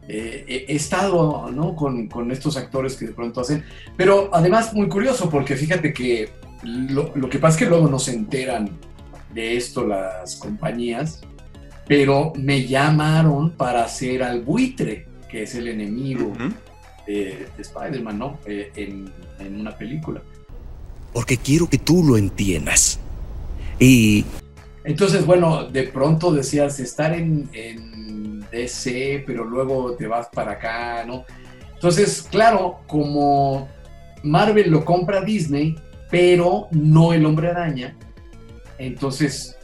eh, 0.09 0.67
he, 0.69 0.75
estado, 0.75 1.51
¿no? 1.51 1.77
Con, 1.77 2.09
con 2.09 2.31
estos 2.31 2.57
actores 2.57 2.97
que 2.97 3.07
de 3.07 3.13
pronto 3.13 3.41
hacen, 3.41 3.65
pero 3.97 4.31
además 4.33 4.75
muy 4.75 4.89
curioso 4.89 5.31
porque 5.31 5.57
fíjate 5.57 5.93
que 5.93 6.31
lo, 6.63 7.13
lo 7.15 7.29
que 7.29 7.39
pasa 7.39 7.57
es 7.57 7.65
que 7.65 7.69
luego 7.69 7.89
no 7.89 7.99
se 7.99 8.13
enteran 8.13 8.71
de 9.33 9.57
esto 9.57 9.87
las 9.87 10.37
compañías, 10.37 11.21
pero 11.87 12.33
me 12.37 12.67
llamaron 12.67 13.51
para 13.53 13.85
hacer 13.85 14.23
al 14.23 14.43
buitre, 14.43 15.07
que 15.31 15.43
es 15.45 15.55
el 15.55 15.69
enemigo 15.69 16.33
de, 17.07 17.49
de 17.57 17.63
Spider-Man, 17.63 18.19
¿no? 18.19 18.39
Eh, 18.47 18.71
en, 18.77 19.11
en 19.39 19.61
una 19.61 19.77
película. 19.77 20.23
Porque 21.13 21.37
quiero 21.37 21.69
que 21.69 21.79
tú 21.79 22.05
lo 22.05 22.17
entiendas. 22.17 22.99
Y 23.79 24.25
Entonces, 24.85 25.27
bueno, 25.27 25.65
de 25.65 25.85
pronto 25.85 26.33
decías 26.33 26.79
estar 26.81 27.13
en, 27.13 27.49
en 27.53 28.32
DC, 28.53 29.25
pero 29.27 29.45
luego 29.45 29.97
te 29.97 30.07
vas 30.07 30.29
para 30.29 30.53
acá, 30.53 31.05
¿no? 31.05 31.25
Entonces, 31.75 32.29
claro, 32.31 32.81
como 32.87 33.69
Marvel 34.23 34.71
lo 34.71 34.85
compra 34.85 35.23
Disney, 35.23 35.77
pero 36.11 36.69
no 36.71 37.13
el 37.13 37.27
hombre 37.27 37.49
araña, 37.49 37.97
entonces 38.79 39.59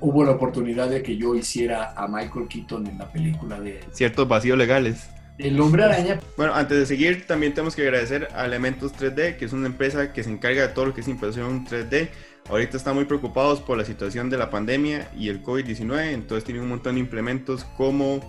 hubo 0.00 0.24
la 0.24 0.32
oportunidad 0.32 0.88
de 0.88 1.02
que 1.02 1.16
yo 1.16 1.34
hiciera 1.34 1.92
a 1.96 2.06
Michael 2.06 2.48
Keaton 2.48 2.86
en 2.86 2.98
la 2.98 3.10
película 3.10 3.60
de 3.60 3.80
Ciertos 3.92 4.28
vacíos 4.28 4.56
legales. 4.56 5.10
El 5.38 5.58
hombre 5.60 5.84
araña. 5.84 6.20
Bueno, 6.36 6.54
antes 6.54 6.78
de 6.78 6.86
seguir, 6.86 7.26
también 7.26 7.54
tenemos 7.54 7.74
que 7.74 7.82
agradecer 7.82 8.28
a 8.34 8.44
Elementos 8.44 8.92
3D, 8.92 9.36
que 9.36 9.46
es 9.46 9.52
una 9.54 9.66
empresa 9.66 10.12
que 10.12 10.22
se 10.22 10.30
encarga 10.30 10.66
de 10.66 10.68
todo 10.68 10.86
lo 10.86 10.94
que 10.94 11.00
es 11.00 11.08
impresión 11.08 11.66
3D. 11.66 12.10
Ahorita 12.50 12.76
están 12.76 12.96
muy 12.96 13.04
preocupados 13.04 13.60
por 13.60 13.78
la 13.78 13.84
situación 13.84 14.28
de 14.28 14.36
la 14.36 14.50
pandemia 14.50 15.08
y 15.16 15.28
el 15.28 15.40
COVID-19, 15.40 16.12
entonces 16.12 16.42
tienen 16.42 16.64
un 16.64 16.70
montón 16.70 16.96
de 16.96 17.00
implementos 17.00 17.64
como 17.76 18.20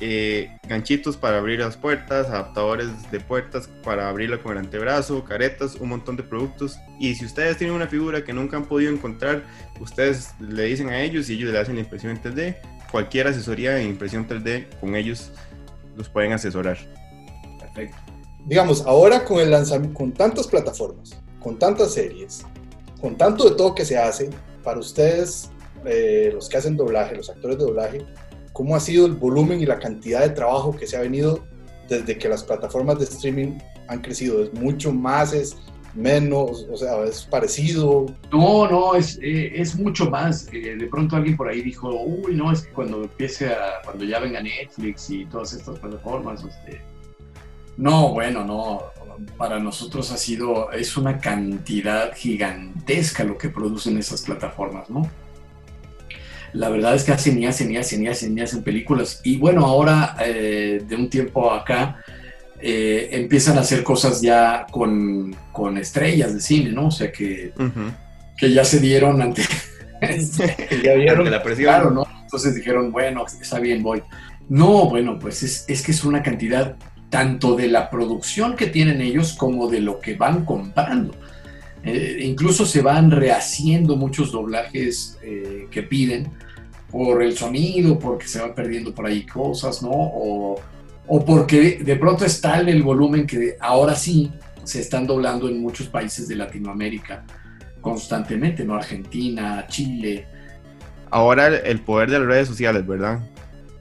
eh, 0.00 0.50
ganchitos 0.68 1.16
para 1.16 1.38
abrir 1.38 1.60
las 1.60 1.78
puertas, 1.78 2.26
adaptadores 2.26 2.88
de 3.10 3.20
puertas 3.20 3.70
para 3.82 4.10
abrirla 4.10 4.42
con 4.42 4.52
el 4.52 4.58
antebrazo, 4.58 5.24
caretas, 5.24 5.76
un 5.76 5.88
montón 5.88 6.14
de 6.16 6.22
productos. 6.22 6.76
Y 7.00 7.14
si 7.14 7.24
ustedes 7.24 7.56
tienen 7.56 7.74
una 7.74 7.86
figura 7.86 8.22
que 8.22 8.34
nunca 8.34 8.58
han 8.58 8.66
podido 8.66 8.92
encontrar, 8.92 9.44
ustedes 9.80 10.34
le 10.40 10.64
dicen 10.64 10.90
a 10.90 11.00
ellos 11.00 11.30
y 11.30 11.34
ellos 11.34 11.50
le 11.50 11.58
hacen 11.58 11.76
la 11.76 11.80
impresión 11.80 12.12
en 12.12 12.22
3D. 12.22 12.56
Cualquier 12.92 13.28
asesoría 13.28 13.72
de 13.72 13.84
impresión 13.84 14.28
3D 14.28 14.78
con 14.78 14.94
ellos 14.94 15.32
los 15.96 16.10
pueden 16.10 16.32
asesorar. 16.32 16.76
Perfecto. 17.58 17.96
Digamos, 18.44 18.82
ahora 18.82 19.24
con 19.24 19.40
el 19.40 19.50
lanzamiento, 19.50 19.96
con 19.96 20.12
tantas 20.12 20.48
plataformas, 20.48 21.18
con 21.40 21.58
tantas 21.58 21.94
series, 21.94 22.44
con 23.04 23.18
tanto 23.18 23.44
de 23.44 23.54
todo 23.54 23.74
que 23.74 23.84
se 23.84 23.98
hace, 23.98 24.30
para 24.62 24.80
ustedes, 24.80 25.50
eh, 25.84 26.30
los 26.32 26.48
que 26.48 26.56
hacen 26.56 26.74
doblaje, 26.74 27.14
los 27.14 27.28
actores 27.28 27.58
de 27.58 27.64
doblaje, 27.64 27.98
¿cómo 28.54 28.74
ha 28.74 28.80
sido 28.80 29.04
el 29.04 29.12
volumen 29.12 29.60
y 29.60 29.66
la 29.66 29.78
cantidad 29.78 30.22
de 30.22 30.30
trabajo 30.30 30.74
que 30.74 30.86
se 30.86 30.96
ha 30.96 31.00
venido 31.00 31.44
desde 31.86 32.16
que 32.16 32.30
las 32.30 32.42
plataformas 32.42 32.98
de 32.98 33.04
streaming 33.04 33.58
han 33.88 34.00
crecido? 34.00 34.42
¿Es 34.42 34.54
mucho 34.54 34.90
más? 34.90 35.34
¿Es 35.34 35.54
menos? 35.92 36.66
O 36.72 36.78
sea, 36.78 37.04
¿es 37.04 37.24
parecido? 37.24 38.06
No, 38.32 38.66
no, 38.70 38.94
es, 38.94 39.18
eh, 39.20 39.62
mucho 39.76 40.08
más. 40.08 40.48
Eh, 40.50 40.74
de 40.74 40.86
pronto 40.86 41.16
alguien 41.16 41.36
por 41.36 41.48
ahí 41.48 41.60
dijo, 41.60 41.90
uy, 41.90 42.34
no, 42.34 42.52
es 42.52 42.62
que 42.62 42.72
cuando 42.72 43.02
empiece 43.02 43.48
a, 43.48 43.82
cuando 43.84 44.06
ya 44.06 44.18
venga 44.18 44.40
Netflix 44.40 45.10
y 45.10 45.26
todas 45.26 45.52
estas 45.52 45.78
plataformas, 45.78 46.42
este... 46.42 46.80
No, 47.76 48.14
bueno, 48.14 48.44
no, 48.44 48.82
para 49.36 49.58
nosotros 49.58 50.10
ha 50.12 50.16
sido, 50.16 50.70
es 50.72 50.96
una 50.96 51.18
cantidad 51.18 52.14
gigantesca 52.14 53.24
lo 53.24 53.38
que 53.38 53.48
producen 53.48 53.98
esas 53.98 54.22
plataformas, 54.22 54.90
¿no? 54.90 55.08
La 56.52 56.68
verdad 56.68 56.94
es 56.94 57.02
que 57.02 57.12
hacen 57.12 57.38
y 57.42 57.46
hacen 57.46 57.72
y 57.72 57.76
hacen 57.76 58.02
y 58.04 58.08
hacen 58.08 58.38
y 58.38 58.40
hacen 58.40 58.62
películas. 58.62 59.20
Y 59.24 59.38
bueno, 59.38 59.66
ahora, 59.66 60.16
eh, 60.24 60.82
de 60.86 60.96
un 60.96 61.10
tiempo 61.10 61.50
acá, 61.52 62.00
eh, 62.60 63.08
empiezan 63.10 63.58
a 63.58 63.62
hacer 63.62 63.82
cosas 63.82 64.22
ya 64.22 64.64
con, 64.70 65.34
con 65.52 65.76
estrellas 65.76 66.32
de 66.32 66.40
cine, 66.40 66.70
¿no? 66.70 66.86
O 66.86 66.90
sea 66.92 67.10
que, 67.10 67.52
que 68.36 68.52
ya 68.52 68.64
se 68.64 68.78
dieron 68.78 69.20
ante, 69.20 69.42
que 70.00 70.82
ya 70.84 70.94
vieron, 70.94 71.20
Ante 71.20 71.30
la 71.30 71.42
presión. 71.42 71.66
claro, 71.66 71.90
¿no? 71.90 72.06
Entonces 72.22 72.54
dijeron, 72.54 72.92
bueno, 72.92 73.24
está 73.26 73.58
bien, 73.58 73.82
voy. 73.82 74.02
No, 74.48 74.88
bueno, 74.88 75.18
pues 75.18 75.42
es, 75.42 75.64
es 75.66 75.82
que 75.82 75.90
es 75.92 76.04
una 76.04 76.22
cantidad 76.22 76.76
tanto 77.14 77.54
de 77.54 77.68
la 77.68 77.90
producción 77.90 78.56
que 78.56 78.66
tienen 78.66 79.00
ellos 79.00 79.34
como 79.34 79.68
de 79.68 79.80
lo 79.80 80.00
que 80.00 80.14
van 80.16 80.44
comprando. 80.44 81.14
Eh, 81.84 82.18
incluso 82.22 82.66
se 82.66 82.82
van 82.82 83.12
rehaciendo 83.12 83.94
muchos 83.94 84.32
doblajes 84.32 85.16
eh, 85.22 85.68
que 85.70 85.84
piden 85.84 86.32
por 86.90 87.22
el 87.22 87.36
sonido, 87.38 88.00
porque 88.00 88.26
se 88.26 88.40
van 88.40 88.52
perdiendo 88.52 88.92
por 88.92 89.06
ahí 89.06 89.24
cosas, 89.24 89.80
¿no? 89.80 89.90
O, 89.92 90.60
o 91.06 91.24
porque 91.24 91.78
de 91.84 91.94
pronto 91.94 92.24
es 92.24 92.40
tal 92.40 92.68
el 92.68 92.82
volumen 92.82 93.28
que 93.28 93.56
ahora 93.60 93.94
sí 93.94 94.32
se 94.64 94.80
están 94.80 95.06
doblando 95.06 95.48
en 95.48 95.60
muchos 95.60 95.86
países 95.86 96.26
de 96.26 96.34
Latinoamérica 96.34 97.24
constantemente, 97.80 98.64
¿no? 98.64 98.74
Argentina, 98.74 99.66
Chile. 99.68 100.26
Ahora 101.10 101.46
el- 101.46 101.78
poder 101.78 102.10
de 102.10 102.18
las 102.18 102.26
redes 102.26 102.48
sociales, 102.48 102.84
¿verdad? 102.84 103.20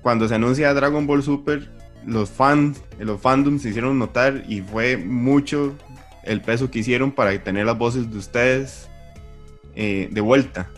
Cuando 0.03 0.27
se 0.27 0.35
anuncia 0.35 0.71
Dragon 0.73 1.07
Ball 1.07 1.23
Super, 1.23 1.71
los 2.05 2.29
fans, 2.29 2.81
los 2.99 3.19
fandoms 3.21 3.61
se 3.61 3.69
hicieron 3.69 3.97
notar 3.99 4.43
y 4.47 4.61
fue 4.61 4.97
mucho 4.97 5.73
el 6.23 6.41
peso 6.41 6.69
que 6.71 6.79
hicieron 6.79 7.11
para 7.11 7.37
tener 7.43 7.65
las 7.65 7.77
voces 7.77 8.09
de 8.11 8.17
ustedes 8.17 8.89
eh, 9.75 10.07
de 10.11 10.21
vuelta. 10.21 10.69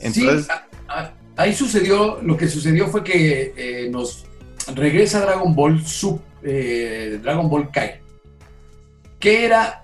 Entonces, 0.00 0.46
Sí, 0.46 0.52
a- 0.88 1.00
a- 1.00 1.12
ahí 1.36 1.54
sucedió, 1.54 2.20
lo 2.22 2.36
que 2.36 2.48
sucedió 2.48 2.88
fue 2.88 3.02
que 3.04 3.52
eh, 3.56 3.88
nos 3.90 4.26
regresa 4.74 5.20
Dragon 5.20 5.54
Ball 5.54 5.84
Sub, 5.86 6.20
eh, 6.42 7.18
Dragon 7.22 7.48
Ball 7.48 7.70
Kai, 7.70 8.00
que 9.18 9.44
era 9.44 9.82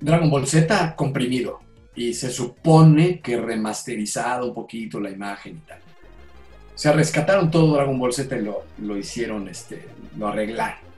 Dragon 0.00 0.30
Ball 0.30 0.46
Z 0.46 0.94
comprimido. 0.96 1.60
y 1.94 2.14
se 2.14 2.30
supone 2.30 3.18
que 3.18 3.36
remasterizado 3.40 4.46
un 4.50 4.54
poquito 4.54 5.00
la 5.00 5.10
imagen 5.10 5.56
y 5.56 5.68
tal. 5.68 5.78
O 5.78 6.78
sea, 6.78 6.92
rescataron 6.92 7.50
todo 7.50 7.74
Dragon 7.74 7.98
Ball 7.98 8.12
Z 8.12 8.36
y 8.36 8.42
lo, 8.44 8.62
lo 8.80 8.96
hicieron, 8.96 9.48
este, 9.48 9.84
lo 10.18 10.28
arreglaron. 10.28 10.88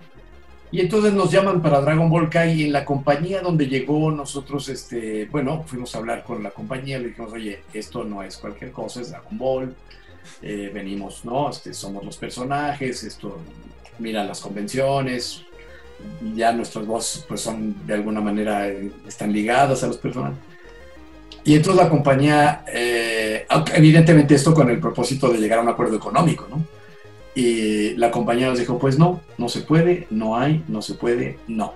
Y 0.72 0.80
entonces 0.80 1.12
nos 1.12 1.32
llaman 1.32 1.60
para 1.60 1.80
Dragon 1.80 2.08
Ball 2.08 2.30
Kai 2.30 2.60
y 2.60 2.64
en 2.66 2.72
la 2.72 2.84
compañía 2.84 3.40
donde 3.40 3.66
llegó 3.66 4.10
nosotros, 4.12 4.68
este, 4.68 5.26
bueno, 5.26 5.64
fuimos 5.66 5.94
a 5.94 5.98
hablar 5.98 6.22
con 6.22 6.42
la 6.44 6.50
compañía, 6.50 6.98
le 6.98 7.08
dijimos, 7.08 7.32
oye, 7.32 7.62
esto 7.74 8.04
no 8.04 8.22
es 8.22 8.36
cualquier 8.36 8.70
cosa, 8.70 9.00
es 9.00 9.10
Dragon 9.10 9.36
Ball, 9.36 9.74
eh, 10.42 10.70
venimos, 10.72 11.24
¿no? 11.24 11.50
Este, 11.50 11.74
somos 11.74 12.04
los 12.04 12.16
personajes, 12.16 13.02
esto, 13.02 13.38
mira 13.98 14.24
las 14.24 14.40
convenciones, 14.40 15.42
ya 16.36 16.52
nuestras 16.52 16.86
voces 16.86 17.24
pues 17.26 17.40
son 17.40 17.84
de 17.84 17.94
alguna 17.94 18.20
manera, 18.20 18.68
eh, 18.68 18.92
están 19.08 19.32
ligadas 19.32 19.82
a 19.82 19.88
los 19.88 19.98
personajes. 19.98 20.38
Y 21.42 21.56
entonces 21.56 21.82
la 21.82 21.90
compañía, 21.90 22.64
eh, 22.72 23.44
evidentemente 23.74 24.36
esto 24.36 24.54
con 24.54 24.70
el 24.70 24.78
propósito 24.78 25.30
de 25.30 25.38
llegar 25.38 25.58
a 25.58 25.62
un 25.62 25.68
acuerdo 25.68 25.96
económico, 25.96 26.46
¿no? 26.48 26.64
Y 27.34 27.94
la 27.94 28.10
compañía 28.10 28.48
nos 28.48 28.58
dijo, 28.58 28.78
pues 28.78 28.98
no, 28.98 29.20
no 29.38 29.48
se 29.48 29.60
puede, 29.60 30.06
no 30.10 30.36
hay, 30.36 30.64
no 30.68 30.82
se 30.82 30.94
puede, 30.94 31.38
no. 31.46 31.74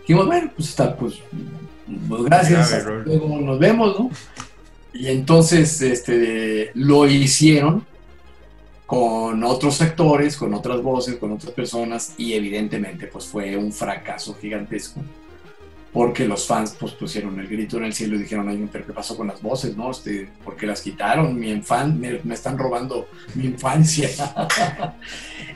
Dijimos, 0.00 0.26
bueno, 0.26 0.50
pues 0.56 0.68
está, 0.70 0.96
pues, 0.96 1.20
pues 2.08 2.22
gracias, 2.24 2.84
luego 3.04 3.40
nos 3.40 3.58
vemos, 3.58 3.98
¿no? 3.98 4.10
Y 4.92 5.06
entonces 5.06 5.80
este, 5.82 6.72
lo 6.74 7.06
hicieron 7.06 7.86
con 8.86 9.44
otros 9.44 9.80
actores, 9.82 10.36
con 10.36 10.52
otras 10.52 10.82
voces, 10.82 11.16
con 11.16 11.30
otras 11.30 11.52
personas 11.52 12.14
y 12.18 12.32
evidentemente 12.32 13.06
pues 13.06 13.24
fue 13.26 13.56
un 13.56 13.72
fracaso 13.72 14.34
gigantesco 14.34 15.00
porque 15.92 16.26
los 16.26 16.46
fans 16.46 16.76
pues 16.78 16.92
pusieron 16.92 17.38
el 17.40 17.48
grito 17.48 17.76
en 17.78 17.84
el 17.84 17.92
cielo 17.92 18.14
y 18.14 18.20
dijeron, 18.20 18.48
ay, 18.48 18.68
pero 18.70 18.86
¿qué 18.86 18.92
pasó 18.92 19.16
con 19.16 19.26
las 19.26 19.42
voces, 19.42 19.76
no? 19.76 19.90
Este, 19.90 20.28
¿Por 20.44 20.56
qué 20.56 20.66
las 20.66 20.82
quitaron? 20.82 21.38
Mi 21.38 21.50
infan 21.50 21.98
me, 21.98 22.20
me 22.22 22.34
están 22.34 22.56
robando 22.56 23.08
mi 23.34 23.46
infancia. 23.46 24.08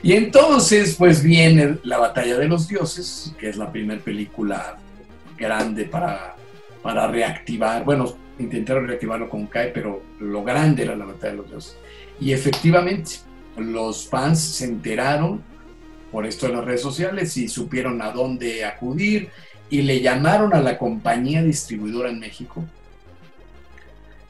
y 0.03 0.13
entonces 0.13 0.95
pues 0.97 1.23
viene 1.23 1.77
la 1.83 1.99
batalla 1.99 2.37
de 2.37 2.47
los 2.47 2.67
dioses, 2.67 3.33
que 3.39 3.49
es 3.49 3.55
la 3.55 3.71
primera 3.71 4.01
película 4.01 4.77
grande 5.37 5.85
para, 5.85 6.35
para 6.81 7.07
reactivar, 7.07 7.85
bueno, 7.85 8.13
intentaron 8.37 8.87
reactivarlo 8.87 9.29
con 9.29 9.47
Kai, 9.47 9.71
pero 9.73 10.03
lo 10.19 10.43
grande 10.43 10.83
era 10.83 10.97
la 10.97 11.05
batalla 11.05 11.31
de 11.31 11.37
los 11.37 11.49
dioses. 11.49 11.77
Y 12.19 12.33
efectivamente, 12.33 13.11
los 13.57 14.09
fans 14.09 14.39
se 14.39 14.65
enteraron 14.65 15.41
por 16.11 16.25
esto 16.25 16.47
de 16.47 16.53
las 16.53 16.65
redes 16.65 16.81
sociales 16.81 17.35
y 17.37 17.47
supieron 17.47 18.01
a 18.01 18.11
dónde 18.11 18.65
acudir 18.65 19.29
y 19.69 19.81
le 19.81 20.01
llamaron 20.01 20.53
a 20.53 20.61
la 20.61 20.77
compañía 20.77 21.43
distribuidora 21.43 22.09
en 22.09 22.19
México. 22.19 22.63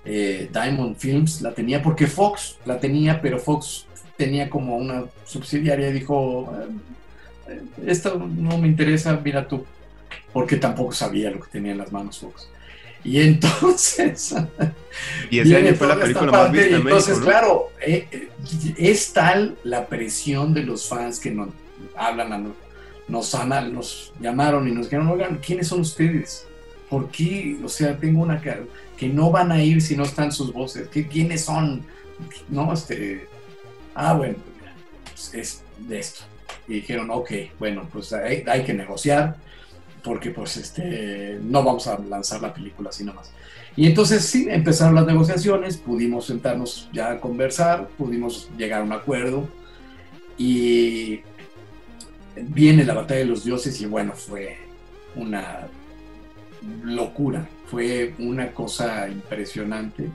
Eh, 0.06 0.50
Diamond 0.54 0.96
Films 0.98 1.42
la 1.42 1.54
tenía 1.54 1.82
porque 1.82 2.06
Fox 2.08 2.58
la 2.66 2.80
tenía, 2.80 3.22
pero 3.22 3.40
Fox 3.40 3.86
tenía 4.18 4.50
como 4.50 4.78
una 4.78 5.06
subsidiaria 5.26 5.90
y 5.90 5.94
dijo, 5.94 6.54
"Eh, 7.50 7.62
esto 7.88 8.18
no 8.18 8.58
me 8.58 8.68
interesa, 8.68 9.20
mira 9.24 9.48
tú, 9.48 9.66
porque 10.32 10.58
tampoco 10.58 10.92
sabía 10.92 11.32
lo 11.32 11.40
que 11.40 11.50
tenía 11.50 11.72
en 11.72 11.80
las 11.80 11.92
manos 11.92 12.20
Fox. 12.20 12.48
Y 13.04 13.20
entonces... 13.28 14.36
Y 15.30 15.40
ese 15.40 15.58
año 15.58 15.74
fue 15.76 15.88
la 15.88 16.00
película 16.00 16.32
más 16.32 16.52
vista 16.52 16.76
Entonces, 16.78 17.18
¿no? 17.20 17.26
claro, 17.26 17.72
eh, 17.86 18.08
eh, 18.12 18.30
es 18.78 19.12
tal 19.14 19.58
la 19.64 19.88
presión 19.88 20.54
de 20.54 20.64
los 20.64 20.88
fans 20.88 21.20
que 21.20 21.32
nos 21.32 21.50
hablan, 21.96 22.32
a 22.34 22.38
no- 22.38 22.65
nos, 23.08 23.34
nos 23.72 24.14
llamaron 24.20 24.68
y 24.68 24.72
nos 24.72 24.86
dijeron, 24.86 25.08
oigan, 25.08 25.38
¿quiénes 25.38 25.68
son 25.68 25.82
ustedes? 25.82 26.48
¿Por 26.90 27.10
qué? 27.10 27.58
O 27.64 27.70
sea, 27.70 27.98
tengo 27.98 28.22
una 28.22 28.40
cara 28.40 28.64
que 28.98 29.10
no 29.10 29.32
van 29.32 29.52
a 29.52 29.64
ir 29.64 29.82
si 29.82 29.96
no 29.96 30.04
están 30.04 30.32
sus 30.32 30.54
voces. 30.54 30.88
¿Qué, 30.90 31.08
¿Quiénes 31.08 31.46
son? 31.46 31.86
No, 32.50 32.72
este... 32.74 33.28
Ah, 33.94 34.14
bueno, 34.14 34.36
pues 35.04 35.30
pues 35.32 35.34
es 35.34 35.64
de 35.88 36.00
esto. 36.00 36.24
Y 36.68 36.76
dijeron, 36.76 37.10
ok, 37.10 37.32
bueno, 37.60 37.88
pues 37.92 38.12
hay, 38.12 38.44
hay 38.48 38.64
que 38.64 38.74
negociar 38.74 39.38
porque 40.04 40.30
pues 40.30 40.58
este 40.58 41.40
no 41.42 41.64
vamos 41.64 41.88
a 41.88 41.98
lanzar 41.98 42.42
la 42.42 42.54
película 42.54 42.90
así 42.90 43.04
nomás. 43.04 43.32
Y 43.76 43.88
entonces 43.88 44.24
sí, 44.24 44.48
empezaron 44.50 44.96
las 44.96 45.06
negociaciones, 45.06 45.78
pudimos 45.78 46.28
sentarnos 46.28 46.90
ya 46.94 47.12
a 47.12 47.20
conversar, 47.20 47.88
pudimos 47.98 48.50
llegar 48.58 48.82
a 48.82 48.84
un 48.84 48.94
acuerdo 48.94 49.50
y 50.38 51.22
viene 52.36 52.84
la 52.84 52.94
batalla 52.94 53.22
de 53.22 53.26
los 53.26 53.44
dioses 53.44 53.80
y 53.82 53.86
bueno, 53.86 54.14
fue 54.14 54.58
una 55.16 55.68
locura, 56.84 57.48
fue 57.70 58.14
una 58.20 58.52
cosa 58.52 59.08
impresionante. 59.10 60.10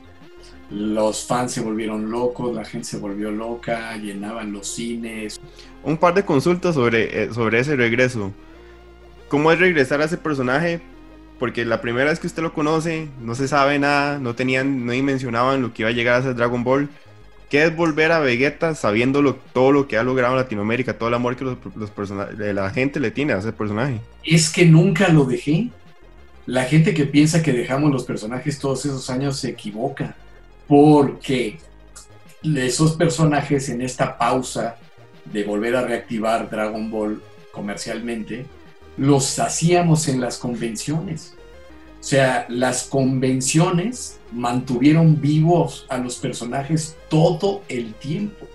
Los 0.71 1.27
fans 1.27 1.53
se 1.53 1.61
volvieron 1.61 2.11
locos, 2.11 2.55
la 2.55 2.65
gente 2.65 2.87
se 2.87 2.99
volvió 2.99 3.31
loca, 3.31 3.97
llenaban 3.97 4.53
los 4.53 4.69
cines. 4.69 5.41
Un 5.83 5.97
par 5.97 6.15
de 6.15 6.25
consultas 6.25 6.75
sobre, 6.75 7.25
eh, 7.25 7.35
sobre 7.35 7.59
ese 7.59 7.75
regreso. 7.75 8.33
¿Cómo 9.29 9.51
es 9.51 9.59
regresar 9.59 10.01
a 10.01 10.05
ese 10.05 10.17
personaje? 10.17 10.81
Porque 11.39 11.65
la 11.65 11.81
primera 11.81 12.11
vez 12.11 12.21
que 12.21 12.27
usted 12.27 12.43
lo 12.43 12.53
conoce, 12.53 13.09
no 13.21 13.35
se 13.35 13.49
sabe 13.49 13.79
nada, 13.79 14.19
no 14.19 14.35
tenían, 14.35 14.87
no 14.87 14.93
mencionaban 15.03 15.63
lo 15.63 15.73
que 15.73 15.83
iba 15.83 15.89
a 15.89 15.95
llegar 15.95 16.21
a 16.21 16.23
ser 16.23 16.35
Dragon 16.35 16.63
Ball. 16.63 16.89
¿Qué 17.51 17.65
es 17.65 17.77
volver 17.77 18.13
a 18.13 18.21
Vegeta 18.21 18.75
sabiendo 18.77 19.23
lo- 19.23 19.35
todo 19.35 19.73
lo 19.73 19.89
que 19.89 19.99
ha 19.99 20.05
logrado 20.05 20.37
Latinoamérica, 20.37 20.97
todo 20.97 21.09
el 21.09 21.15
amor 21.17 21.37
que 21.37 21.45
la 22.55 22.71
gente 22.71 23.01
le 23.01 23.11
tiene 23.11 23.33
a 23.33 23.39
ese 23.39 23.53
personaje? 23.53 24.01
Es 24.23 24.51
que 24.51 24.65
nunca 24.65 25.09
lo 25.09 25.25
dejé. 25.25 25.71
La 26.47 26.65
gente 26.65 26.95
que 26.95 27.07
piensa 27.07 27.43
que 27.43 27.53
dejamos 27.53 27.91
los 27.91 28.05
personajes 28.05 28.59
todos 28.59 28.87
esos 28.87 29.11
años 29.11 29.37
se 29.39 29.51
equivoca, 29.51 30.15
porque 30.69 31.59
esos 32.43 32.93
personajes 32.93 33.69
en 33.69 33.83
esta 33.83 34.17
pausa 34.17 34.77
de 35.25 35.45
volver 35.45 35.75
a 35.77 35.83
reactivar 35.83 36.49
Dragon 36.49 36.91
Ball 36.91 37.21
comercialmente, 37.53 38.47
los 38.97 39.39
hacíamos 39.41 40.09
en 40.09 40.21
las 40.21 40.39
convenciones. 40.39 41.35
O 42.01 42.03
sea, 42.03 42.47
las 42.49 42.85
convenciones 42.85 44.19
mantuvieron 44.33 45.21
vivos 45.21 45.85
a 45.91 45.99
los 45.99 46.17
personajes 46.17 46.97
todo 47.11 47.63
el 47.69 47.93
tiempo. 47.95 48.47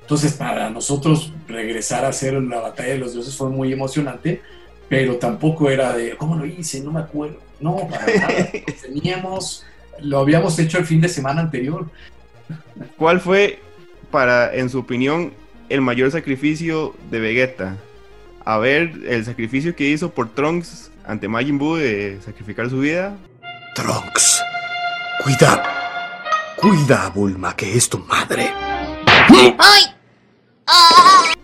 Entonces, 0.00 0.32
para 0.32 0.70
nosotros 0.70 1.32
regresar 1.46 2.04
a 2.04 2.08
hacer 2.08 2.34
la 2.34 2.60
batalla 2.60 2.94
de 2.94 2.98
los 2.98 3.12
dioses 3.12 3.36
fue 3.36 3.50
muy 3.50 3.72
emocionante, 3.72 4.40
pero 4.88 5.16
tampoco 5.16 5.70
era 5.70 5.92
de, 5.92 6.16
¿cómo 6.16 6.36
lo 6.36 6.46
hice? 6.46 6.80
No 6.80 6.90
me 6.90 7.00
acuerdo. 7.00 7.38
No, 7.60 7.86
para 7.88 8.06
nada. 8.14 8.48
Teníamos, 8.80 9.64
lo 10.00 10.18
habíamos 10.18 10.58
hecho 10.58 10.78
el 10.78 10.86
fin 10.86 11.02
de 11.02 11.08
semana 11.08 11.42
anterior. 11.42 11.86
¿Cuál 12.96 13.20
fue, 13.20 13.60
para, 14.10 14.54
en 14.54 14.70
su 14.70 14.78
opinión, 14.78 15.32
el 15.68 15.82
mayor 15.82 16.10
sacrificio 16.10 16.94
de 17.10 17.20
Vegeta? 17.20 17.76
A 18.44 18.58
ver, 18.58 18.92
el 19.06 19.24
sacrificio 19.24 19.76
que 19.76 19.86
hizo 19.86 20.10
por 20.10 20.30
Trunks 20.30 20.89
ante 21.10 21.26
Majin 21.26 21.58
Buu 21.58 21.74
de 21.74 22.20
sacrificar 22.24 22.70
su 22.70 22.78
vida. 22.78 23.16
Trunks, 23.74 24.40
cuida. 25.24 25.62
Cuida 26.56 27.06
a 27.06 27.08
Bulma, 27.08 27.56
que 27.56 27.76
es 27.76 27.88
tu 27.88 27.98
madre. 27.98 28.52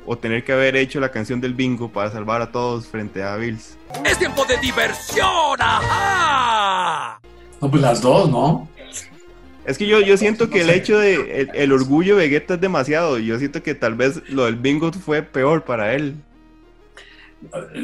O 0.05 0.17
tener 0.17 0.45
que 0.45 0.53
haber 0.53 0.77
hecho 0.77 1.01
la 1.01 1.11
canción 1.11 1.41
del 1.41 1.55
bingo 1.55 1.91
para 1.91 2.13
salvar 2.13 2.43
a 2.43 2.53
todos 2.53 2.87
frente 2.87 3.25
a 3.25 3.35
Bills. 3.37 3.77
¡Es 4.05 4.19
tiempo 4.19 4.45
de 4.45 4.57
diversión! 4.59 5.59
¡Ajá! 5.59 7.21
No, 7.61 7.69
pues 7.69 7.83
las 7.83 8.01
dos, 8.01 8.31
¿no? 8.31 8.69
Es 9.65 9.79
que 9.79 9.89
yo, 9.89 10.01
yo 10.01 10.17
siento 10.17 10.49
que 10.49 10.61
el 10.61 10.71
hecho 10.71 10.97
de 10.97 11.41
el, 11.41 11.51
el 11.55 11.73
orgullo 11.73 12.17
de 12.17 12.29
Vegeta 12.29 12.55
es 12.55 12.61
demasiado. 12.61 13.19
Yo 13.19 13.37
siento 13.41 13.65
que 13.65 13.75
tal 13.75 13.97
vez 13.97 14.23
lo 14.29 14.45
del 14.45 14.55
bingo 14.55 14.93
fue 14.93 15.23
peor 15.23 15.65
para 15.65 15.95
él. 15.95 16.15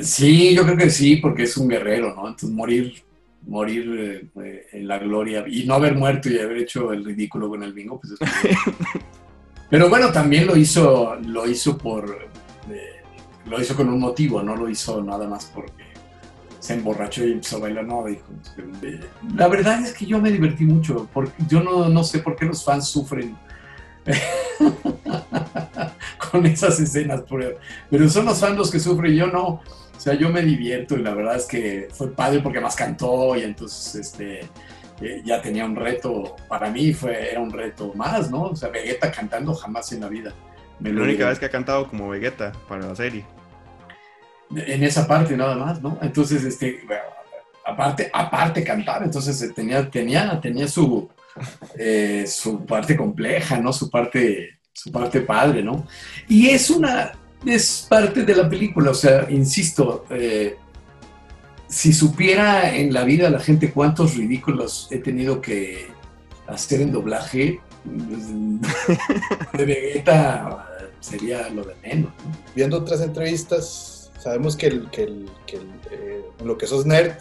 Sí, 0.00 0.54
yo 0.54 0.64
creo 0.64 0.76
que 0.76 0.90
sí, 0.90 1.16
porque 1.16 1.44
es 1.44 1.56
un 1.56 1.68
guerrero, 1.68 2.14
¿no? 2.14 2.28
Entonces 2.28 2.50
morir, 2.50 3.02
morir 3.46 4.30
eh, 4.42 4.66
en 4.72 4.88
la 4.88 4.98
gloria 4.98 5.44
y 5.46 5.64
no 5.64 5.74
haber 5.74 5.94
muerto 5.94 6.28
y 6.30 6.38
haber 6.38 6.58
hecho 6.58 6.92
el 6.92 7.04
ridículo 7.04 7.48
con 7.48 7.62
el 7.62 7.72
bingo, 7.72 8.00
pues 8.00 8.14
es 8.14 8.18
Pero 9.70 9.88
bueno, 9.88 10.12
también 10.12 10.46
lo 10.46 10.56
hizo, 10.56 11.16
lo 11.16 11.48
hizo 11.48 11.78
por, 11.78 12.28
eh, 12.70 13.02
lo 13.46 13.60
hizo 13.60 13.74
con 13.74 13.88
un 13.88 14.00
motivo, 14.00 14.42
no 14.42 14.54
lo 14.54 14.68
hizo 14.68 15.02
nada 15.02 15.26
más 15.26 15.46
porque 15.54 15.84
se 16.58 16.74
emborrachó 16.74 17.26
y 17.26 17.32
empezó 17.32 17.56
a 17.56 17.60
bailar, 17.60 17.84
no, 17.86 18.04
dijo. 18.04 18.22
eh, 18.82 19.00
La 19.34 19.48
verdad 19.48 19.80
es 19.84 19.94
que 19.94 20.06
yo 20.06 20.20
me 20.20 20.30
divertí 20.30 20.64
mucho, 20.64 21.08
porque 21.12 21.42
yo 21.48 21.62
no, 21.62 21.88
no 21.88 22.04
sé 22.04 22.18
por 22.18 22.36
qué 22.36 22.44
los 22.44 22.64
fans 22.64 22.88
sufren 22.88 23.36
con 26.32 26.46
esas 26.46 26.80
escenas, 26.80 27.22
pero 27.30 27.58
pero 27.90 28.08
son 28.10 28.26
los 28.26 28.40
fans 28.40 28.58
los 28.58 28.70
que 28.72 28.80
sufren, 28.80 29.14
yo 29.14 29.28
no. 29.28 29.46
O 29.96 30.00
sea, 30.04 30.14
yo 30.14 30.30
me 30.30 30.42
divierto 30.42 30.96
y 30.96 31.02
la 31.02 31.14
verdad 31.14 31.36
es 31.36 31.46
que 31.46 31.88
fue 31.92 32.12
padre 32.14 32.40
porque 32.42 32.60
más 32.60 32.76
cantó 32.76 33.36
y 33.36 33.42
entonces 33.44 33.94
este 33.96 34.52
eh, 35.00 35.22
ya 35.24 35.40
tenía 35.42 35.64
un 35.66 35.76
reto. 35.76 36.36
Para 36.48 36.70
mí 36.70 36.92
fue 36.94 37.30
era 37.32 37.40
un 37.40 37.52
reto 37.52 37.92
más, 37.94 38.30
¿no? 38.30 38.44
O 38.44 38.56
sea, 38.56 38.70
Vegeta 38.70 39.12
cantando 39.12 39.54
jamás 39.54 39.92
en 39.92 40.00
la 40.00 40.08
vida. 40.08 40.34
Me 40.80 40.92
La 40.92 41.02
única 41.02 41.28
digo. 41.28 41.28
vez 41.28 41.38
que 41.38 41.46
ha 41.46 41.50
cantado 41.50 41.88
como 41.88 42.08
Vegeta 42.08 42.52
para 42.68 42.86
la 42.88 42.96
serie. 42.96 43.30
en 44.54 44.82
esa 44.82 45.06
parte 45.06 45.36
nada 45.36 45.56
más, 45.56 45.80
¿no? 45.82 45.98
Entonces, 46.02 46.44
este, 46.44 46.82
bueno, 46.86 47.02
aparte, 47.64 48.10
aparte 48.12 48.64
cantar, 48.64 49.02
entonces 49.02 49.40
eh, 49.42 49.52
tenía, 49.54 49.88
tenía, 49.90 50.40
tenía 50.40 50.68
su, 50.68 51.10
eh, 51.78 52.24
su 52.26 52.64
parte 52.66 52.96
compleja, 52.96 53.58
¿no? 53.58 53.72
Su 53.72 53.90
parte, 53.90 54.58
su 54.72 54.90
parte 54.90 55.20
padre, 55.20 55.62
¿no? 55.62 55.86
Y 56.28 56.48
es 56.48 56.70
una, 56.70 57.12
es 57.44 57.86
parte 57.88 58.24
de 58.24 58.34
la 58.34 58.48
película, 58.48 58.90
o 58.90 58.94
sea, 58.94 59.30
insisto, 59.30 60.06
eh, 60.10 60.56
si 61.68 61.92
supiera 61.92 62.74
en 62.74 62.92
la 62.92 63.04
vida 63.04 63.30
la 63.30 63.40
gente 63.40 63.72
cuántos 63.72 64.16
ridículos 64.16 64.88
he 64.90 64.98
tenido 64.98 65.40
que 65.40 65.86
hacer 66.46 66.82
en 66.82 66.92
doblaje, 66.92 67.60
de 69.52 69.64
Vegeta 69.64 70.68
sería 71.00 71.48
lo 71.48 71.64
de 71.64 71.74
menos. 71.82 72.12
¿no? 72.24 72.32
Viendo 72.54 72.78
otras 72.78 73.00
entrevistas, 73.00 74.12
sabemos 74.18 74.56
que, 74.56 74.66
el, 74.68 74.90
que, 74.90 75.02
el, 75.04 75.30
que 75.46 75.56
el, 75.56 75.66
eh, 75.90 76.24
lo 76.44 76.56
que 76.56 76.66
sos 76.66 76.86
nerd, 76.86 77.14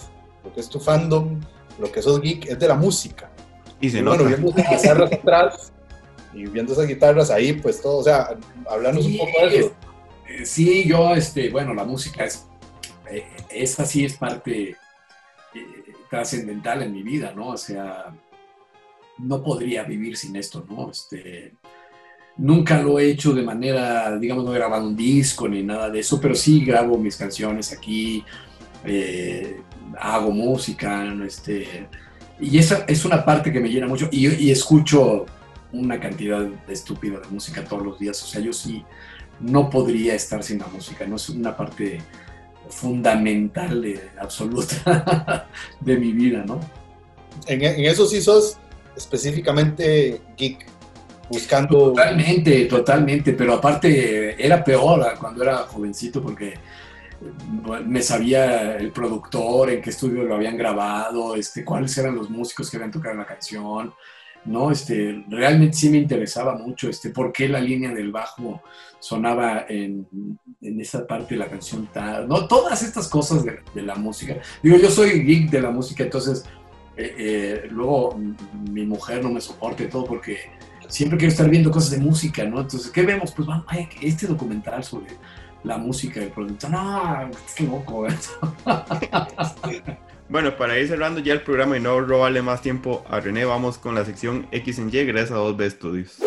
lo 0.43 0.54
que 0.54 0.60
es 0.60 0.70
tu 0.70 0.80
fandom, 0.80 1.39
lo 1.80 1.91
que 1.91 2.02
sos 2.02 2.22
geek, 2.22 2.45
es 2.45 2.60
de 2.60 2.68
la 2.68 2.76
música. 2.76 3.32
Y 3.80 3.89
se 3.89 3.99
Y 3.99 4.02
nota. 4.02 4.24
bueno, 4.24 4.38
viendo 4.38 5.06
atrás 5.06 5.72
y 6.34 6.46
viendo 6.46 6.74
esas 6.74 6.88
guitarras 6.88 7.30
ahí, 7.30 7.54
pues 7.54 7.82
todo, 7.82 7.98
o 7.98 8.04
sea, 8.04 8.38
hablarnos 8.70 9.06
un 9.06 9.18
poco 9.18 9.48
de 9.48 9.58
eso. 9.58 9.68
Eh, 9.68 10.46
Sí, 10.46 10.88
yo, 10.88 11.14
este, 11.14 11.50
bueno, 11.50 11.74
la 11.74 11.84
música 11.84 12.24
es, 12.24 12.46
eh, 13.10 13.26
esta 13.50 13.86
sí 13.86 14.06
es 14.06 14.14
parte 14.14 14.70
eh, 14.70 14.78
trascendental 16.10 16.84
en 16.84 16.94
mi 16.94 17.04
vida, 17.04 17.34
¿no? 17.36 17.50
O 17.50 17.58
sea, 17.58 18.14
no 19.18 19.44
podría 19.44 19.84
vivir 19.84 20.16
sin 20.18 20.36
esto, 20.36 20.66
¿no? 20.70 20.90
Este, 20.90 21.54
nunca 22.38 22.82
lo 22.82 22.98
he 22.98 23.10
hecho 23.10 23.34
de 23.34 23.44
manera, 23.44 24.18
digamos, 24.18 24.46
no 24.46 24.54
he 24.54 24.58
grabado 24.58 24.88
un 24.88 24.96
disco 24.96 25.48
ni 25.48 25.64
nada 25.64 25.90
de 25.90 26.00
eso, 26.00 26.20
pero 26.20 26.34
sí 26.34 26.64
grabo 26.64 26.98
mis 26.98 27.18
canciones 27.18 27.72
aquí, 27.74 28.24
eh, 28.86 29.62
hago 30.00 30.32
música, 30.32 31.04
¿no? 31.04 31.26
este, 31.26 31.88
y 32.40 32.58
esa 32.58 32.86
es 32.88 33.06
una 33.06 33.24
parte 33.24 33.52
que 33.52 33.60
me 33.60 33.70
llena 33.70 33.88
mucho 33.88 34.08
y, 34.12 34.28
y 34.46 34.50
escucho 34.52 35.26
una 35.74 35.99
cantidad 35.99 36.47
estúpida 36.67 37.19
de 37.19 37.28
música 37.28 37.63
todos 37.63 37.84
los 37.84 37.99
días, 37.99 38.22
o 38.24 38.28
sea, 38.28 38.41
yo 38.41 38.53
sí 38.53 38.84
no 39.39 39.69
podría 39.69 40.13
estar 40.15 40.43
sin 40.43 40.59
la 40.59 40.67
música, 40.67 41.05
no 41.07 41.15
es 41.15 41.30
una 41.30 41.55
parte 41.55 41.99
fundamental, 42.69 43.82
de- 43.82 44.09
absoluta 44.19 45.47
de 45.80 45.97
mi 45.97 46.11
vida, 46.11 46.43
¿no? 46.45 46.59
En, 47.47 47.61
en 47.63 47.86
eso 47.86 48.05
sí 48.05 48.22
sos 48.22 48.57
específicamente 48.95 50.22
geek, 50.38 50.65
buscando... 51.30 51.91
Totalmente, 51.93 52.65
totalmente, 52.65 53.34
pero 53.34 53.53
aparte 53.55 54.43
era 54.43 54.63
peor 54.63 55.13
cuando 55.19 55.43
era 55.43 55.57
jovencito 55.59 56.22
porque 56.22 56.55
me 57.86 58.01
sabía 58.01 58.76
el 58.78 58.91
productor, 58.91 59.69
en 59.69 59.82
qué 59.82 59.91
estudio 59.91 60.24
lo 60.24 60.36
habían 60.36 60.57
grabado, 60.57 61.36
este, 61.36 61.63
cuáles 61.63 61.95
eran 61.97 62.15
los 62.15 62.30
músicos 62.30 62.69
que 62.69 62.78
habían 62.78 62.91
tocado 62.91 63.15
la 63.15 63.26
canción, 63.26 63.93
¿no? 64.46 64.72
Este, 64.72 65.24
realmente 65.30 65.78
sí 65.78 65.89
me 65.89 65.98
interesaba 65.98 66.56
mucho 66.56 66.89
este, 66.89 67.10
por 67.10 67.32
qué 67.32 67.48
la 67.48 67.60
línea 67.60 67.94
del 67.94 68.12
bajo 68.12 68.62
sonaba 69.00 69.66
en, 69.68 70.08
en 70.62 70.82
esa 70.82 71.08
parte 71.08 71.36
de 71.36 71.39
la 71.39 71.48
canción 71.48 71.89
tal, 71.92 72.28
¿no? 72.28 72.48
Todas 72.48 72.84
estas 72.84 73.08
cosas 73.08 73.44
de, 73.44 73.60
de 73.74 73.82
la 73.82 73.96
música. 73.96 74.38
Digo, 74.62 74.78
yo 74.78 74.89
soy 74.89 75.24
geek 75.24 75.50
de 75.50 75.62
la 75.62 75.72
música, 75.72 76.04
entonces 76.04 76.46
eh, 76.98 77.16
eh, 77.18 77.68
luego 77.72 78.20
mi 78.70 78.86
mujer 78.86 79.24
no 79.24 79.32
me 79.32 79.42
soporta 79.42 79.84
y 79.84 79.88
todo 79.88 80.06
porque 80.06 80.38
siempre 80.88 81.18
quiero 81.18 81.32
estar 81.32 81.50
viendo 81.50 81.72
cosas 81.72 81.92
de 81.92 82.00
música, 82.00 82.44
¿no? 82.44 82.62
Entonces, 82.62 82.92
¿qué 82.92 83.04
vemos? 83.04 83.32
Pues 83.32 83.48
vamos, 83.48 83.66
ay, 83.68 83.88
este 84.02 84.28
documental 84.28 84.84
sobre 84.84 85.12
la 85.64 85.78
música 85.78 86.20
del 86.20 86.30
producto. 86.30 86.70
No, 86.70 87.30
qué 87.56 87.64
loco. 87.64 88.08
Bueno, 90.32 90.56
para 90.56 90.80
ir 90.80 90.88
cerrando 90.88 91.20
ya 91.20 91.34
el 91.34 91.42
programa 91.42 91.76
y 91.76 91.82
no 91.82 92.00
robarle 92.00 92.42
más 92.42 92.62
tiempo 92.62 93.04
a 93.10 93.20
René, 93.20 93.44
vamos 93.44 93.78
con 93.78 93.96
la 93.96 94.06
sección 94.06 94.48
X 94.54 94.80
en 94.80 94.88
Y 94.88 95.04
gracias 95.04 95.32
a 95.32 95.42
2B 95.42 95.70
Studios. 95.70 96.20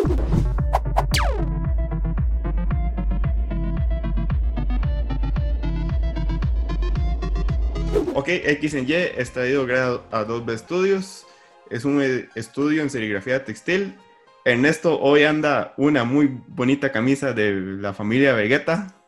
Ok, 8.13 8.27
X 8.27 8.75
en 8.75 8.87
Y 8.87 8.93
es 8.93 9.31
traído 9.31 9.65
gracias 9.65 10.01
a 10.11 10.23
2B 10.23 10.55
Studios. 10.59 11.25
Es 11.71 11.83
un 11.83 11.99
eh, 11.99 12.29
estudio 12.35 12.83
en 12.83 12.91
serigrafía 12.91 13.43
textil. 13.43 13.95
Ernesto 14.45 14.99
hoy 14.99 15.23
anda 15.23 15.73
una 15.77 16.03
muy 16.03 16.29
bonita 16.49 16.91
camisa 16.91 17.33
de 17.33 17.53
la 17.53 17.91
familia 17.91 18.33
Vegeta. 18.33 19.01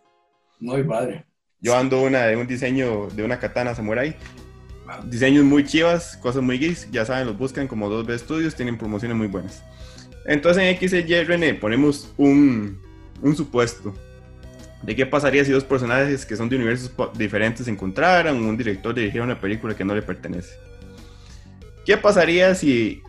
Muy 0.60 0.82
padre. 0.82 1.24
Yo 1.62 1.78
ando 1.78 2.02
una 2.02 2.26
de 2.26 2.36
un 2.36 2.48
diseño 2.48 3.10
de 3.10 3.24
una 3.24 3.38
katana 3.38 3.76
samurai. 3.76 4.16
Diseños 5.06 5.44
muy 5.44 5.66
chivas, 5.66 6.18
cosas 6.18 6.42
muy 6.42 6.58
geeks, 6.58 6.90
ya 6.92 7.06
saben, 7.06 7.28
los 7.28 7.38
buscan 7.38 7.68
como 7.68 7.90
2B 7.90 8.18
Studios, 8.20 8.56
tienen 8.56 8.78
promociones 8.78 9.18
muy 9.18 9.28
buenas. 9.28 9.64
Entonces 10.26 10.64
en 10.64 10.78
XY 10.78 11.24
René 11.24 11.54
ponemos 11.54 12.14
un, 12.18 12.82
un 13.22 13.36
supuesto 13.36 13.94
de 14.84 14.96
qué 14.96 15.06
pasaría 15.06 15.44
si 15.44 15.52
dos 15.52 15.64
personajes 15.64 16.26
que 16.26 16.36
son 16.36 16.50
de 16.50 16.56
universos 16.56 16.92
diferentes 17.18 17.66
se 17.66 17.72
encontraran, 17.72 18.36
un 18.38 18.58
director 18.58 18.94
dirigiera 18.94 19.26
una 19.26 19.40
película 19.40 19.76
que 19.76 19.84
no 19.84 19.96
le 19.96 20.02
pertenece. 20.02 20.56
¿Qué 21.86 21.98
pasaría 21.98 22.54
si 22.56 23.02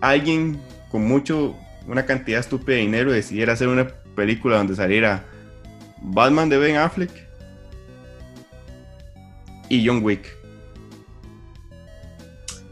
alguien 0.00 0.58
con 0.90 1.06
mucho, 1.06 1.56
una 1.86 2.04
cantidad 2.06 2.40
estúpida 2.40 2.76
de 2.76 2.82
dinero 2.82 3.12
decidiera 3.12 3.52
hacer 3.52 3.68
una 3.68 3.86
película 4.14 4.56
donde 4.56 4.74
saliera 4.74 5.24
Batman 6.02 6.48
de 6.48 6.58
Ben 6.58 6.76
Affleck 6.76 7.10
y 9.68 9.86
John 9.86 10.02
Wick? 10.02 10.36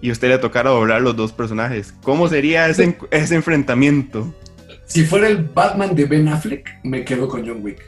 Y 0.05 0.11
usted 0.11 0.29
le 0.29 0.37
tocara 0.37 0.69
doblar 0.69 1.01
los 1.01 1.17
dos 1.17 1.33
personajes. 1.33 1.95
¿Cómo 2.03 2.29
sería 2.29 2.69
ese, 2.69 2.99
ese 3.11 3.37
enfrentamiento? 3.37 4.35
Si 4.85 5.03
fuera 5.03 5.29
el 5.29 5.45
Batman 5.45 5.95
de 5.95 6.05
Ben 6.05 6.29
Affleck, 6.29 6.69
me 6.83 7.07
quedo 7.07 7.27
con 7.27 7.49
John 7.49 7.61
Wick. 7.63 7.81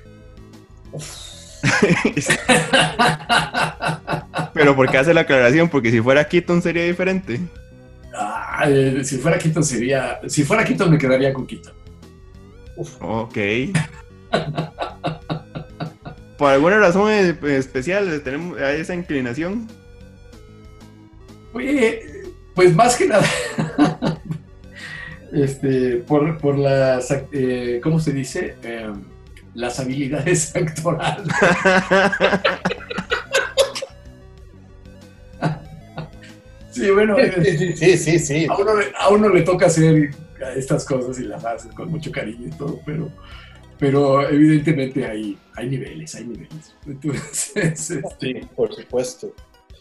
Pero 4.55 4.75
¿por 4.75 4.91
qué 4.91 4.97
hace 4.97 5.13
la 5.13 5.21
aclaración? 5.21 5.69
Porque 5.69 5.91
si 5.91 6.01
fuera 6.01 6.27
Keaton 6.27 6.63
sería 6.63 6.85
diferente. 6.85 7.39
Ah, 8.15 8.65
eh, 8.67 9.03
si 9.05 9.19
fuera 9.19 9.39
Keaton 9.39 9.63
sería. 9.63 10.19
Si 10.27 10.43
fuera 10.43 10.65
Keaton 10.65 10.91
me 10.91 10.97
quedaría 10.97 11.35
con 11.35 11.47
Keaton. 11.47 11.75
Ok. 13.03 13.37
Por 16.39 16.51
alguna 16.51 16.79
razón 16.79 17.11
especial 17.11 18.23
tenemos 18.25 18.59
esa 18.59 18.95
inclinación. 18.95 19.69
Oye, 21.57 22.23
pues 22.55 22.75
más 22.75 22.97
que 22.97 23.07
nada. 23.07 23.25
este, 25.33 25.97
por, 26.07 26.37
por 26.39 26.59
las. 26.59 27.11
eh, 27.33 27.81
¿Cómo 27.83 27.99
se 27.99 28.13
dice? 28.13 28.55
Eh, 28.63 28.93
las 29.55 29.81
habilidades 29.81 30.55
actorales. 30.57 31.27
sí, 36.71 36.91
bueno. 36.91 37.17
Sí, 37.43 37.77
sí, 37.77 37.97
sí, 37.99 38.19
sí. 38.19 38.47
A 38.49 38.57
uno, 38.57 38.77
le- 38.77 38.93
a 38.99 39.09
uno 39.09 39.29
le 39.29 39.43
toca 39.43 39.67
hacer 39.67 40.11
estas 40.57 40.85
cosas 40.85 41.19
y 41.19 41.25
las 41.25 41.45
hace 41.45 41.69
con 41.71 41.91
mucho 41.91 42.11
cariño 42.13 42.49
y 42.49 42.51
todo, 42.51 42.81
pero, 42.85 43.11
pero 43.79 44.29
evidentemente 44.29 45.07
hay, 45.07 45.39
hay 45.55 45.69
niveles, 45.71 46.15
hay 46.15 46.25
niveles. 46.27 46.75
Entonces, 46.87 47.53
este, 47.57 48.03
Sí, 48.21 48.35
por 48.55 48.75
supuesto. 48.75 49.33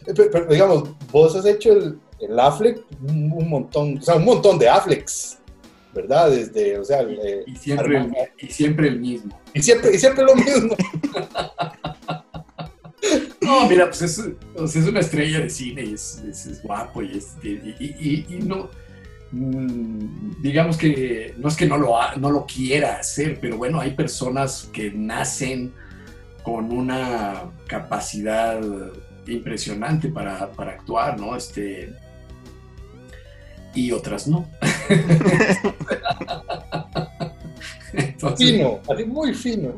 Pero, 0.06 0.30
pero, 0.32 0.46
digamos, 0.48 0.90
vos 1.12 1.36
has 1.36 1.46
hecho 1.46 1.72
el, 1.74 2.00
el 2.20 2.40
Affleck 2.40 2.80
un, 3.08 3.32
un 3.32 3.50
montón, 3.50 3.98
o 3.98 4.02
sea, 4.02 4.16
un 4.16 4.26
montón 4.26 4.58
de 4.60 4.70
Afflecks, 4.70 5.38
¿verdad? 5.94 6.30
Desde, 6.32 6.78
o 6.78 6.84
sea, 6.84 7.00
el, 7.00 7.20
eh, 7.24 7.44
y, 7.48 7.56
siempre, 7.56 7.98
el- 7.98 8.14
y 8.40 8.48
siempre 8.48 8.88
el 8.90 9.00
mismo. 9.00 9.40
y 9.54 9.62
siempre, 9.62 9.96
y 9.96 9.98
siempre 10.00 10.24
lo 10.24 10.36
mismo. 10.36 10.76
No, 13.42 13.68
mira, 13.70 13.86
pues 13.86 14.02
es, 14.02 14.18
sea, 14.68 14.82
es 14.82 14.88
una 14.88 15.00
estrella 15.02 15.40
de 15.40 15.50
cine 15.50 15.84
y 15.84 15.94
es, 15.94 16.24
es- 16.28 16.46
es 16.48 16.64
guapo 16.64 17.02
y, 17.04 17.18
es, 17.18 17.36
y, 17.44 17.50
y- 17.50 17.76
y- 17.80 18.26
y 18.36 18.40
no, 18.40 18.70
mm, 19.32 20.42
digamos 20.42 20.78
que 20.78 21.34
no 21.38 21.48
es 21.50 21.56
que 21.56 21.68
no 21.68 21.78
lo, 21.78 21.96
no 22.18 22.32
lo 22.32 22.46
quiera 22.48 22.96
hacer, 22.98 23.38
pero 23.40 23.58
bueno, 23.58 23.80
hay 23.80 23.92
personas 23.92 24.68
que 24.74 24.92
nacen 24.92 25.74
con 26.44 26.72
una 26.72 27.52
capacidad 27.68 28.60
impresionante 29.28 30.10
para, 30.10 30.52
para 30.52 30.72
actuar, 30.72 31.20
¿no? 31.20 31.36
Este, 31.36 31.94
y 33.74 33.92
otras 33.92 34.28
no. 34.28 34.48
Entonces, 37.94 38.52
Fino, 38.52 38.80
así 38.90 39.06
muy 39.06 39.34
fino. 39.34 39.74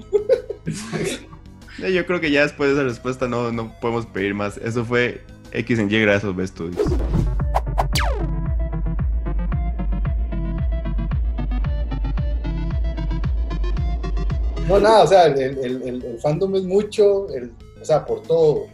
Eh, 1.83 1.93
Yo 1.93 2.05
creo 2.05 2.19
que 2.19 2.31
ya 2.31 2.41
después 2.41 2.69
de 2.69 2.75
esa 2.75 2.83
respuesta 2.83 3.27
no, 3.27 3.51
no 3.51 3.73
podemos 3.79 4.05
pedir 4.07 4.33
más. 4.33 4.57
Eso 4.57 4.83
fue 4.85 5.21
X 5.51 5.77
en 5.79 5.91
Y 5.91 5.99
gracias 6.01 6.31
a 6.31 6.35
B 6.35 6.47
Studios. 6.47 6.87
No, 14.67 14.79
nada, 14.79 15.03
o 15.03 15.07
sea, 15.07 15.25
el, 15.27 15.39
el, 15.39 15.81
el- 15.83 16.03
el 16.03 16.19
fandom 16.19 16.55
es 16.55 16.63
mucho, 16.63 17.29
el, 17.33 17.51
o 17.81 17.85
sea, 17.85 18.05
por 18.05 18.21
todo. 18.23 18.67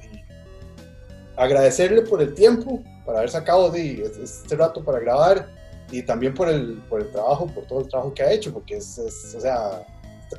Agradecerle 1.35 2.01
por 2.01 2.21
el 2.21 2.33
tiempo, 2.33 2.83
para 3.05 3.19
haber 3.19 3.29
sacado 3.29 3.69
de 3.69 4.11
este 4.23 4.55
rato 4.55 4.83
para 4.83 4.99
grabar 4.99 5.47
y 5.91 6.01
también 6.03 6.33
por 6.33 6.49
el, 6.49 6.81
por 6.89 7.01
el 7.01 7.11
trabajo, 7.11 7.47
por 7.47 7.65
todo 7.65 7.81
el 7.81 7.87
trabajo 7.87 8.13
que 8.13 8.23
ha 8.23 8.31
hecho, 8.31 8.53
porque 8.53 8.77
es, 8.77 8.97
es, 8.97 9.35
o 9.35 9.41
sea, 9.41 9.85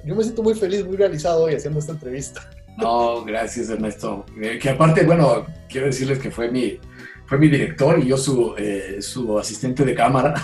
yo 0.05 0.15
me 0.15 0.23
siento 0.23 0.43
muy 0.43 0.55
feliz, 0.55 0.85
muy 0.85 0.97
realizado 0.97 1.45
hoy 1.45 1.55
haciendo 1.55 1.79
esta 1.79 1.93
entrevista. 1.93 2.49
No, 2.77 3.25
gracias 3.25 3.69
Ernesto. 3.69 4.27
Eh, 4.43 4.59
que 4.61 4.71
aparte, 4.71 5.05
bueno, 5.05 5.47
quiero 5.69 5.87
decirles 5.87 6.19
que 6.19 6.33
fue 6.33 6.51
mi, 6.51 6.81
fue 7.25 7.39
mi 7.39 7.49
director 7.49 8.01
y 8.01 8.09
yo 8.09 8.17
su, 8.17 8.53
eh, 8.59 8.97
su 9.01 9.39
asistente 9.39 9.85
de 9.85 9.95
cámara. 9.95 10.35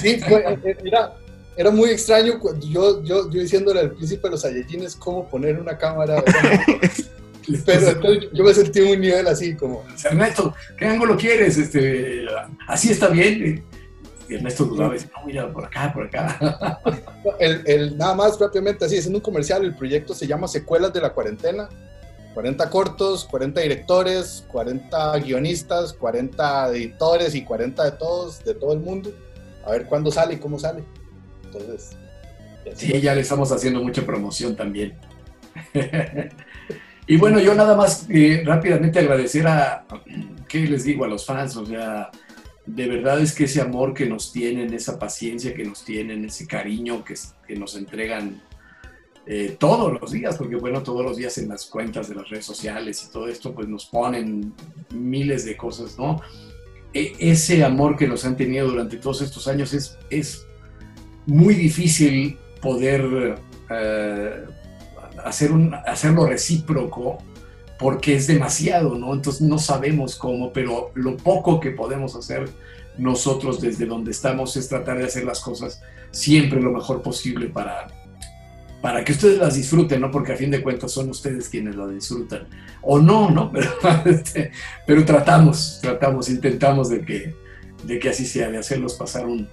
Sí, 0.00 0.18
fue, 0.20 0.58
era, 0.86 1.12
era 1.54 1.70
muy 1.70 1.90
extraño 1.90 2.40
yo, 2.60 3.02
yo, 3.02 3.30
yo 3.30 3.40
diciéndole 3.42 3.80
al 3.80 3.90
príncipe 3.90 4.22
de 4.28 4.30
los 4.30 4.40
Saiyajines 4.40 4.96
cómo 4.96 5.28
poner 5.28 5.60
una 5.60 5.76
cámara. 5.76 6.24
Pero 7.64 7.88
entonces 7.88 8.28
yo 8.32 8.44
me 8.44 8.54
sentí 8.54 8.80
en 8.80 8.88
un 8.88 9.00
nivel 9.00 9.26
así 9.26 9.54
como... 9.56 9.84
Ernesto, 10.04 10.54
¿qué 10.78 10.86
ángulo 10.86 11.16
quieres? 11.16 11.58
Este, 11.58 12.26
así 12.66 12.92
está 12.92 13.08
bien. 13.08 13.64
Y 14.28 14.34
Ernesto 14.34 14.64
dudaba 14.64 14.94
decía, 14.94 15.10
no, 15.14 15.26
mira, 15.26 15.52
por 15.52 15.64
acá, 15.64 15.92
por 15.92 16.06
acá. 16.06 16.80
El, 17.38 17.62
el, 17.66 17.98
nada 17.98 18.14
más 18.14 18.38
rápidamente 18.38 18.84
así, 18.84 18.98
haciendo 18.98 19.18
un 19.18 19.22
comercial, 19.22 19.64
el 19.64 19.74
proyecto 19.74 20.14
se 20.14 20.26
llama 20.26 20.48
Secuelas 20.48 20.92
de 20.92 21.00
la 21.00 21.12
Cuarentena. 21.12 21.68
40 22.34 22.70
cortos, 22.70 23.24
40 23.26 23.60
directores, 23.60 24.46
40 24.50 25.18
guionistas, 25.18 25.92
40 25.92 26.70
editores 26.70 27.34
y 27.34 27.44
40 27.44 27.84
de 27.84 27.92
todos, 27.92 28.42
de 28.44 28.54
todo 28.54 28.72
el 28.72 28.80
mundo. 28.80 29.12
A 29.64 29.72
ver 29.72 29.86
cuándo 29.86 30.10
sale 30.10 30.34
y 30.34 30.36
cómo 30.38 30.58
sale. 30.58 30.82
Entonces... 31.44 31.90
Sí, 32.76 33.00
ya 33.00 33.14
le 33.14 33.22
estamos 33.22 33.50
haciendo 33.50 33.82
mucha 33.82 34.02
promoción 34.02 34.54
también. 34.54 34.96
Y 37.12 37.18
bueno, 37.18 37.38
yo 37.40 37.54
nada 37.54 37.76
más 37.76 38.06
eh, 38.08 38.42
rápidamente 38.42 38.98
agradecer 38.98 39.46
a, 39.46 39.84
¿qué 40.48 40.60
les 40.60 40.84
digo? 40.84 41.04
A 41.04 41.08
los 41.08 41.26
fans, 41.26 41.54
o 41.58 41.66
sea, 41.66 42.10
de 42.64 42.88
verdad 42.88 43.20
es 43.20 43.34
que 43.34 43.44
ese 43.44 43.60
amor 43.60 43.92
que 43.92 44.06
nos 44.06 44.32
tienen, 44.32 44.72
esa 44.72 44.98
paciencia 44.98 45.52
que 45.52 45.62
nos 45.62 45.84
tienen, 45.84 46.24
ese 46.24 46.46
cariño 46.46 47.04
que, 47.04 47.14
nos 47.54 47.76
entregan 47.76 48.40
eh, 49.26 49.54
todos 49.60 50.00
los 50.00 50.10
días, 50.10 50.38
porque 50.38 50.56
bueno, 50.56 50.82
todos 50.82 51.04
los 51.04 51.18
días 51.18 51.36
en 51.36 51.50
las 51.50 51.66
cuentas 51.66 52.08
de 52.08 52.14
las 52.14 52.30
redes 52.30 52.46
sociales 52.46 53.06
y 53.06 53.12
todo 53.12 53.28
esto, 53.28 53.54
pues 53.54 53.68
nos 53.68 53.84
ponen 53.84 54.54
miles 54.94 55.44
de 55.44 55.54
cosas, 55.54 55.98
¿no? 55.98 56.22
E, 56.94 57.12
ese 57.18 57.62
amor 57.62 57.98
que 57.98 58.08
nos 58.08 58.24
han 58.24 58.38
tenido 58.38 58.68
durante 58.68 58.96
todos 58.96 59.20
estos 59.20 59.46
años 59.48 59.74
es, 59.74 59.98
es 60.08 60.46
muy 61.26 61.52
difícil 61.52 62.38
poder... 62.62 63.36
Eh, 63.68 64.44
hacer 65.24 65.52
un, 65.52 65.74
hacerlo 65.74 66.26
recíproco 66.26 67.18
porque 67.78 68.14
es 68.14 68.26
demasiado, 68.26 68.94
¿no? 68.94 69.12
Entonces 69.12 69.42
no 69.42 69.58
sabemos 69.58 70.16
cómo, 70.16 70.52
pero 70.52 70.92
lo 70.94 71.16
poco 71.16 71.58
que 71.58 71.70
podemos 71.70 72.14
hacer 72.14 72.48
nosotros 72.96 73.60
desde 73.60 73.86
donde 73.86 74.10
estamos 74.10 74.56
es 74.56 74.68
tratar 74.68 74.98
de 74.98 75.04
hacer 75.04 75.24
las 75.24 75.40
cosas 75.40 75.80
siempre 76.10 76.60
lo 76.60 76.70
mejor 76.70 77.02
posible 77.02 77.48
para, 77.48 77.88
para 78.80 79.04
que 79.04 79.12
ustedes 79.12 79.38
las 79.38 79.54
disfruten, 79.54 80.00
¿no? 80.00 80.10
Porque 80.10 80.32
a 80.32 80.36
fin 80.36 80.50
de 80.50 80.62
cuentas 80.62 80.92
son 80.92 81.10
ustedes 81.10 81.48
quienes 81.48 81.74
las 81.74 81.90
disfrutan. 81.90 82.46
O 82.82 83.00
no, 83.00 83.30
¿no? 83.30 83.50
Pero, 83.52 83.70
este, 84.04 84.52
pero 84.86 85.04
tratamos, 85.04 85.78
tratamos, 85.80 86.28
intentamos 86.28 86.88
de 86.88 87.04
que, 87.04 87.34
de 87.84 87.98
que 87.98 88.10
así 88.10 88.26
sea, 88.26 88.50
de 88.50 88.58
hacerlos 88.58 88.94
pasar 88.94 89.26
un, 89.26 89.48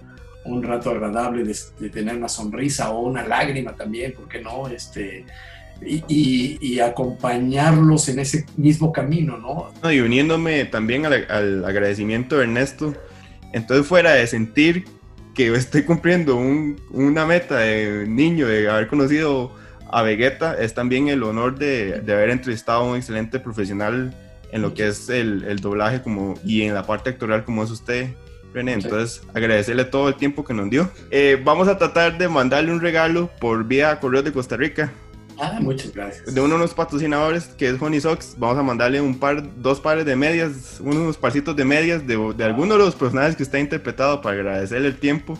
un 0.45 0.63
rato 0.63 0.89
agradable, 0.89 1.43
de, 1.43 1.55
de, 1.79 1.89
tener 1.89 2.15
una 2.15 2.27
sonrisa 2.27 2.89
o 2.89 3.01
una 3.01 3.25
lágrima 3.25 3.75
también, 3.75 4.13
¿por 4.13 4.27
qué 4.27 4.41
no? 4.41 4.67
Este, 4.67 5.25
y, 5.81 6.79
acompañarlos 6.79 8.07
en 8.09 8.19
ese 8.19 8.45
mismo 8.57 8.91
camino, 8.91 9.37
¿no? 9.37 9.91
y 9.91 9.99
uniéndome 9.99 10.65
también 10.65 11.05
al, 11.05 11.65
agradecimiento 11.65 12.37
de 12.37 12.43
Ernesto, 12.43 12.93
entonces 13.53 13.85
fuera 13.85 14.13
de 14.13 14.27
sentir 14.27 14.85
que 15.33 15.53
estoy 15.53 15.83
cumpliendo 15.83 16.35
una 16.91 17.25
meta 17.25 17.57
de 17.59 18.05
niño, 18.07 18.47
de 18.47 18.69
haber 18.69 18.87
conocido 18.87 19.51
a 19.91 20.03
Vegeta, 20.03 20.55
es 20.59 20.73
también 20.73 21.07
el 21.07 21.23
honor 21.23 21.57
de, 21.57 22.01
haber 22.07 22.29
entrevistado 22.29 22.81
a 22.81 22.91
un 22.91 22.97
excelente 22.97 23.39
profesional 23.39 24.13
en 24.51 24.61
lo 24.61 24.73
que 24.73 24.87
es 24.87 25.09
el, 25.09 25.59
doblaje 25.59 26.01
como, 26.01 26.35
y 26.43 26.63
en 26.63 26.73
la 26.73 26.83
parte 26.83 27.11
actoral 27.11 27.43
como 27.43 27.63
es 27.63 27.71
usted. 27.71 28.09
René, 28.51 28.73
entonces 28.73 29.21
agradecerle 29.35 29.85
todo 29.85 30.07
el 30.07 30.15
tiempo 30.15 30.43
que 30.43 30.55
nos 30.55 30.71
dio. 30.71 30.89
Eh, 31.11 31.39
vamos 31.43 31.67
a 31.67 31.77
tratar 31.77 32.17
de 32.17 32.27
mandarle 32.27 32.71
un 32.71 32.81
regalo 32.81 33.29
por 33.39 33.63
vía 33.63 33.99
Correo 33.99 34.23
de 34.23 34.31
Costa 34.31 34.57
Rica. 34.57 34.91
Ah, 35.41 35.57
muchas 35.61 35.93
gracias. 35.93 36.33
De 36.33 36.41
uno 36.41 36.55
de 36.55 36.59
los 36.59 36.73
patrocinadores, 36.73 37.45
que 37.45 37.69
es 37.69 37.81
Honey 37.81 38.01
Socks, 38.01 38.35
vamos 38.37 38.57
a 38.57 38.63
mandarle 38.63 38.99
un 38.99 39.17
par, 39.17 39.43
dos 39.61 39.79
pares 39.79 40.05
de 40.05 40.15
medias, 40.15 40.79
unos 40.81 41.17
parcitos 41.17 41.55
de 41.55 41.63
medias 41.63 42.05
de, 42.05 42.33
de 42.35 42.43
alguno 42.43 42.73
de 42.73 42.79
los 42.79 42.95
personajes 42.95 43.37
que 43.37 43.43
está 43.43 43.57
interpretado 43.57 44.21
para 44.21 44.35
agradecerle 44.35 44.89
el 44.89 44.97
tiempo. 44.97 45.37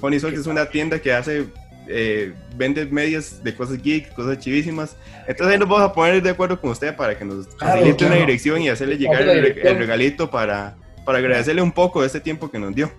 Honey 0.00 0.20
Socks 0.20 0.38
es 0.38 0.46
una 0.46 0.66
tienda 0.66 0.98
que 1.00 1.12
hace, 1.12 1.48
eh, 1.86 2.32
vende 2.56 2.86
medias 2.86 3.44
de 3.44 3.54
cosas 3.54 3.82
geek, 3.82 4.14
cosas 4.14 4.38
chivísimas. 4.38 4.96
Entonces 5.28 5.52
ahí 5.52 5.58
nos 5.58 5.68
vamos 5.68 5.90
a 5.90 5.92
poner 5.92 6.22
de 6.22 6.30
acuerdo 6.30 6.58
con 6.58 6.70
usted 6.70 6.96
para 6.96 7.18
que 7.18 7.24
nos 7.24 7.46
facilite 7.58 8.06
una 8.06 8.16
dirección 8.16 8.62
y 8.62 8.70
hacerle 8.70 8.96
llegar 8.96 9.20
el, 9.20 9.54
regalito 9.78 10.30
para, 10.30 10.76
para 11.04 11.18
agradecerle 11.18 11.60
un 11.60 11.72
poco 11.72 12.00
de 12.00 12.06
este 12.06 12.20
tiempo 12.20 12.50
que 12.50 12.58
nos 12.58 12.74
dio. 12.74 12.90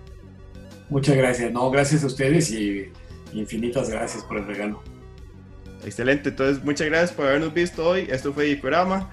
Muchas 0.88 1.16
gracias, 1.16 1.50
no, 1.50 1.68
gracias 1.70 2.04
a 2.04 2.06
ustedes 2.06 2.52
y 2.52 2.92
infinitas 3.32 3.90
gracias 3.90 4.22
por 4.22 4.36
el 4.36 4.46
regalo. 4.46 4.93
Excelente, 5.84 6.30
entonces 6.30 6.64
muchas 6.64 6.86
gracias 6.88 7.12
por 7.12 7.26
habernos 7.26 7.52
visto 7.52 7.86
hoy. 7.86 8.06
Esto 8.10 8.32
fue 8.32 8.48
Icorama. 8.48 9.10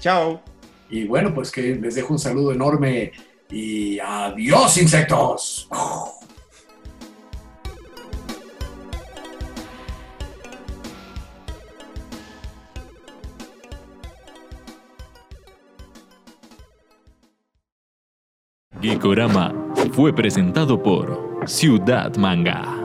Chao. 0.00 0.42
Y 0.90 1.04
bueno, 1.04 1.32
pues 1.32 1.50
que 1.50 1.74
les 1.76 1.94
dejo 1.94 2.12
un 2.12 2.18
saludo 2.18 2.52
enorme 2.52 3.12
y 3.50 3.98
adiós 3.98 4.76
insectos. 4.78 5.68
Gikorama 18.84 19.54
fue 19.92 20.12
presentado 20.12 20.82
por 20.82 21.40
Ciudad 21.46 22.14
Manga. 22.16 22.83